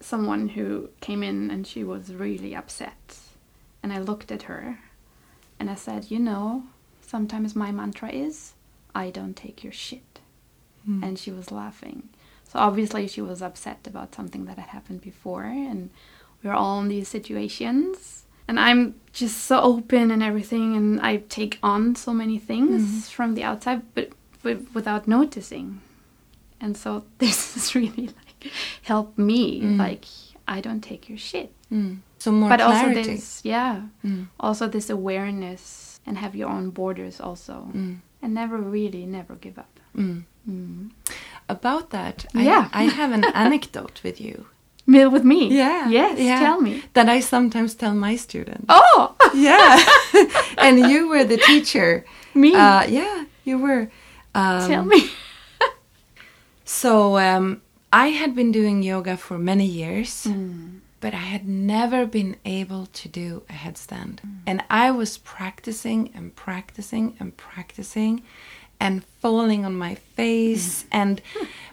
someone 0.01 0.49
who 0.51 0.91
came 1.01 1.22
in 1.22 1.51
and 1.51 1.66
she 1.66 1.84
was 1.84 2.14
really 2.14 2.55
upset 2.55 3.18
and 3.82 3.93
I 3.93 3.99
looked 3.99 4.30
at 4.32 4.43
her 4.43 4.78
and 5.61 5.68
I 5.68 5.74
said, 5.74 6.11
"You 6.11 6.18
know, 6.20 6.64
sometimes 7.01 7.57
my 7.57 7.72
mantra 7.72 8.11
is 8.11 8.55
I 8.95 9.11
don't 9.11 9.34
take 9.34 9.64
your 9.64 9.72
shit." 9.72 10.20
Mm. 10.89 11.03
And 11.03 11.18
she 11.18 11.30
was 11.30 11.51
laughing. 11.51 12.09
So 12.45 12.59
obviously 12.59 13.07
she 13.09 13.20
was 13.20 13.43
upset 13.43 13.86
about 13.86 14.14
something 14.14 14.47
that 14.47 14.59
had 14.59 14.68
happened 14.70 15.03
before 15.03 15.45
and 15.45 15.91
we're 16.43 16.53
all 16.55 16.80
in 16.80 16.89
these 16.89 17.09
situations 17.09 18.24
and 18.49 18.59
I'm 18.59 18.94
just 19.12 19.36
so 19.46 19.61
open 19.61 20.11
and 20.11 20.22
everything 20.22 20.76
and 20.76 21.01
I 21.01 21.18
take 21.28 21.59
on 21.62 21.94
so 21.96 22.12
many 22.12 22.38
things 22.38 22.82
Mhm. 22.82 23.11
from 23.11 23.34
the 23.34 23.44
outside 23.44 23.82
but, 23.94 24.09
but 24.42 24.59
without 24.74 25.07
noticing. 25.09 25.80
And 26.61 26.76
so 26.76 27.05
this 27.18 27.55
has 27.55 27.74
really 27.74 28.07
like 28.07 28.53
helped 28.82 29.18
me 29.18 29.61
Mm. 29.62 29.78
like 29.78 30.05
I 30.46 30.61
don't 30.61 30.80
take 30.82 31.09
your 31.11 31.18
shit. 31.18 31.53
Mm. 31.70 31.99
So 32.18 32.32
more 32.32 32.49
but 32.49 32.61
clarity. 32.61 32.99
also 33.01 33.11
this 33.12 33.40
yeah, 33.44 33.82
Mm. 34.05 34.26
also 34.40 34.66
this 34.68 34.90
awareness 34.90 36.01
and 36.07 36.16
have 36.18 36.34
your 36.34 36.49
own 36.49 36.70
borders 36.70 37.20
also. 37.20 37.68
Mm. 37.74 37.96
And 38.22 38.34
never 38.34 38.57
really 38.57 39.07
never 39.07 39.34
give 39.36 39.59
up. 39.59 39.78
Mm. 39.96 40.24
Mm. 40.49 40.90
About 41.49 41.90
that, 41.90 42.26
Yeah. 42.34 42.68
I, 42.72 42.84
I 42.84 42.88
have 42.90 43.12
an 43.12 43.24
anecdote 43.34 44.01
with 44.05 44.20
you 44.20 44.46
Meal 44.89 45.11
with 45.11 45.22
me. 45.24 45.41
Yeah, 45.55 45.89
Yes, 45.91 46.18
yeah. 46.18 46.41
tell 46.41 46.61
me. 46.61 46.82
that 46.95 47.09
I 47.09 47.20
sometimes 47.20 47.74
tell 47.74 47.95
my 47.95 48.16
students. 48.16 48.64
Oh 48.68 49.14
Yeah, 49.34 49.76
and 50.64 50.91
you 50.91 51.09
were 51.12 51.24
the 51.24 51.36
teacher. 51.36 52.05
me. 52.34 52.55
Uh, 52.55 52.82
yeah, 52.89 53.24
you 53.45 53.59
were. 53.59 53.91
Um, 54.34 54.68
tell 54.68 54.84
me. 54.84 55.01
So 56.64 57.16
um, 57.18 57.62
I 57.93 58.09
had 58.09 58.34
been 58.34 58.53
doing 58.53 58.82
yoga 58.82 59.16
for 59.16 59.39
many 59.39 59.64
years, 59.64 60.24
Mm. 60.26 60.80
but 61.01 61.14
I 61.14 61.24
had 61.34 61.49
never 61.49 62.05
been 62.07 62.36
able 62.45 62.86
to 63.01 63.09
do 63.09 63.43
a 63.49 63.53
headstand. 63.55 64.20
Mm. 64.20 64.39
And 64.47 64.62
I 64.70 64.91
was 64.91 65.18
practicing 65.18 66.11
and 66.14 66.34
practicing 66.36 67.16
and 67.20 67.36
practicing 67.36 68.22
and 68.80 69.03
falling 69.22 69.64
on 69.64 69.74
my 69.74 69.95
face 70.16 70.82
Mm. 70.84 70.89
and 70.93 71.22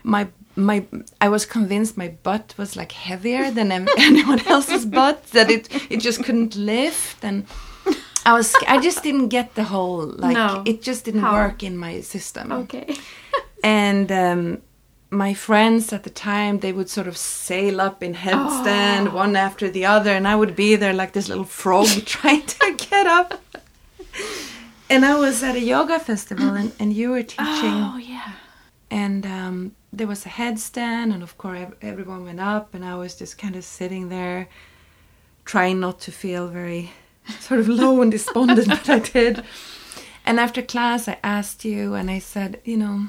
my 0.03 0.27
my 0.55 0.85
I 1.21 1.29
was 1.29 1.45
convinced 1.45 1.97
my 1.97 2.09
butt 2.23 2.53
was 2.57 2.75
like 2.75 2.91
heavier 2.91 3.51
than 3.51 3.71
anyone 3.97 4.39
else's 4.47 4.85
butt 4.85 5.23
that 5.31 5.49
it 5.49 5.67
it 5.91 5.97
just 5.97 6.23
couldn't 6.23 6.55
lift 6.55 7.23
and 7.23 7.45
I 8.25 8.33
was 8.33 8.55
I 8.67 8.79
just 8.81 9.03
didn't 9.03 9.29
get 9.29 9.53
the 9.55 9.63
whole 9.63 10.05
like 10.17 10.33
No. 10.35 10.63
it 10.65 10.81
just 10.81 11.05
didn't 11.05 11.21
How? 11.21 11.33
work 11.33 11.61
in 11.63 11.77
my 11.77 12.01
system 12.01 12.51
Okay. 12.51 12.95
and 13.63 14.11
um, 14.11 14.61
my 15.11 15.33
friends 15.33 15.93
at 15.93 16.03
the 16.03 16.09
time 16.09 16.59
they 16.59 16.71
would 16.73 16.89
sort 16.89 17.07
of 17.07 17.15
sail 17.17 17.79
up 17.81 18.01
in 18.03 18.13
headstand 18.15 19.07
Oh. 19.11 19.15
one 19.15 19.35
after 19.35 19.69
the 19.69 19.85
other 19.85 20.11
and 20.11 20.27
i 20.27 20.35
would 20.35 20.55
be 20.55 20.75
there 20.77 20.93
like 20.93 21.11
this 21.13 21.27
little 21.29 21.45
frog 21.61 21.87
trying 22.05 22.45
to 22.45 22.75
get 22.89 23.05
up 23.07 23.41
and 24.89 25.05
i 25.05 25.15
was 25.19 25.43
at 25.43 25.55
a 25.55 25.59
yoga 25.59 25.99
festival 25.99 26.49
and, 26.49 26.71
and 26.79 26.93
you 26.93 27.09
were 27.11 27.23
teaching 27.23 27.75
Oh 27.87 27.97
yeah. 27.97 28.31
and 28.89 29.25
um, 29.25 29.71
there 29.95 30.07
was 30.07 30.25
a 30.25 30.29
headstand 30.29 31.13
and 31.13 31.23
of 31.23 31.37
course 31.37 31.67
everyone 31.81 32.23
went 32.25 32.39
up 32.39 32.73
and 32.73 32.83
i 32.83 32.95
was 32.95 33.15
just 33.15 33.37
kind 33.37 33.55
of 33.55 33.63
sitting 33.63 34.09
there 34.09 34.47
trying 35.45 35.79
not 35.79 35.99
to 35.99 36.11
feel 36.11 36.47
very 36.47 36.91
sort 37.39 37.59
of 37.59 37.67
low 37.67 38.01
and 38.01 38.11
despondent 38.11 38.67
but 38.67 38.89
i 38.89 38.99
did. 38.99 39.43
And 40.27 40.39
after 40.39 40.61
class 40.61 41.07
i 41.07 41.17
asked 41.23 41.63
you 41.63 41.93
and 41.93 42.09
i 42.11 42.19
said 42.19 42.59
you 42.63 42.77
know 42.77 43.07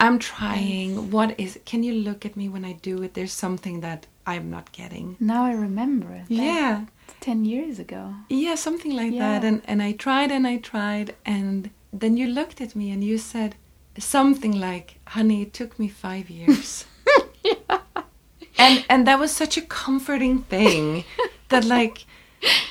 i'm 0.00 0.18
trying. 0.18 1.10
What 1.10 1.38
is 1.38 1.58
can 1.64 1.82
you 1.82 1.94
look 1.94 2.26
at 2.26 2.36
me 2.36 2.48
when 2.48 2.64
i 2.64 2.72
do 2.72 3.02
it? 3.02 3.14
There's 3.14 3.32
something 3.32 3.80
that 3.80 4.06
i'm 4.26 4.50
not 4.50 4.72
getting. 4.72 5.16
Now 5.20 5.44
I 5.44 5.52
remember. 5.52 6.24
That 6.28 6.30
yeah. 6.30 6.84
Ten 7.20 7.44
years 7.44 7.78
ago. 7.78 8.14
yeah 8.28 8.56
something 8.56 8.94
like 8.94 9.16
that. 9.18 9.44
And 9.44 9.62
and 9.64 9.82
i 9.82 9.92
tried 9.92 10.30
and 10.30 10.46
i 10.46 10.56
tried 10.58 11.14
and 11.24 11.70
then 11.92 12.16
you 12.16 12.26
looked 12.26 12.60
at 12.60 12.74
me 12.74 12.90
and 12.90 13.02
you 13.04 13.18
said 13.18 13.54
something 13.98 14.52
like 14.60 14.98
honey 15.08 15.42
it 15.42 15.52
took 15.52 15.78
me 15.78 15.88
five 15.88 16.28
years 16.30 16.84
and 18.58 18.84
and 18.88 19.06
that 19.06 19.18
was 19.18 19.30
such 19.32 19.56
a 19.56 19.62
comforting 19.62 20.38
thing 20.42 21.04
that 21.48 21.64
like 21.64 22.04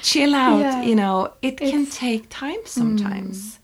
chill 0.01 0.34
out 0.36 0.59
Yeah. 0.59 0.82
you 0.84 0.95
know 0.95 1.34
it 1.41 1.57
can 1.57 1.86
take 1.86 2.28
time 2.30 2.61
sometimes 2.65 3.59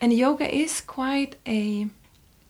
and 0.00 0.12
yoga 0.12 0.46
is 0.54 0.80
quite 0.80 1.36
a 1.46 1.86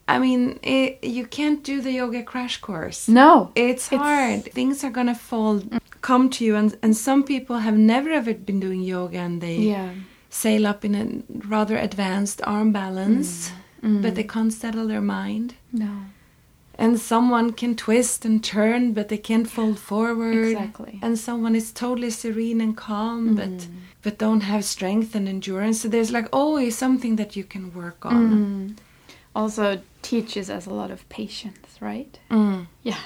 i 0.08 0.18
mean 0.18 0.58
it, 0.62 1.02
you 1.02 1.26
can't 1.26 1.62
do 1.62 1.80
the 1.80 1.92
yoga 1.92 2.22
crash 2.22 2.58
course 2.60 3.08
No. 3.08 3.50
it's 3.54 3.86
It's- 3.92 4.00
hard 4.00 4.52
things 4.52 4.84
are 4.84 4.90
gonna 4.90 5.14
fall 5.14 5.62
come 6.00 6.30
to 6.30 6.44
you 6.44 6.56
and 6.56 6.76
and 6.82 6.96
some 6.96 7.22
people 7.24 7.58
have 7.58 7.76
never 7.76 8.10
ever 8.10 8.32
been 8.34 8.60
doing 8.60 8.82
yoga 8.82 9.18
and 9.18 9.40
they 9.40 9.56
Yeah. 9.56 9.90
sail 10.30 10.66
up 10.66 10.84
in 10.84 10.94
a 10.94 11.04
rather 11.48 11.76
advanced 11.76 12.40
arm 12.44 12.72
balance 12.72 13.50
Mm. 13.50 13.54
But 13.82 14.14
they 14.14 14.24
can't 14.24 14.52
settle 14.52 14.86
their 14.88 15.00
mind 15.00 15.54
No. 15.72 15.90
and 16.78 16.98
someone 17.00 17.52
can 17.52 17.74
twist 17.74 18.24
and 18.24 18.42
turn 18.44 18.92
but 18.92 19.08
they 19.08 19.18
can't 19.18 19.48
fold 19.50 19.78
forward 19.78 20.34
Exactly. 20.52 20.98
and 21.02 21.18
someone 21.18 21.54
is 21.54 21.72
totally 21.72 22.10
serene 22.10 22.60
and 22.60 22.76
calm 22.76 23.34
but 23.34 23.48
Mm. 23.50 23.66
but 24.02 24.18
don't 24.18 24.42
have 24.52 24.64
strength 24.64 25.14
and 25.14 25.26
endurance 25.28 25.80
so 25.80 25.88
there's 25.88 26.10
like 26.18 26.28
always 26.32 26.76
something 26.76 27.16
that 27.16 27.36
you 27.36 27.44
can 27.44 27.64
work 27.74 28.04
on 28.06 28.22
Mm. 28.30 28.76
Also 29.34 29.80
teaches 30.02 30.50
us 30.50 30.66
a 30.66 30.74
lot 30.80 30.90
of 30.90 31.08
patience, 31.08 31.68
right? 31.80 32.18
Mm. 32.30 32.66
Yeah. 32.82 32.98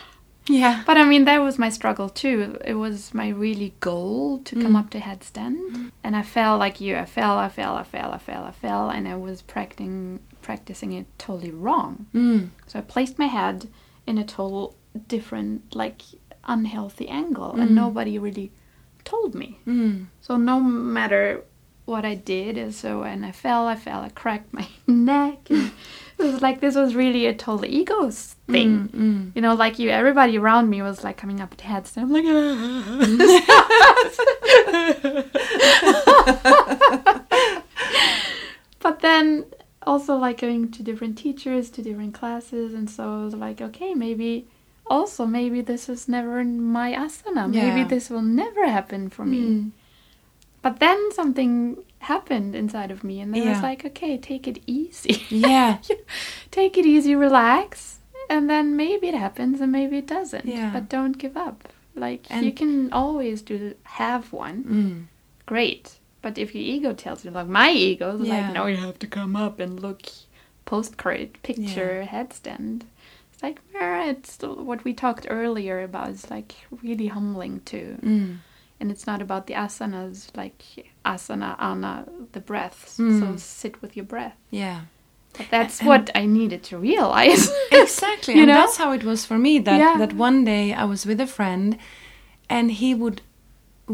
yeah 0.48 0.82
But 0.86 0.96
I 0.96 1.04
mean, 1.04 1.24
that 1.26 1.42
was 1.42 1.58
my 1.58 1.68
struggle 1.70 2.08
too. 2.08 2.56
It 2.64 2.74
was 2.74 3.12
my 3.12 3.28
really 3.28 3.70
goal 3.80 4.38
to 4.48 4.54
come 4.62 4.72
Mm. 4.72 4.78
up 4.80 4.88
to 4.90 4.98
headstand, 5.00 5.56
and 6.04 6.16
I 6.16 6.22
fell 6.22 6.56
like 6.64 6.80
you. 6.80 6.96
I 6.96 7.04
fell, 7.04 7.36
I 7.46 7.50
fell, 7.50 7.74
I 7.76 7.84
fell, 7.94 8.10
I 8.12 8.18
fell, 8.18 8.42
I 8.44 8.52
fell, 8.52 8.88
and 8.88 9.06
I 9.06 9.16
was 9.16 9.42
practicing 9.42 10.20
practicing 10.48 10.92
it 10.92 11.06
totally 11.18 11.50
wrong. 11.64 11.92
mm. 12.14 12.40
So 12.68 12.78
I 12.78 12.82
placed 12.94 13.18
my 13.18 13.26
head 13.38 13.56
in 14.06 14.18
a 14.18 14.24
total 14.24 14.76
different, 15.14 15.56
like 15.82 15.98
unhealthy 16.54 17.08
angle, 17.08 17.50
and 17.60 17.70
Mm. 17.70 17.74
nobody 17.84 18.14
really 18.26 18.48
told 19.12 19.30
me. 19.42 19.48
Mm. 19.66 19.96
So 20.26 20.32
no 20.50 20.56
matter 20.60 21.24
what 21.86 22.04
I 22.12 22.14
did, 22.14 22.52
and 22.62 22.72
so 22.82 22.90
and 23.10 23.20
I 23.30 23.32
fell, 23.44 23.64
I 23.74 23.76
fell, 23.86 24.00
I 24.08 24.10
cracked 24.22 24.50
my 24.60 24.66
neck. 24.86 25.38
And 25.50 25.70
it 26.18 26.24
was 26.32 26.40
like 26.46 26.58
this 26.60 26.76
was 26.82 26.94
really 26.94 27.24
a 27.26 27.34
total 27.34 27.64
ego 27.80 27.98
thing. 28.54 28.72
Mm, 28.88 29.00
mm. 29.04 29.22
You 29.34 29.42
know, 29.44 29.54
like 29.64 29.74
you, 29.80 29.88
everybody 29.90 30.34
around 30.38 30.66
me 30.74 30.78
was 30.88 30.98
like 31.06 31.16
coming 31.22 31.40
up 31.44 31.52
to 31.60 31.64
headstand. 31.64 32.02
I'm 32.04 32.12
like, 32.16 32.24
but 38.80 39.00
then 39.00 39.44
also 39.86 40.16
like 40.16 40.40
going 40.40 40.70
to 40.72 40.82
different 40.82 41.16
teachers, 41.18 41.70
to 41.70 41.82
different 41.82 42.14
classes, 42.14 42.74
and 42.74 42.88
so 42.88 43.02
I 43.20 43.24
was 43.24 43.34
like, 43.34 43.60
okay, 43.60 43.94
maybe 43.94 44.46
also 44.86 45.24
maybe 45.26 45.60
this 45.62 45.88
is 45.88 46.08
never 46.08 46.40
in 46.40 46.60
my 46.60 46.92
asana. 46.92 47.50
Maybe 47.50 47.84
this 47.84 48.10
will 48.10 48.22
never 48.22 48.66
happen 48.68 49.08
for 49.10 49.24
me. 49.24 49.40
Mm. 49.40 49.70
But 50.62 50.80
then 50.80 51.12
something 51.12 51.78
happened 52.00 52.54
inside 52.54 52.90
of 52.90 53.04
me, 53.04 53.20
and 53.20 53.32
then 53.34 53.46
I 53.46 53.50
was 53.52 53.62
like, 53.62 53.84
okay, 53.84 54.16
take 54.18 54.46
it 54.48 54.62
easy. 54.66 55.24
yeah 55.30 55.78
take 56.50 56.76
it 56.78 56.86
easy, 56.86 57.14
relax, 57.14 57.98
and 58.30 58.48
then 58.48 58.76
maybe 58.76 59.08
it 59.08 59.14
happens 59.14 59.60
and 59.60 59.70
maybe 59.72 59.98
it 59.98 60.06
doesn't. 60.06 60.46
Yeah. 60.46 60.70
But 60.72 60.88
don't 60.88 61.18
give 61.18 61.36
up. 61.36 61.68
Like 61.94 62.26
And- 62.30 62.44
you 62.44 62.52
can 62.52 62.92
always 62.92 63.42
do 63.42 63.74
have 63.84 64.32
one. 64.32 64.64
mm. 64.64 64.96
Great. 65.46 65.98
But 66.24 66.38
if 66.38 66.54
your 66.54 66.64
ego 66.74 66.90
tells 66.94 67.24
you, 67.24 67.30
like 67.30 67.46
my 67.62 67.70
ego, 67.70 68.06
is 68.16 68.26
Yeah. 68.28 68.34
like, 68.46 68.54
no, 68.54 68.64
you 68.72 68.78
have 68.88 68.98
to 69.04 69.06
come 69.18 69.36
up 69.46 69.60
and 69.64 69.72
look 69.86 70.02
postcard, 70.64 71.28
picture, 71.42 72.08
headstand. 72.14 72.82
It's 73.32 73.42
like, 73.42 73.58
it's 74.12 74.38
what 74.42 74.80
we 74.86 74.92
talked 74.94 75.26
earlier 75.28 75.82
about. 75.82 76.08
It's 76.14 76.30
like 76.30 76.50
really 76.82 77.08
humbling 77.08 77.60
too. 77.72 77.98
Mm. 78.02 78.38
And 78.80 78.90
it's 78.90 79.06
not 79.06 79.20
about 79.26 79.46
the 79.48 79.54
asanas, 79.54 80.18
like 80.42 80.58
asana, 81.04 81.50
ana, 81.58 82.06
the 82.32 82.40
breaths. 82.40 82.96
Mm. 82.98 83.20
So 83.20 83.26
sit 83.36 83.74
with 83.82 83.92
your 83.98 84.06
breath. 84.14 84.36
yeah 84.50 84.80
But 85.38 85.46
that's 85.50 85.80
And- 85.80 85.88
what 85.90 86.04
I 86.14 86.24
needed 86.26 86.62
to 86.70 86.78
realize. 86.78 87.42
exactly 87.72 88.34
You 88.34 88.42
and 88.42 88.48
know? 88.48 88.54
that's 88.60 88.78
how 88.82 88.90
it 88.92 89.04
was 89.04 89.26
for 89.26 89.38
me 89.46 89.58
that 89.66 89.78
Yeah. 89.84 89.96
that 90.02 90.12
one 90.28 90.38
day 90.52 90.64
i 90.82 90.84
was 90.92 91.04
with 91.08 91.20
a 91.20 91.26
friend 91.36 91.76
and 92.48 92.66
he 92.80 92.90
would 93.00 93.18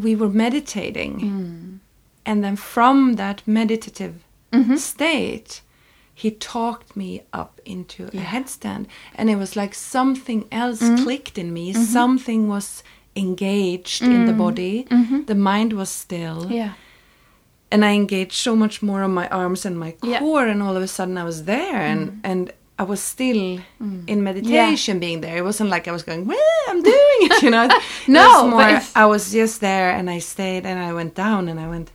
we 0.04 0.12
were 0.20 0.32
meditating 0.46 1.14
Mm. 1.20 1.79
And 2.24 2.42
then 2.44 2.56
from 2.56 3.14
that 3.14 3.42
meditative 3.46 4.14
Mhm. 4.52 4.78
state 4.78 5.62
he 6.14 6.30
talked 6.30 6.96
me 6.96 7.22
up 7.32 7.60
into 7.64 8.06
a 8.08 8.22
headstand 8.32 8.86
and 9.14 9.30
it 9.30 9.36
was 9.36 9.56
like 9.56 9.74
something 9.74 10.44
else 10.52 10.82
mm-hmm. 10.82 11.02
clicked 11.04 11.38
in 11.38 11.52
me 11.52 11.72
mm-hmm. 11.72 11.82
something 11.82 12.48
was 12.48 12.82
engaged 13.16 14.02
in 14.02 14.26
the 14.26 14.32
mm. 14.32 14.38
body 14.38 14.86
mm-hmm. 14.90 15.24
the 15.24 15.34
mind 15.34 15.72
was 15.72 15.88
still 15.88 16.46
Yeah. 16.50 16.72
and 17.72 17.84
I 17.84 17.92
engaged 17.92 18.32
so 18.32 18.54
much 18.56 18.82
more 18.82 19.02
on 19.02 19.12
my 19.14 19.28
arms 19.28 19.64
and 19.66 19.78
my 19.78 19.94
Yeah. 20.02 20.18
core, 20.20 20.46
and 20.46 20.62
all 20.62 20.76
of 20.76 20.82
a 20.82 20.88
sudden 20.88 21.16
I 21.18 21.24
was 21.24 21.44
there, 21.44 21.80
and 21.90 22.20
and 22.30 22.52
I 22.82 22.84
was 22.92 23.00
still 23.14 23.42
mm. 23.82 24.08
in 24.12 24.18
meditation, 24.30 24.98
being 24.98 25.20
there. 25.20 25.36
It 25.36 25.44
wasn't 25.44 25.70
like 25.70 25.86
I 25.90 25.92
was 25.92 26.02
going, 26.02 26.22
"Well, 26.26 26.60
I'm 26.70 26.82
doing 26.82 27.20
it," 27.28 27.42
you 27.42 27.50
know. 27.50 27.68
No, 28.18 28.48
more. 28.48 28.80
I 29.02 29.06
was 29.14 29.30
just 29.32 29.60
there, 29.60 29.90
and 29.98 30.08
I 30.16 30.18
stayed, 30.20 30.64
and 30.70 30.78
I 30.88 30.92
went 30.92 31.14
down, 31.14 31.48
and 31.50 31.58
I 31.60 31.68
went, 31.68 31.88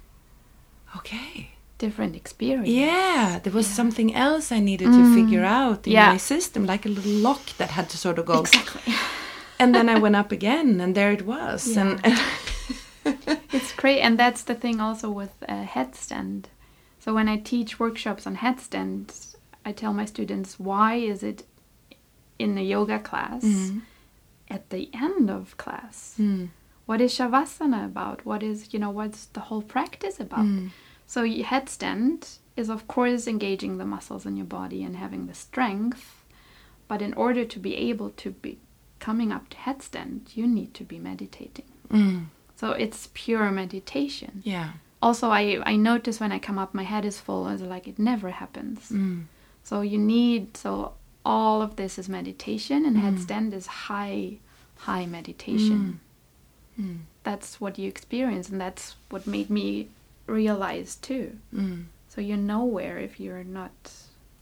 okay, 0.97 1.51
Different 1.77 2.15
experience. 2.15 2.69
yeah, 2.69 3.39
there 3.43 3.53
was 3.53 3.67
something 3.67 4.13
else 4.15 4.51
I 4.51 4.59
needed 4.59 4.85
to 4.85 5.03
mm. 5.03 5.13
figure 5.13 5.43
out 5.43 5.85
in 5.87 5.93
Yeah. 5.93 6.11
my 6.11 6.17
system, 6.17 6.65
like 6.65 6.85
a 6.85 6.89
little 6.89 7.11
lock 7.11 7.43
that 7.57 7.71
had 7.71 7.89
to 7.89 7.97
sort 7.97 8.19
of 8.19 8.25
go. 8.25 8.39
Exactly. 8.39 8.93
And 9.57 9.73
then 9.73 9.87
I 9.87 9.97
went 9.97 10.17
up 10.17 10.33
again, 10.33 10.81
and 10.81 10.95
there 10.95 11.13
it 11.13 11.25
was, 11.25 11.67
Yeah. 11.67 11.81
and. 11.81 12.19
It's 13.55 13.71
great, 13.71 14.01
and 14.01 14.19
that's 14.19 14.43
the 14.43 14.55
thing 14.55 14.81
also 14.81 15.09
with 15.09 15.41
a 15.43 15.63
headstand. 15.63 16.45
So 16.99 17.13
when 17.13 17.29
I 17.29 17.37
teach 17.37 17.79
workshops 17.79 18.25
on 18.27 18.35
headstands, 18.35 19.37
I 19.63 19.71
tell 19.71 19.93
my 19.93 20.05
students 20.05 20.59
why 20.59 20.95
is 20.95 21.23
it 21.23 21.43
in 22.37 22.55
the 22.55 22.63
yoga 22.63 22.99
class 22.99 23.43
mm-hmm. 23.43 23.79
at 24.49 24.69
the 24.71 24.89
end 24.93 25.29
of 25.29 25.55
class? 25.57 26.15
Mm. 26.19 26.49
What 26.85 26.99
is 27.01 27.17
shavasana 27.17 27.85
about? 27.85 28.25
What 28.25 28.43
is 28.43 28.73
you 28.73 28.79
know 28.79 28.89
what's 28.89 29.25
the 29.27 29.39
whole 29.41 29.61
practice 29.61 30.19
about? 30.19 30.45
Mm. 30.45 30.71
So 31.08 31.24
headstand 31.28 32.38
is 32.56 32.70
of 32.70 32.88
course 32.88 33.28
engaging 33.28 33.78
the 33.78 33.86
muscles 33.86 34.26
in 34.26 34.38
your 34.38 34.45
body 34.45 34.84
and 34.84 34.95
having 34.95 35.28
the 35.28 35.34
strength, 35.34 36.24
but 36.88 37.01
in 37.01 37.14
order 37.14 37.45
to 37.45 37.60
be 37.60 37.76
able 37.76 38.12
to 38.12 38.32
be 38.32 38.58
coming 38.99 39.32
up 39.32 39.49
to 39.49 39.58
headstand, 39.58 40.36
you 40.36 40.47
need 40.47 40.74
to 40.74 40.84
be 40.84 40.99
meditating. 40.99 41.66
Mm. 41.89 42.26
So 42.56 42.72
it's 42.72 43.10
pure 43.14 43.51
meditation. 43.51 44.41
Yeah. 44.45 44.72
Also, 45.01 45.30
I, 45.30 45.62
I 45.66 45.76
notice 45.76 46.20
when 46.20 46.32
I 46.32 46.39
come 46.39 46.58
up, 46.58 46.74
my 46.74 46.84
head 46.84 47.06
is 47.06 47.20
full. 47.20 47.47
It's 47.49 47.62
like 47.62 47.88
it 47.88 47.99
never 47.99 48.32
happens. 48.32 48.89
Mm. 48.89 49.26
So 49.64 49.82
you 49.82 49.97
need, 49.97 50.58
so 50.58 50.93
all 51.26 51.62
of 51.62 51.76
this 51.76 51.99
is 51.99 52.08
meditation, 52.08 52.86
and 52.86 52.97
headstand 52.97 53.53
is 53.53 53.68
high, 53.68 54.38
high 54.78 55.06
meditation. 55.06 55.99
Mm. 56.80 56.99
That's 57.24 57.60
what 57.60 57.78
you 57.78 57.88
experience, 57.88 58.49
and 58.49 58.60
that's 58.62 58.95
what 59.10 59.28
made 59.28 59.49
me 59.49 59.89
realize 60.28 60.95
too. 60.95 61.38
Mm. 61.53 61.86
So 62.07 62.21
you're 62.21 62.38
nowhere 62.38 62.97
if 62.97 63.19
you're 63.19 63.43
not 63.43 63.91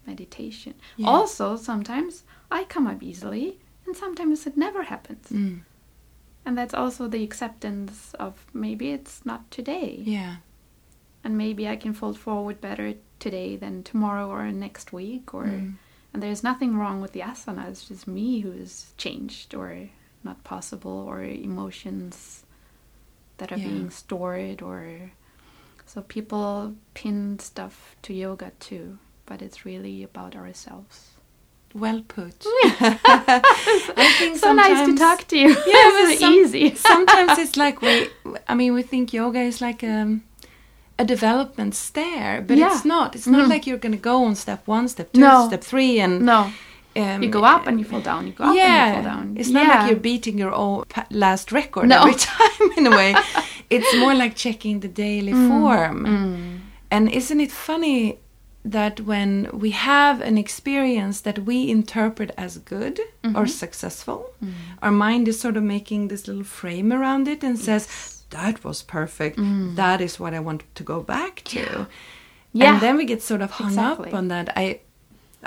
meditation. 0.06 0.76
Yeah. 0.98 1.08
Also, 1.08 1.56
sometimes 1.56 2.24
I 2.52 2.66
come 2.66 2.88
up 2.88 3.02
easily, 3.02 3.60
and 3.86 3.96
sometimes 3.96 4.46
it 4.46 4.56
never 4.58 4.84
happens. 4.84 5.28
Mm. 5.30 5.62
And 6.46 6.58
that's 6.58 6.74
also 6.74 7.08
the 7.08 7.24
acceptance 7.24 8.14
of 8.20 8.46
maybe 8.54 8.92
it's 8.92 9.26
not 9.26 9.50
today. 9.50 10.02
Yeah. 10.04 10.38
And 11.24 11.38
maybe 11.38 11.68
I 11.70 11.78
can 11.78 11.94
fold 11.94 12.20
forward 12.20 12.60
better 12.60 12.96
today 13.20 13.56
than 13.56 13.84
tomorrow 13.84 14.30
or 14.30 14.52
next 14.52 14.92
week 14.92 15.34
or 15.34 15.46
Mm. 15.46 15.76
and 16.14 16.22
there's 16.22 16.44
nothing 16.44 16.76
wrong 16.78 17.00
with 17.02 17.14
the 17.14 17.22
asana, 17.22 17.70
it's 17.70 17.88
just 17.88 18.06
me 18.08 18.42
who's 18.42 18.92
changed 18.98 19.56
or 19.56 19.90
not 20.24 20.44
possible 20.44 20.92
or 21.08 21.24
emotions 21.24 22.44
that 23.38 23.52
are 23.54 23.58
Yeah. 23.58 23.68
being 23.70 23.90
stored 23.90 24.62
or 24.62 25.12
so 25.86 26.02
people 26.02 26.74
pin 26.94 27.40
stuff 27.40 27.96
to 28.04 28.14
yoga 28.14 28.52
too, 28.60 28.98
but 29.26 29.42
it's 29.42 29.66
really 29.66 30.04
about 30.04 30.36
ourselves. 30.36 31.10
Well 31.74 32.02
put. 32.08 32.46
I 33.08 34.16
think 34.20 34.38
So 34.38 34.54
nice 34.54 34.88
to 34.88 34.96
talk 34.96 35.28
to 35.30 35.38
you. 35.38 35.50
Yeah, 35.68 35.90
but 35.92 36.10
is 36.12 36.20
some- 36.20 36.34
easy. 36.34 36.76
sometimes 36.76 37.38
it's 37.40 37.58
like 37.58 37.82
we. 37.82 38.10
I 38.48 38.54
mean, 38.56 38.74
we 38.74 38.84
think 38.84 39.12
yoga 39.14 39.40
is 39.40 39.60
like 39.62 39.82
a, 39.84 40.20
a 41.00 41.06
development 41.06 41.74
stair, 41.76 42.42
but 42.42 42.58
Yeah. 42.58 42.68
it's 42.76 42.86
not. 42.86 43.16
It's 43.16 43.26
not 43.28 43.46
Mhm. 43.46 43.50
like 43.50 43.66
you're 43.68 43.80
going 43.80 43.94
to 43.96 44.02
go 44.12 44.24
on 44.26 44.36
step 44.36 44.68
one, 44.68 44.88
step 44.88 45.12
two, 45.14 45.22
No. 45.22 45.48
step 45.48 45.64
three, 45.64 46.00
and 46.00 46.22
No, 46.22 46.52
um, 46.96 47.24
you 47.24 47.30
go 47.30 47.44
up 47.44 47.66
and 47.68 47.80
you 47.80 47.86
fall 47.86 48.02
down. 48.02 48.28
You 48.28 48.34
go 48.34 48.44
up 48.46 48.56
yeah, 48.56 48.86
and 48.86 48.88
you 48.98 49.02
fall 49.04 49.12
down. 49.18 49.38
it's 49.40 49.50
not 49.50 49.64
Yeah. 49.66 49.74
like 49.80 49.90
you're 49.90 50.00
beating 50.00 50.38
your 50.38 50.54
own 50.54 50.84
last 51.10 51.52
record 51.52 51.90
No. 51.90 52.02
every 52.02 52.16
time. 52.16 52.70
In 52.78 52.86
a 52.86 52.92
way, 52.92 53.16
it's 53.70 53.96
more 53.96 54.14
like 54.14 54.36
checking 54.36 54.80
the 54.82 54.88
daily 54.88 55.34
form. 55.34 56.06
Mm. 56.06 56.60
And 56.92 57.10
isn't 57.12 57.40
it 57.40 57.52
funny 57.52 58.20
that 58.66 59.02
when 59.02 59.50
we 59.52 59.72
have 59.72 60.22
an 60.22 60.38
experience 60.38 61.22
that 61.22 61.40
we 61.40 61.70
interpret 61.70 62.32
as 62.38 62.58
good 62.60 63.00
Mm-hmm. 63.24 63.38
or 63.38 63.48
successful, 63.48 64.34
our 64.82 64.92
mind 64.92 65.28
is 65.30 65.40
sort 65.40 65.56
of 65.58 65.64
making 65.64 66.10
this 66.10 66.28
little 66.28 66.44
frame 66.44 66.92
around 66.92 67.28
it 67.30 67.42
and 67.44 67.58
says, 67.58 67.88
That 68.32 68.64
was 68.66 68.84
perfect. 68.84 69.38
That 69.76 70.02
is 70.02 70.20
what 70.20 70.34
I 70.34 70.40
want 70.40 70.64
to 70.76 70.84
go 70.84 71.02
back 71.02 71.42
to. 71.46 71.60
Mm. 71.60 71.88
Yeah. 72.52 72.74
And 72.74 72.82
then 72.82 72.98
we 72.98 73.06
get 73.06 73.22
sort 73.22 73.42
of 73.42 73.52
hung 73.52 73.70
Exactly. 73.70 74.10
up 74.10 74.14
on 74.14 74.28
that. 74.28 74.50
I 74.58 74.80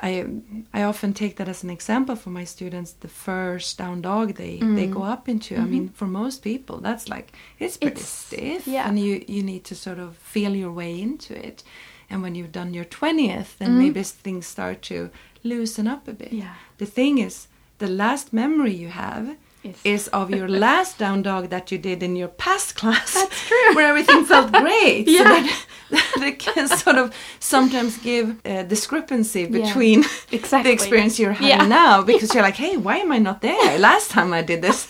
I 0.02 0.26
I 0.74 0.82
often 0.82 1.12
take 1.12 1.36
that 1.36 1.48
as 1.48 1.64
an 1.64 1.70
example 1.70 2.16
for 2.16 2.30
my 2.30 2.44
students. 2.44 2.92
The 2.92 3.08
first 3.08 3.78
down 3.78 4.00
dog 4.02 4.34
they 4.34 4.58
they 4.76 4.86
go 4.86 5.02
up 5.02 5.28
into. 5.28 5.54
I 5.56 5.64
mean, 5.64 5.88
for 5.94 6.06
most 6.06 6.42
people, 6.42 6.78
that's 6.80 7.08
like 7.08 7.32
it's 7.58 7.76
pretty 7.76 7.96
Mm-hmm. 7.96 8.02
It's- 8.02 8.26
stiff, 8.26 8.66
yeah. 8.66 8.88
and 8.88 8.98
you 8.98 9.24
you 9.28 9.42
need 9.42 9.64
to 9.64 9.74
sort 9.74 9.98
of 9.98 10.16
feel 10.16 10.54
your 10.54 10.72
way 10.72 11.00
into 11.00 11.34
it. 11.48 11.64
And 12.10 12.22
when 12.22 12.34
you've 12.34 12.52
done 12.52 12.74
your 12.74 12.84
twentieth, 12.84 13.58
then 13.58 13.70
Mm. 13.70 13.78
maybe 13.78 14.02
things 14.02 14.46
start 14.46 14.82
to 14.82 15.08
loosen 15.42 15.86
up 15.88 16.08
a 16.08 16.12
bit. 16.12 16.32
Yeah. 16.32 16.54
The 16.78 16.86
thing 16.86 17.18
is, 17.18 17.48
the 17.78 17.88
last 17.88 18.32
memory 18.32 18.74
you 18.74 18.88
have. 18.88 19.36
Is- 19.66 19.80
Is 19.84 20.08
of 20.08 20.30
your 20.30 20.48
last 20.66 20.98
down 20.98 21.22
dog 21.22 21.50
that 21.50 21.70
you 21.72 21.78
did 21.78 22.02
in 22.02 22.16
your 22.16 22.28
past 22.28 22.74
class, 22.76 23.14
That's 23.14 23.46
true. 23.48 23.74
where 23.74 23.88
everything 23.88 24.24
felt 24.24 24.52
great. 24.52 25.06
So 25.06 25.12
Yeah. 25.12 25.24
that, 25.24 25.66
that 25.90 26.22
it 26.32 26.38
can 26.38 26.68
sort 26.68 26.96
of 26.98 27.14
sometimes 27.40 27.98
give 27.98 28.26
a 28.44 28.64
discrepancy 28.64 29.42
Yeah. 29.42 29.48
between 29.60 30.04
Exactly. 30.32 30.70
the 30.70 30.72
experience 30.74 31.18
you're 31.18 31.32
having 31.32 31.48
Yeah. 31.48 31.66
now 31.66 32.02
because 32.12 32.34
you're 32.34 32.42
like, 32.50 32.56
hey, 32.64 32.76
why 32.76 32.96
am 32.98 33.10
I 33.12 33.18
not 33.18 33.40
there? 33.40 33.78
Last 33.78 34.10
time 34.10 34.32
I 34.32 34.42
did 34.42 34.60
this, 34.62 34.88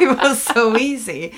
it 0.00 0.08
was 0.22 0.42
so 0.42 0.76
easy. 0.76 1.32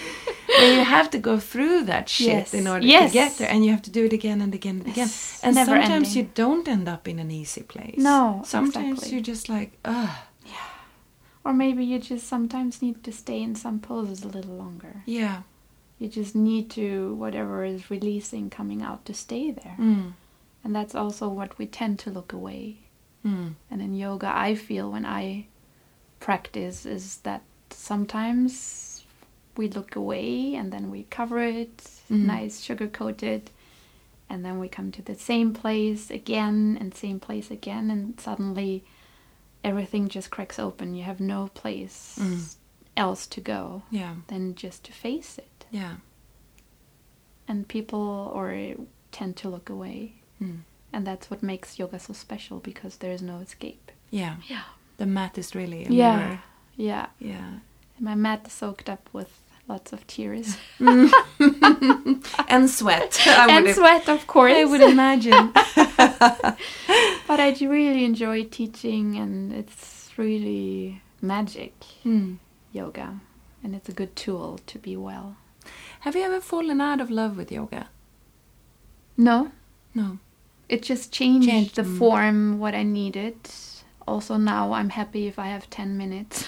But 0.59 0.67
you 0.77 0.83
have 0.83 1.09
to 1.11 1.19
go 1.19 1.39
through 1.39 1.85
that 1.85 2.09
shit 2.09 2.27
Yes. 2.29 2.55
in 2.55 2.67
order 2.67 2.85
Yes. 2.87 3.11
to 3.11 3.19
get 3.21 3.31
there, 3.39 3.51
and 3.53 3.65
you 3.65 3.71
have 3.71 3.83
to 3.83 3.91
do 3.91 4.07
it 4.07 4.13
again 4.13 4.41
and 4.41 4.53
again 4.55 4.77
and 4.81 4.89
again. 4.89 5.07
It's 5.07 5.45
And 5.45 5.55
sometimes 5.55 5.91
ending. 6.09 6.17
you 6.17 6.31
don't 6.35 6.67
end 6.67 6.89
up 6.89 7.07
in 7.07 7.19
an 7.19 7.31
easy 7.31 7.63
place. 7.63 7.99
No, 7.99 8.43
sometimes 8.47 8.99
exactly. 8.99 9.11
you're 9.13 9.23
just 9.35 9.49
like, 9.49 9.71
ugh, 9.85 10.09
Or 11.45 11.53
maybe 11.53 11.85
you 11.85 11.99
just 11.99 12.27
sometimes 12.27 12.83
need 12.83 13.03
to 13.05 13.13
stay 13.13 13.41
in 13.43 13.55
some 13.55 13.79
poses 13.81 14.23
a 14.25 14.29
little 14.29 14.57
longer. 14.57 15.03
yeah, 15.07 15.43
You 15.99 16.09
just 16.09 16.35
need 16.35 16.71
to, 16.71 17.15
whatever 17.15 17.65
is 17.65 17.91
releasing, 17.91 18.51
coming 18.51 18.83
out, 18.83 19.05
to 19.07 19.15
stay 19.15 19.51
there. 19.51 19.77
mm, 19.79 20.13
And 20.65 20.75
that's 20.77 20.95
also 20.95 21.29
what 21.29 21.59
we 21.59 21.67
tend 21.67 21.99
to 22.01 22.11
look 22.11 22.33
away. 22.33 22.79
mm, 23.25 23.55
And 23.71 23.81
in 23.83 23.95
yoga, 23.95 24.31
I 24.35 24.55
feel 24.55 24.91
when 24.93 25.07
I 25.07 25.47
practice 26.21 26.85
is 26.87 27.19
that 27.19 27.43
sometimes 27.71 29.05
we 29.57 29.69
look 29.69 29.97
away 29.97 30.55
and 30.55 30.73
then 30.73 30.91
we 30.91 31.05
cover 31.11 31.39
it, 31.41 31.79
Mhm. 32.11 32.25
nice 32.27 32.61
sugar 32.61 32.87
coated, 32.89 33.51
and 34.31 34.45
then 34.45 34.59
we 34.59 34.69
come 34.69 34.93
to 34.93 35.03
the 35.03 35.15
same 35.15 35.53
place 35.53 36.11
again 36.11 36.77
and 36.81 36.95
same 36.95 37.19
place 37.19 37.51
again, 37.51 37.91
and 37.91 38.21
suddenly 38.21 38.85
everything 39.65 40.09
just 40.09 40.31
cracks 40.31 40.59
open. 40.59 40.95
You 40.95 41.05
have 41.05 41.21
no 41.21 41.49
place 41.55 42.19
Mm. 42.21 42.55
else 42.97 43.27
to 43.29 43.41
go 43.41 43.83
yeah, 43.91 44.15
than 44.29 44.55
just 44.55 44.85
to 44.85 44.93
face 44.93 45.39
it. 45.39 45.67
yeah, 45.71 45.97
And 47.47 47.67
people 47.69 48.31
or 48.35 48.75
tend 49.13 49.37
to 49.39 49.49
look 49.49 49.71
away. 49.71 50.13
mm, 50.41 50.61
And 50.93 51.07
that's 51.07 51.31
what 51.31 51.43
makes 51.43 51.79
yoga 51.79 51.99
so 51.99 52.13
special 52.13 52.59
because 52.61 52.97
there 52.99 53.13
is 53.13 53.23
no 53.23 53.39
escape. 53.39 53.91
yeah. 54.11 54.37
Yeah. 54.49 54.65
The 54.97 55.07
mat 55.07 55.39
is 55.39 55.55
really 55.55 55.85
a 55.85 55.91
Yeah. 55.91 56.17
mirror. 56.17 56.41
Yeah. 56.77 57.07
Yeah. 57.19 57.59
And 57.97 58.05
my 58.05 58.15
mat 58.15 58.47
is 58.47 58.53
soaked 58.53 58.89
up 58.89 59.09
with 59.13 59.41
lots 59.69 59.93
of 59.93 60.07
tears. 60.07 60.57
and 60.81 62.71
sweat. 62.71 63.21
I 63.27 63.47
and 63.51 63.69
sweat, 63.75 64.09
of 64.09 64.27
course. 64.27 64.55
I 64.55 64.65
would 64.65 64.81
imagine. 64.81 65.53
but 67.29 67.39
I 67.41 67.55
really 67.61 68.05
enjoy 68.05 68.45
teaching, 68.45 69.17
and 69.17 69.53
it's 69.53 70.11
really 70.17 71.03
magic 71.21 71.75
Hmm. 72.03 72.35
yoga, 72.73 73.21
and 73.63 73.75
it's 73.75 73.89
a 73.89 73.93
good 73.93 74.17
tool 74.17 74.59
to 74.67 74.79
be 74.79 74.97
well. 74.97 75.37
Have 76.01 76.17
you 76.17 76.23
ever 76.23 76.41
fallen 76.41 76.81
out 76.81 77.01
of 77.01 77.11
love 77.11 77.37
with 77.37 77.53
yoga? 77.53 77.89
No, 79.17 79.51
No. 79.95 80.19
it 80.69 80.83
just 80.83 81.13
changed, 81.13 81.49
Changed, 81.49 81.75
the 81.75 81.83
mm. 81.83 81.99
form 81.99 82.59
what 82.61 82.75
I 82.75 82.85
needed. 82.85 83.35
Also 84.07 84.37
now 84.37 84.73
I'm 84.73 84.91
happy 84.91 85.27
if 85.27 85.39
I 85.39 85.49
have 85.49 85.69
ten 85.71 85.99
minutes, 85.99 86.45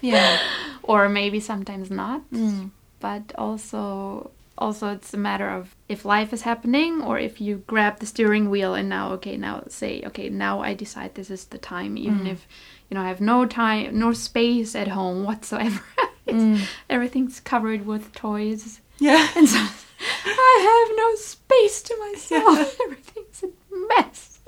Yeah. 0.00 0.38
Or 0.84 1.08
maybe 1.08 1.40
sometimes 1.40 1.90
not. 1.90 2.20
Mm. 2.30 2.70
But 3.00 3.32
also 3.36 4.30
also 4.56 4.84
it's 4.94 5.12
a 5.12 5.16
matter 5.18 5.48
of 5.50 5.74
if 5.88 6.04
life 6.04 6.32
is 6.32 6.42
happening 6.42 7.02
or 7.02 7.18
if 7.18 7.40
you 7.40 7.62
grab 7.66 7.98
the 7.98 8.06
steering 8.06 8.48
wheel 8.50 8.72
and 8.74 8.88
now 8.88 9.10
okay 9.12 9.36
now 9.36 9.64
say 9.68 10.00
okay 10.06 10.28
now 10.28 10.60
i 10.62 10.72
decide 10.72 11.10
this 11.16 11.28
is 11.28 11.46
the 11.46 11.58
time 11.58 11.98
even 11.98 12.20
Mm. 12.20 12.30
if 12.34 12.46
you 12.88 12.94
know 12.94 13.02
i 13.02 13.08
have 13.08 13.20
no 13.20 13.46
time 13.46 13.98
no 13.98 14.12
space 14.12 14.76
at 14.76 14.86
home 14.88 15.24
whatsoever 15.24 15.82
Mm. 16.28 16.60
everything's 16.88 17.40
covered 17.40 17.84
with 17.84 18.12
toys 18.14 18.80
Yeah. 19.00 19.26
and 19.36 19.48
so 19.48 19.58
i 19.58 20.54
have 20.70 20.88
no 21.02 21.08
space 21.16 21.82
to 21.82 21.94
myself 22.06 22.78
everything's 22.86 23.42
a 23.42 23.48
mess 23.90 24.38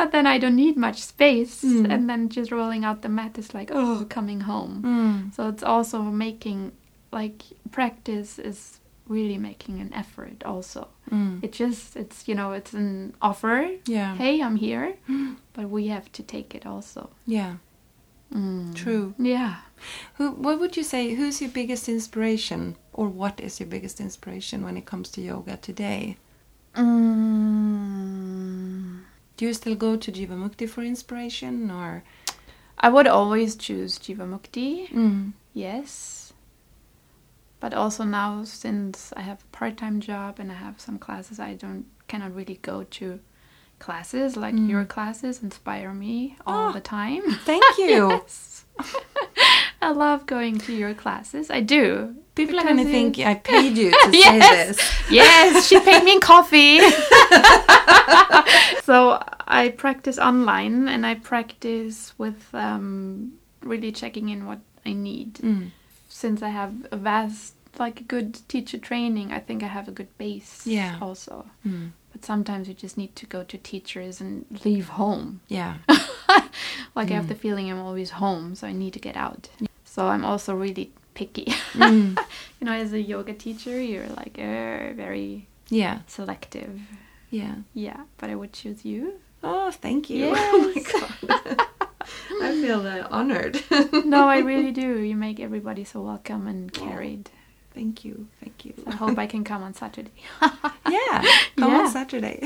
but 0.00 0.12
then 0.12 0.26
i 0.34 0.36
don't 0.42 0.56
need 0.64 0.76
much 0.86 0.98
space 1.14 1.54
Mm. 1.64 1.84
and 1.92 2.02
then 2.10 2.28
just 2.36 2.50
rolling 2.58 2.82
out 2.88 2.98
the 3.02 3.08
mat 3.18 3.32
is 3.42 3.50
like 3.58 3.70
oh 3.80 4.06
coming 4.16 4.40
home 4.52 4.74
Mm. 4.90 5.16
so 5.34 5.40
it's 5.52 5.62
also 5.74 5.98
making 6.26 6.60
like 7.18 7.38
practice 7.70 8.30
is 8.50 8.58
really 9.08 9.38
making 9.50 9.80
an 9.84 9.90
effort 10.02 10.38
also. 10.52 10.82
Mm. 11.10 11.42
It 11.44 11.52
just 11.62 11.96
it's 12.02 12.18
you 12.28 12.34
know 12.38 12.52
it's 12.58 12.72
an 12.82 13.12
offer. 13.20 13.56
Yeah. 13.96 14.14
Hey, 14.22 14.34
I'm 14.46 14.54
here, 14.68 14.88
but 15.56 15.66
we 15.76 15.82
have 15.94 16.06
to 16.16 16.22
take 16.34 16.54
it 16.58 16.64
also. 16.72 17.10
Yeah. 17.26 17.54
Mm. 18.32 18.72
True. 18.82 19.06
Yeah. 19.18 19.54
Who? 20.16 20.26
What 20.44 20.56
would 20.60 20.74
you 20.78 20.84
say? 20.84 21.02
Who's 21.18 21.40
your 21.42 21.50
biggest 21.60 21.88
inspiration, 21.88 22.76
or 22.92 23.06
what 23.22 23.40
is 23.46 23.58
your 23.58 23.68
biggest 23.74 23.98
inspiration 24.00 24.58
when 24.64 24.76
it 24.76 24.86
comes 24.86 25.10
to 25.14 25.20
yoga 25.20 25.56
today? 25.56 26.16
Mm. 26.76 28.69
Do 29.40 29.46
you 29.46 29.54
still 29.54 29.74
go 29.74 29.96
to 29.96 30.12
Jivamukti 30.12 30.68
for 30.68 30.82
inspiration, 30.82 31.70
or? 31.70 32.04
I 32.78 32.90
would 32.90 33.06
always 33.06 33.56
choose 33.56 33.98
Jivamukti. 33.98 34.90
Mm. 34.90 35.32
Yes. 35.54 36.34
But 37.58 37.72
also 37.72 38.04
now 38.04 38.44
since 38.44 39.14
I 39.16 39.22
have 39.22 39.40
a 39.42 39.56
part-time 39.56 40.00
job 40.00 40.38
and 40.40 40.52
I 40.52 40.56
have 40.56 40.78
some 40.78 40.98
classes 40.98 41.40
I 41.40 41.54
don't 41.54 41.86
cannot 42.06 42.34
really 42.34 42.58
go 42.60 42.84
to 42.98 43.20
classes 43.78 44.36
like 44.36 44.54
Mm. 44.54 44.68
your 44.68 44.84
classes 44.84 45.42
inspire 45.42 45.94
me 45.94 46.36
all 46.46 46.68
Ah. 46.68 46.72
the 46.72 46.82
time. 46.82 47.22
Thank 47.46 47.64
you. 47.78 48.10
Yes. 48.10 48.66
I 49.82 49.90
love 49.92 50.26
going 50.26 50.58
to 50.58 50.74
your 50.74 50.92
classes. 50.94 51.50
I 51.50 51.60
do. 51.60 52.14
People 52.34 52.60
are 52.60 52.64
going 52.64 52.76
to 52.76 52.84
think 52.84 53.18
I 53.18 53.34
paid 53.52 53.76
you 53.78 53.90
to 53.90 53.98
say 54.12 54.18
Yes. 54.18 54.76
this. 54.76 54.92
Yes, 55.10 55.66
she 55.66 55.80
paid 55.80 56.04
me 56.04 56.12
in 56.14 56.20
coffee. 56.20 56.80
so 58.84 59.22
I 59.46 59.72
practice 59.76 60.18
online 60.18 60.88
and 60.88 61.06
I 61.06 61.14
practice 61.14 62.14
with 62.18 62.48
um, 62.54 63.32
really 63.62 63.92
checking 63.92 64.28
in 64.28 64.46
what 64.46 64.58
I 64.86 64.92
need. 64.92 65.34
Mm. 65.34 65.70
Since 66.08 66.42
I 66.42 66.48
have 66.50 66.86
a 66.90 66.96
vast, 66.96 67.54
like 67.78 68.00
a 68.00 68.04
good 68.04 68.38
teacher 68.48 68.78
training, 68.78 69.32
I 69.32 69.38
think 69.40 69.62
I 69.62 69.66
have 69.68 69.88
a 69.88 69.92
good 69.92 70.16
base 70.18 70.66
Yeah. 70.66 70.98
also. 71.00 71.46
Mm. 71.66 71.90
But 72.12 72.24
sometimes 72.24 72.68
you 72.68 72.74
just 72.74 72.98
need 72.98 73.14
to 73.16 73.26
go 73.26 73.44
to 73.44 73.56
teachers 73.58 74.20
and 74.20 74.44
leave 74.64 74.88
home. 74.90 75.40
Yeah. 75.48 75.76
Like 76.94 77.08
I 77.08 77.12
Mm. 77.12 77.16
have 77.16 77.28
the 77.28 77.34
feeling 77.34 77.70
I'm 77.70 77.78
always 77.80 78.10
home, 78.10 78.54
so 78.54 78.66
I 78.66 78.72
need 78.72 78.92
to 78.94 78.98
get 78.98 79.16
out. 79.16 79.48
So 79.90 80.06
I'm 80.06 80.24
also 80.24 80.54
really 80.54 80.92
picky. 81.14 81.46
Mm. 81.74 82.16
you 82.60 82.64
know, 82.64 82.72
as 82.72 82.92
a 82.92 83.00
yoga 83.00 83.32
teacher, 83.34 83.82
you're 83.82 84.06
like 84.06 84.38
uh, 84.38 84.94
very 84.94 85.48
Yeah. 85.68 86.00
selective. 86.06 86.78
Yeah. 87.30 87.54
Yeah, 87.74 88.04
but 88.18 88.30
I 88.30 88.36
would 88.36 88.52
choose 88.52 88.84
you. 88.84 89.14
Oh, 89.42 89.72
thank 89.72 90.08
you. 90.08 90.26
Yes. 90.26 90.38
Oh 90.54 90.72
my 90.74 90.82
god. 90.92 91.66
I 92.42 92.52
feel 92.62 92.86
uh, 92.86 93.06
honored. 93.10 93.60
no, 94.04 94.28
I 94.28 94.38
really 94.38 94.70
do. 94.70 95.00
You 95.00 95.16
make 95.16 95.40
everybody 95.40 95.82
so 95.84 96.02
welcome 96.02 96.46
and 96.46 96.72
carried. 96.72 97.28
Thank 97.74 98.04
you. 98.04 98.28
Thank 98.40 98.64
you. 98.64 98.74
I 98.86 98.92
hope 98.92 99.18
I 99.18 99.26
can 99.26 99.42
come 99.44 99.62
on 99.62 99.74
Saturday. 99.74 100.12
yeah, 100.88 101.24
come 101.56 101.72
Yeah. 101.72 101.78
on 101.80 101.88
Saturday. 101.90 102.38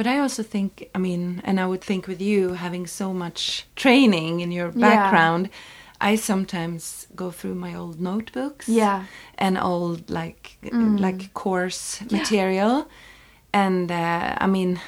But 0.00 0.06
I 0.06 0.18
also 0.18 0.42
think, 0.42 0.88
I 0.94 0.98
mean, 0.98 1.42
and 1.44 1.60
I 1.60 1.66
would 1.66 1.82
think 1.84 2.06
with 2.08 2.22
you 2.22 2.54
having 2.54 2.86
so 2.86 3.12
much 3.12 3.66
training 3.76 4.40
in 4.40 4.50
your 4.50 4.68
Yeah. 4.74 4.80
background, 4.80 5.50
I 6.00 6.16
sometimes 6.16 7.06
go 7.14 7.30
through 7.30 7.54
my 7.56 7.74
old 7.74 8.00
notebooks 8.00 8.66
Yeah. 8.66 9.04
and 9.36 9.58
old 9.58 10.08
like 10.08 10.56
Mm. 10.62 10.98
like 11.00 11.34
course 11.34 12.00
material, 12.10 12.88
and 13.52 13.90
uh, 13.92 14.44
I 14.44 14.46
mean, 14.46 14.80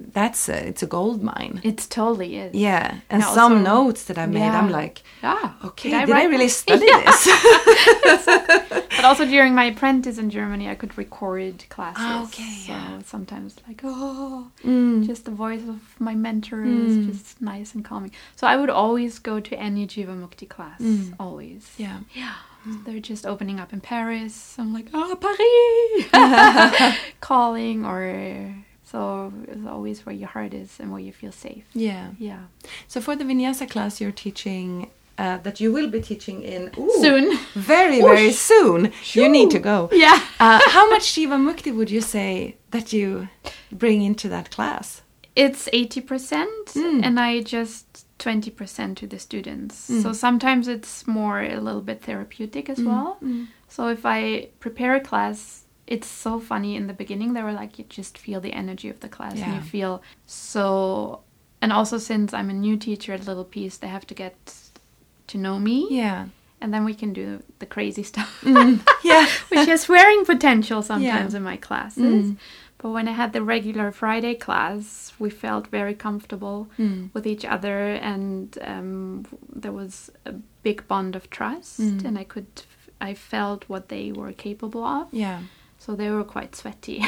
that's 0.00 0.48
a, 0.48 0.68
it's 0.68 0.82
a 0.82 0.86
gold 0.86 1.22
mine. 1.22 1.60
It 1.64 1.78
totally 1.90 2.36
is. 2.38 2.54
yeah, 2.54 3.00
and 3.10 3.22
some 3.22 3.52
also- 3.52 3.64
notes 3.64 4.04
that 4.04 4.18
I 4.18 4.26
made, 4.26 4.42
I'm 4.48 4.70
like, 4.70 5.02
Ah, 5.22 5.56
okay, 5.64 5.90
did 5.90 5.98
I 6.02 6.04
did 6.06 6.16
I 6.16 6.24
really 6.24 6.48
study 6.48 6.86
Yeah. 6.90 7.02
this? 7.04 8.26
But 8.96 9.04
also 9.04 9.26
during 9.26 9.54
my 9.54 9.64
apprentice 9.64 10.16
in 10.18 10.30
Germany, 10.30 10.68
I 10.70 10.74
could 10.74 10.96
record 10.96 11.64
classes. 11.68 12.02
Ah, 12.04 12.24
okay, 12.24 12.52
So 12.66 12.72
yeah. 12.72 12.98
sometimes 13.04 13.56
like, 13.68 13.82
oh, 13.84 14.50
Mm. 14.64 15.04
just 15.06 15.24
the 15.26 15.30
voice 15.30 15.62
of 15.68 15.80
my 15.98 16.14
mentor 16.14 16.58
Mm. 16.64 16.86
is 16.88 17.18
just 17.18 17.42
nice 17.42 17.74
and 17.74 17.84
calming. 17.84 18.12
So 18.36 18.46
I 18.46 18.56
would 18.56 18.70
always 18.70 19.18
go 19.18 19.38
to 19.40 19.54
any 19.58 19.86
Jivamukti 19.86 20.48
class. 20.48 20.80
Mm. 20.80 21.14
Always. 21.20 21.70
Yeah. 21.76 21.98
Yeah. 22.14 22.34
So 22.64 22.78
they're 22.84 23.00
just 23.00 23.26
opening 23.26 23.60
up 23.60 23.72
in 23.72 23.80
Paris. 23.80 24.56
I'm 24.58 24.72
like, 24.72 24.86
ah, 24.94 25.14
Paris! 25.14 26.96
Calling 27.20 27.84
or. 27.84 28.54
So 28.92 29.32
it's 29.48 29.66
always 29.66 30.06
where 30.06 30.14
your 30.14 30.28
heart 30.28 30.54
is 30.54 30.70
and 30.80 30.90
where 30.92 31.00
you 31.08 31.12
feel 31.12 31.32
safe. 31.32 31.64
Yeah. 31.74 32.10
Yeah. 32.18 32.42
So 32.86 33.00
for 33.00 33.16
the 33.16 33.24
vinyasa 33.24 33.68
class 33.68 34.00
you're 34.00 34.12
teaching, 34.26 34.90
uh, 35.18 35.38
that 35.38 35.60
you 35.60 35.72
will 35.72 35.88
be 35.90 36.00
teaching 36.00 36.42
in 36.42 36.70
ooh, 36.78 36.92
Soon. 37.00 37.36
very 37.54 38.00
Whoosh. 38.00 38.16
very 38.18 38.32
soon. 38.32 38.92
You 39.14 39.28
need 39.28 39.50
to 39.50 39.58
go. 39.58 39.88
Yeah. 39.92 40.20
Uh, 40.38 40.60
how 40.76 40.88
much 40.88 41.04
Jivamukti 41.14 41.74
would 41.74 41.90
you 41.90 42.00
say 42.00 42.56
that 42.70 42.92
you 42.92 43.28
bring 43.72 44.02
into 44.02 44.28
that 44.28 44.50
class? 44.50 45.02
It's 45.34 45.68
80% 45.72 46.46
Mm. 46.74 47.00
and 47.04 47.18
I 47.20 47.40
just 47.42 48.06
20% 48.18 48.96
to 48.96 49.06
the 49.06 49.18
students. 49.18 49.90
Mm. 49.90 50.02
So 50.02 50.12
sometimes 50.12 50.68
it's 50.68 51.06
more 51.06 51.42
a 51.42 51.60
little 51.60 51.82
bit 51.82 52.02
therapeutic 52.02 52.70
as 52.70 52.80
well. 52.80 53.18
Mm. 53.22 53.48
So 53.68 53.88
if 53.88 54.06
I 54.06 54.48
prepare 54.60 54.94
a 54.94 55.00
class, 55.00 55.64
it's 55.86 56.06
so 56.08 56.40
funny 56.40 56.74
in 56.76 56.86
the 56.86 56.92
beginning. 56.92 57.32
They 57.34 57.42
were 57.42 57.52
like, 57.52 57.78
you 57.78 57.84
just 57.88 58.18
feel 58.18 58.40
the 58.40 58.52
energy 58.52 58.88
of 58.88 59.00
the 59.00 59.08
class 59.08 59.38
and 59.40 59.54
you 59.54 59.60
feel 59.60 60.02
so. 60.24 61.20
And 61.62 61.72
also, 61.72 61.98
since 61.98 62.34
I'm 62.34 62.50
a 62.50 62.52
new 62.52 62.76
teacher 62.76 63.12
at 63.14 63.26
Little 63.26 63.44
Piece, 63.44 63.78
they 63.78 63.88
have 63.88 64.06
to 64.08 64.14
get 64.14 64.34
to 65.28 65.38
know 65.38 65.58
me. 65.58 65.86
Yeah. 65.90 66.26
And 66.60 66.72
then 66.72 66.84
we 66.84 66.94
can 66.94 67.12
do 67.12 67.42
the 67.58 67.66
crazy 67.66 68.02
stuff, 68.12 68.40
Mm. 68.42 68.80
Yeah. 69.04 69.26
which 69.48 69.68
has 69.68 69.88
wearing 69.88 70.24
potential 70.24 70.82
sometimes 70.82 71.34
in 71.34 71.42
my 71.42 71.56
classes. 71.56 72.26
Mm. 72.32 72.36
But 72.78 72.90
when 72.90 73.08
I 73.08 73.12
had 73.12 73.32
the 73.32 73.42
regular 73.42 73.90
Friday 73.90 74.34
class, 74.34 75.12
we 75.18 75.30
felt 75.30 75.66
very 75.68 75.94
comfortable 75.94 76.68
Mm. 76.78 77.10
with 77.14 77.26
each 77.26 77.44
other, 77.44 77.94
and 77.94 78.56
um, 78.60 79.24
there 79.62 79.72
was 79.72 80.10
a 80.26 80.32
big 80.62 80.86
bond 80.88 81.16
of 81.16 81.30
trust, 81.30 81.80
Mm. 81.80 82.04
and 82.04 82.18
I 82.18 82.24
could, 82.24 82.46
I 83.00 83.14
felt 83.14 83.64
what 83.68 83.88
they 83.88 84.12
were 84.12 84.32
capable 84.32 84.84
of. 84.84 85.08
Yeah. 85.12 85.40
So 85.86 85.94
they 85.94 86.10
were 86.10 86.24
quite 86.24 86.56
sweaty, 86.56 87.04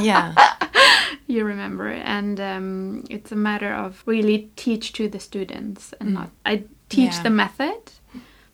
Yeah. 0.00 0.34
you 1.26 1.44
remember, 1.44 1.88
and 1.88 2.40
um, 2.40 3.04
it's 3.10 3.30
a 3.30 3.36
matter 3.36 3.74
of 3.74 4.02
really 4.06 4.48
teach 4.56 4.94
to 4.94 5.06
the 5.08 5.20
students 5.20 5.92
and 6.00 6.08
Mm. 6.10 6.12
not. 6.14 6.30
I 6.46 6.62
teach 6.88 7.14
Yeah. 7.16 7.22
the 7.24 7.30
method, 7.30 7.82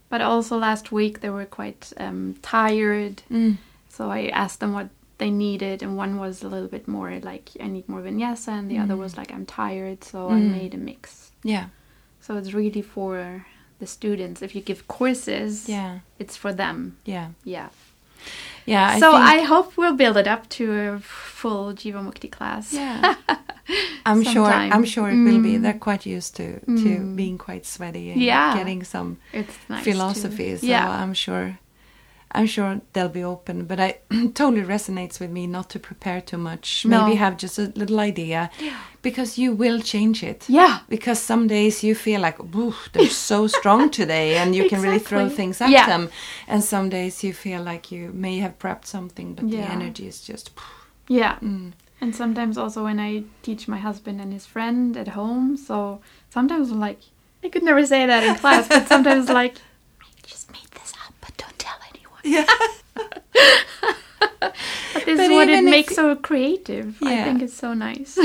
but 0.09 0.21
also 0.21 0.59
last 0.59 0.91
week 0.91 1.21
they 1.21 1.31
were 1.31 1.45
quite 1.47 1.93
um, 1.97 2.35
tired, 2.43 3.23
Mm. 3.31 3.59
so 3.89 4.11
I 4.11 4.27
asked 4.35 4.59
them 4.59 4.73
what 4.73 4.89
they 5.19 5.31
needed, 5.31 5.81
and 5.83 5.97
one 5.97 6.19
was 6.19 6.43
a 6.43 6.49
little 6.49 6.69
bit 6.69 6.89
more 6.89 7.21
like 7.23 7.51
I 7.61 7.69
need 7.69 7.89
more 7.89 8.03
vinyasa, 8.03 8.49
and 8.49 8.69
the 8.69 8.79
other 8.79 8.95
Mm. 8.95 8.99
was 9.05 9.17
like 9.17 9.31
I'm 9.33 9.47
tired, 9.47 10.03
so 10.03 10.19
I 10.31 10.41
Mm. 10.41 10.51
made 10.51 10.75
a 10.75 10.79
mix. 10.79 11.31
Yeah. 11.45 11.67
So 12.21 12.37
it's 12.37 12.53
really 12.53 12.83
for 12.83 13.47
the 13.79 13.87
students. 13.87 14.43
If 14.43 14.55
you 14.57 14.61
give 14.61 14.89
courses, 14.89 15.69
Yeah. 15.69 16.01
it's 16.19 16.37
for 16.37 16.53
them. 16.53 16.97
Yeah. 17.05 17.29
Yeah. 17.45 17.69
Yeah. 18.67 18.99
so 18.99 19.13
think- 19.13 19.25
I 19.25 19.41
hope 19.43 19.77
we'll 19.77 19.97
build 19.97 20.17
it 20.17 20.27
up 20.29 20.49
to 20.51 20.73
a 20.73 20.99
full 21.01 21.73
Jivamukti 21.75 22.31
class. 22.31 22.73
Yeah. 22.73 23.15
I'm 24.07 24.23
sure. 24.25 24.47
I'm 24.47 24.85
sure 24.85 25.09
it 25.09 25.17
will 25.17 25.41
be. 25.43 25.55
Mm. 25.57 25.63
They're 25.63 25.79
quite 25.79 26.05
used 26.07 26.37
to 26.37 26.61
to 26.61 26.91
Mm. 26.99 27.17
being 27.17 27.39
quite 27.39 27.65
sweaty 27.67 28.11
and 28.13 28.21
Yeah. 28.21 28.57
getting 28.57 28.85
some 28.85 29.17
It's 29.33 29.57
nice. 29.69 29.85
philosophy. 29.85 30.51
To, 30.53 30.59
So 30.59 30.67
yeah. 30.67 30.89
I'm 31.03 31.15
sure, 31.15 31.59
I'm 32.35 32.47
sure 32.47 32.81
they'll 32.93 33.09
be 33.09 33.23
open. 33.25 33.65
But 33.67 33.79
I 33.81 33.99
totally 34.35 34.63
resonates 34.63 35.21
with 35.21 35.31
me 35.31 35.47
not 35.47 35.69
to 35.71 35.79
prepare 35.79 36.21
too 36.21 36.39
much. 36.39 36.85
No. 36.87 37.05
Maybe 37.05 37.17
have 37.17 37.37
just 37.37 37.59
a 37.59 37.73
little 37.77 38.01
idea, 38.01 38.51
because 39.03 39.37
you 39.39 39.53
will 39.53 39.81
change 39.81 40.23
it. 40.23 40.45
Yeah. 40.49 40.81
Because 40.89 41.21
some 41.21 41.47
days 41.47 41.83
you 41.85 41.95
feel 41.95 42.21
like, 42.21 42.41
"Ooh, 42.57 42.75
they're 42.93 43.09
so 43.33 43.47
strong 43.47 43.91
today," 43.91 44.37
and 44.37 44.55
you 44.57 44.69
can 44.69 44.81
really 44.83 44.99
throw 44.99 45.29
things 45.29 45.61
at 45.61 45.71
Yeah. 45.71 45.87
them. 45.87 46.09
And 46.49 46.65
some 46.65 46.89
days 46.89 47.23
you 47.25 47.33
feel 47.35 47.63
like 47.63 47.93
you 47.93 48.11
may 48.15 48.39
have 48.39 48.59
prepped 48.59 48.87
something, 48.87 49.35
but 49.35 49.51
the 49.51 49.59
energy 49.59 50.07
is 50.07 50.21
just. 50.23 50.51
Yeah. 51.09 51.37
Mm. 51.43 51.73
And 52.01 52.17
sometimes 52.17 52.59
also 52.59 52.83
when 52.85 52.99
I 52.99 53.23
teach 53.43 53.69
my 53.69 53.77
husband 53.79 54.21
and 54.21 54.33
his 54.33 54.45
friend 54.47 54.97
at 54.97 55.09
home, 55.09 55.57
so 55.57 56.01
sometimes 56.31 56.71
I'm 56.73 56.81
like, 56.81 56.99
I 57.45 57.49
could 57.49 57.63
never 57.63 57.85
say 57.87 58.07
that 58.07 58.25
in 58.25 58.35
class, 58.37 58.67
but 58.69 58.89
sometimes 58.89 59.29
like, 59.29 59.59
I 60.01 60.07
just 60.27 60.51
made 60.51 60.69
this 60.73 60.93
up, 61.07 61.15
but 61.21 61.37
don't 61.37 61.57
tell 61.61 61.77
anyone. 61.95 62.12
Yeah. 62.25 62.47
This 65.05 65.17
But 65.19 65.19
is 65.19 65.31
what 65.31 65.49
it 65.49 65.65
makes 65.65 65.95
so 65.95 66.15
creative. 66.17 66.97
I 67.03 67.25
think 67.25 67.43
it's 67.43 67.55
so 67.55 67.75
nice. 67.75 68.19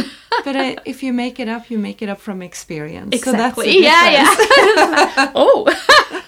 but 0.43 0.56
uh, 0.56 0.76
if 0.86 1.02
you 1.04 1.14
make 1.14 1.39
it 1.39 1.48
up, 1.48 1.70
you 1.70 1.80
make 1.80 2.02
it 2.02 2.10
up 2.10 2.20
from 2.20 2.41
experience. 2.41 3.20
So 3.24 3.32
exactly. 3.32 3.66
the 3.66 3.80
yeah, 3.80 4.10
yeah. 4.12 5.32
oh. 5.36 5.66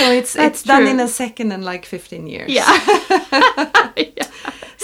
So 0.00 0.12
it's 0.12 0.32
That's 0.32 0.60
it's 0.60 0.62
done 0.62 0.86
in 0.86 0.98
a 0.98 1.06
second 1.08 1.52
and 1.52 1.62
like 1.62 1.84
15 1.84 2.26
years. 2.26 2.50
yeah. 2.50 3.92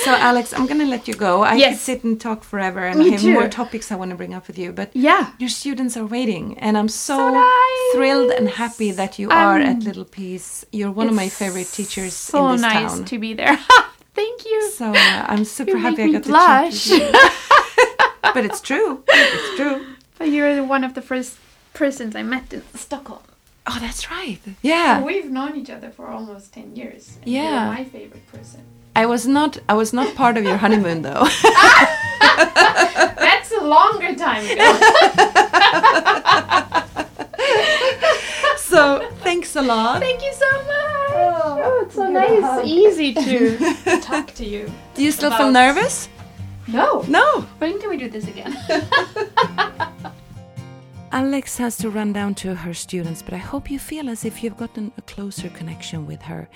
So 0.07 0.13
Alex, 0.15 0.53
I'm 0.55 0.67
gonna 0.71 0.85
let 0.87 1.09
you 1.09 1.15
go. 1.15 1.43
I 1.43 1.59
could 1.61 1.77
sit 1.79 2.05
and 2.05 2.21
talk 2.21 2.45
forever, 2.45 2.79
and 2.87 2.97
Me 3.01 3.07
I 3.07 3.11
have 3.15 3.21
too. 3.21 3.33
more 3.33 3.49
topics 3.49 3.91
I 3.91 3.97
want 3.97 4.11
to 4.13 4.17
bring 4.17 4.35
up 4.35 4.47
with 4.47 4.57
you. 4.63 4.71
But 4.81 4.89
Yeah. 4.95 5.23
your 5.43 5.49
students 5.51 5.97
are 5.97 6.07
waiting, 6.07 6.57
and 6.61 6.79
I'm 6.79 6.89
so, 6.89 7.17
So 7.17 7.31
nice. 7.35 7.93
thrilled 7.95 8.31
and 8.39 8.49
happy 8.49 8.91
that 8.93 9.19
you 9.19 9.29
are 9.31 9.57
Um, 9.61 9.63
at 9.71 9.79
Little 9.83 10.05
Peace. 10.05 10.65
You're 10.71 10.93
one 11.01 11.09
of 11.09 11.15
my 11.15 11.29
favorite 11.29 11.71
teachers 11.79 12.15
So 12.15 12.47
in 12.47 12.53
this 12.53 12.61
nice 12.63 12.93
town. 12.95 13.05
to 13.11 13.19
be 13.19 13.35
there. 13.35 13.59
Thank 14.15 14.45
you. 14.51 14.71
So 14.79 14.85
uh, 14.95 15.25
I'm 15.33 15.45
super 15.45 15.73
You 15.77 15.79
happy 15.87 16.03
I 16.05 16.13
got 16.13 16.23
to 16.23 16.31
chat 16.31 16.65
with 16.65 16.71
blush. 16.71 16.87
you. 16.87 17.05
but 18.35 18.45
it's 18.49 18.61
true. 18.61 19.03
It's 19.09 19.57
true. 19.61 19.79
But 20.19 20.29
you're 20.35 20.63
one 20.77 20.85
of 20.85 20.93
the 20.95 21.03
first 21.03 21.33
persons 21.75 22.15
I 22.15 22.23
met 22.23 22.53
in 22.53 22.63
Stockholm. 22.75 23.25
Oh, 23.67 23.79
that's 23.81 24.09
right. 24.09 24.39
Yeah. 24.63 25.03
We've 25.03 25.31
known 25.39 25.53
each 25.57 25.71
other 25.77 25.91
for 25.91 26.07
almost 26.07 26.53
10 26.55 26.77
years. 26.77 27.19
Yeah. 27.25 27.43
You're 27.43 27.75
my 27.79 27.85
favorite 27.85 28.27
person. 28.37 28.63
I 28.97 29.05
was 29.05 29.27
not. 29.27 29.59
I 29.69 29.75
was 29.75 29.93
not 29.93 30.15
part 30.15 30.39
of 30.39 30.45
your 30.45 30.57
honeymoon 30.57 31.03
though. 31.03 31.27
That's 33.27 33.53
a 33.53 33.61
longer 33.61 34.15
time 34.15 34.43
ago. 34.47 34.65
so 38.57 39.07
thanks 39.21 39.55
a 39.55 39.61
lot. 39.61 40.01
Thank 40.01 40.23
you 40.23 40.33
so 40.33 40.51
much. 40.51 41.13
Oh, 41.19 41.61
oh 41.63 41.83
it's 41.85 41.95
so 41.95 42.09
nice. 42.09 42.65
Easy 42.65 43.13
to 43.13 44.01
talk 44.01 44.33
to 44.37 44.47
you. 44.47 44.73
Do 44.95 45.05
you 45.05 45.13
still 45.13 45.31
feel 45.31 45.51
nervous? 45.51 46.09
No. 46.67 47.05
No. 47.07 47.43
When 47.59 47.79
can 47.79 47.91
we 47.91 47.99
do 47.99 48.09
this 48.09 48.27
again? 48.27 48.57
Alex 51.13 51.59
has 51.59 51.77
to 51.79 51.91
run 51.91 52.15
down 52.15 52.35
to 52.37 52.55
her 52.55 52.73
students, 52.73 53.21
but 53.21 53.35
I 53.35 53.39
hope 53.53 53.71
you 53.71 53.79
feel 53.79 54.09
as 54.09 54.25
if 54.25 54.43
you've 54.43 54.57
gotten 54.57 54.91
a 54.97 55.03
closer 55.03 55.51
connection 55.51 56.07
with 56.07 56.23
her 56.23 56.49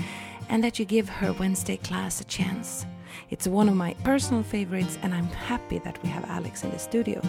and 0.51 0.62
that 0.62 0.78
you 0.78 0.84
give 0.84 1.09
her 1.09 1.32
Wednesday 1.32 1.78
class 1.78 2.20
a 2.20 2.24
chance. 2.24 2.84
It's 3.30 3.46
one 3.46 3.68
of 3.68 3.76
my 3.76 3.94
personal 4.05 4.42
favorites, 4.42 4.98
and 5.03 5.14
I'm 5.14 5.28
happy 5.28 5.78
that 5.78 6.03
we 6.03 6.09
have 6.11 6.24
Alex 6.24 6.64
in 6.64 6.70
the 6.70 6.78
studio. 6.78 7.22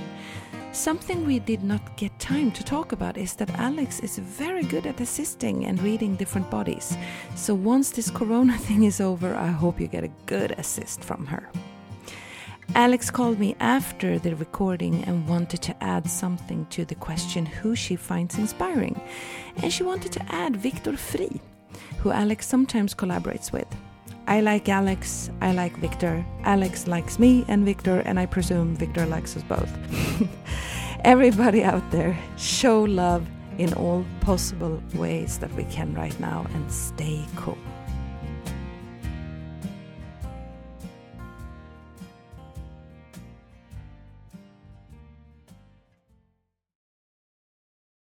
Something 0.73 1.25
we 1.25 1.39
did 1.39 1.63
not 1.63 1.97
get 1.97 2.17
time 2.19 2.51
to 2.51 2.63
talk 2.63 2.91
about 2.91 3.17
is 3.17 3.35
that 3.35 3.49
Alex 3.59 3.99
is 3.99 4.17
very 4.17 4.63
good 4.63 4.87
at 4.87 5.01
assisting 5.01 5.65
and 5.65 5.81
reading 5.81 6.15
different 6.15 6.49
bodies. 6.49 6.97
So 7.35 7.53
once 7.53 7.91
this 7.91 8.09
corona 8.09 8.57
thing 8.67 8.83
is 8.83 8.99
over, 8.99 9.35
I 9.35 9.47
hope 9.47 9.79
you 9.79 9.87
get 9.87 10.03
a 10.03 10.11
good 10.25 10.51
assist 10.57 11.03
from 11.03 11.25
her. 11.27 11.49
Alex 12.73 13.11
called 13.11 13.37
me 13.37 13.53
after 13.59 14.17
the 14.17 14.33
recording 14.37 15.03
and 15.03 15.27
wanted 15.27 15.61
to 15.61 15.83
add 15.83 16.09
something 16.09 16.65
to 16.67 16.85
the 16.85 16.95
question 16.95 17.45
who 17.45 17.75
she 17.75 17.97
finds 17.97 18.37
inspiring. 18.37 18.99
And 19.57 19.73
she 19.73 19.83
wanted 19.83 20.13
to 20.13 20.25
add 20.33 20.55
Victor 20.55 20.95
Fri, 20.95 21.41
who 22.01 22.11
Alex 22.11 22.47
sometimes 22.47 22.93
collaborates 22.93 23.51
with. 23.51 23.67
I 24.27 24.41
like 24.41 24.69
Alex, 24.69 25.29
I 25.41 25.51
like 25.51 25.75
Victor. 25.77 26.25
Alex 26.43 26.87
likes 26.87 27.19
me 27.19 27.45
and 27.47 27.65
Victor, 27.65 27.99
and 28.05 28.19
I 28.19 28.25
presume 28.25 28.75
Victor 28.75 29.05
likes 29.05 29.35
us 29.35 29.43
both. 29.43 29.71
Everybody 31.03 31.63
out 31.63 31.89
there, 31.91 32.17
show 32.37 32.83
love 32.83 33.27
in 33.57 33.73
all 33.73 34.05
possible 34.21 34.81
ways 34.95 35.39
that 35.39 35.51
we 35.53 35.63
can 35.65 35.93
right 35.93 36.17
now 36.19 36.45
and 36.53 36.71
stay 36.71 37.25
cool. 37.35 37.57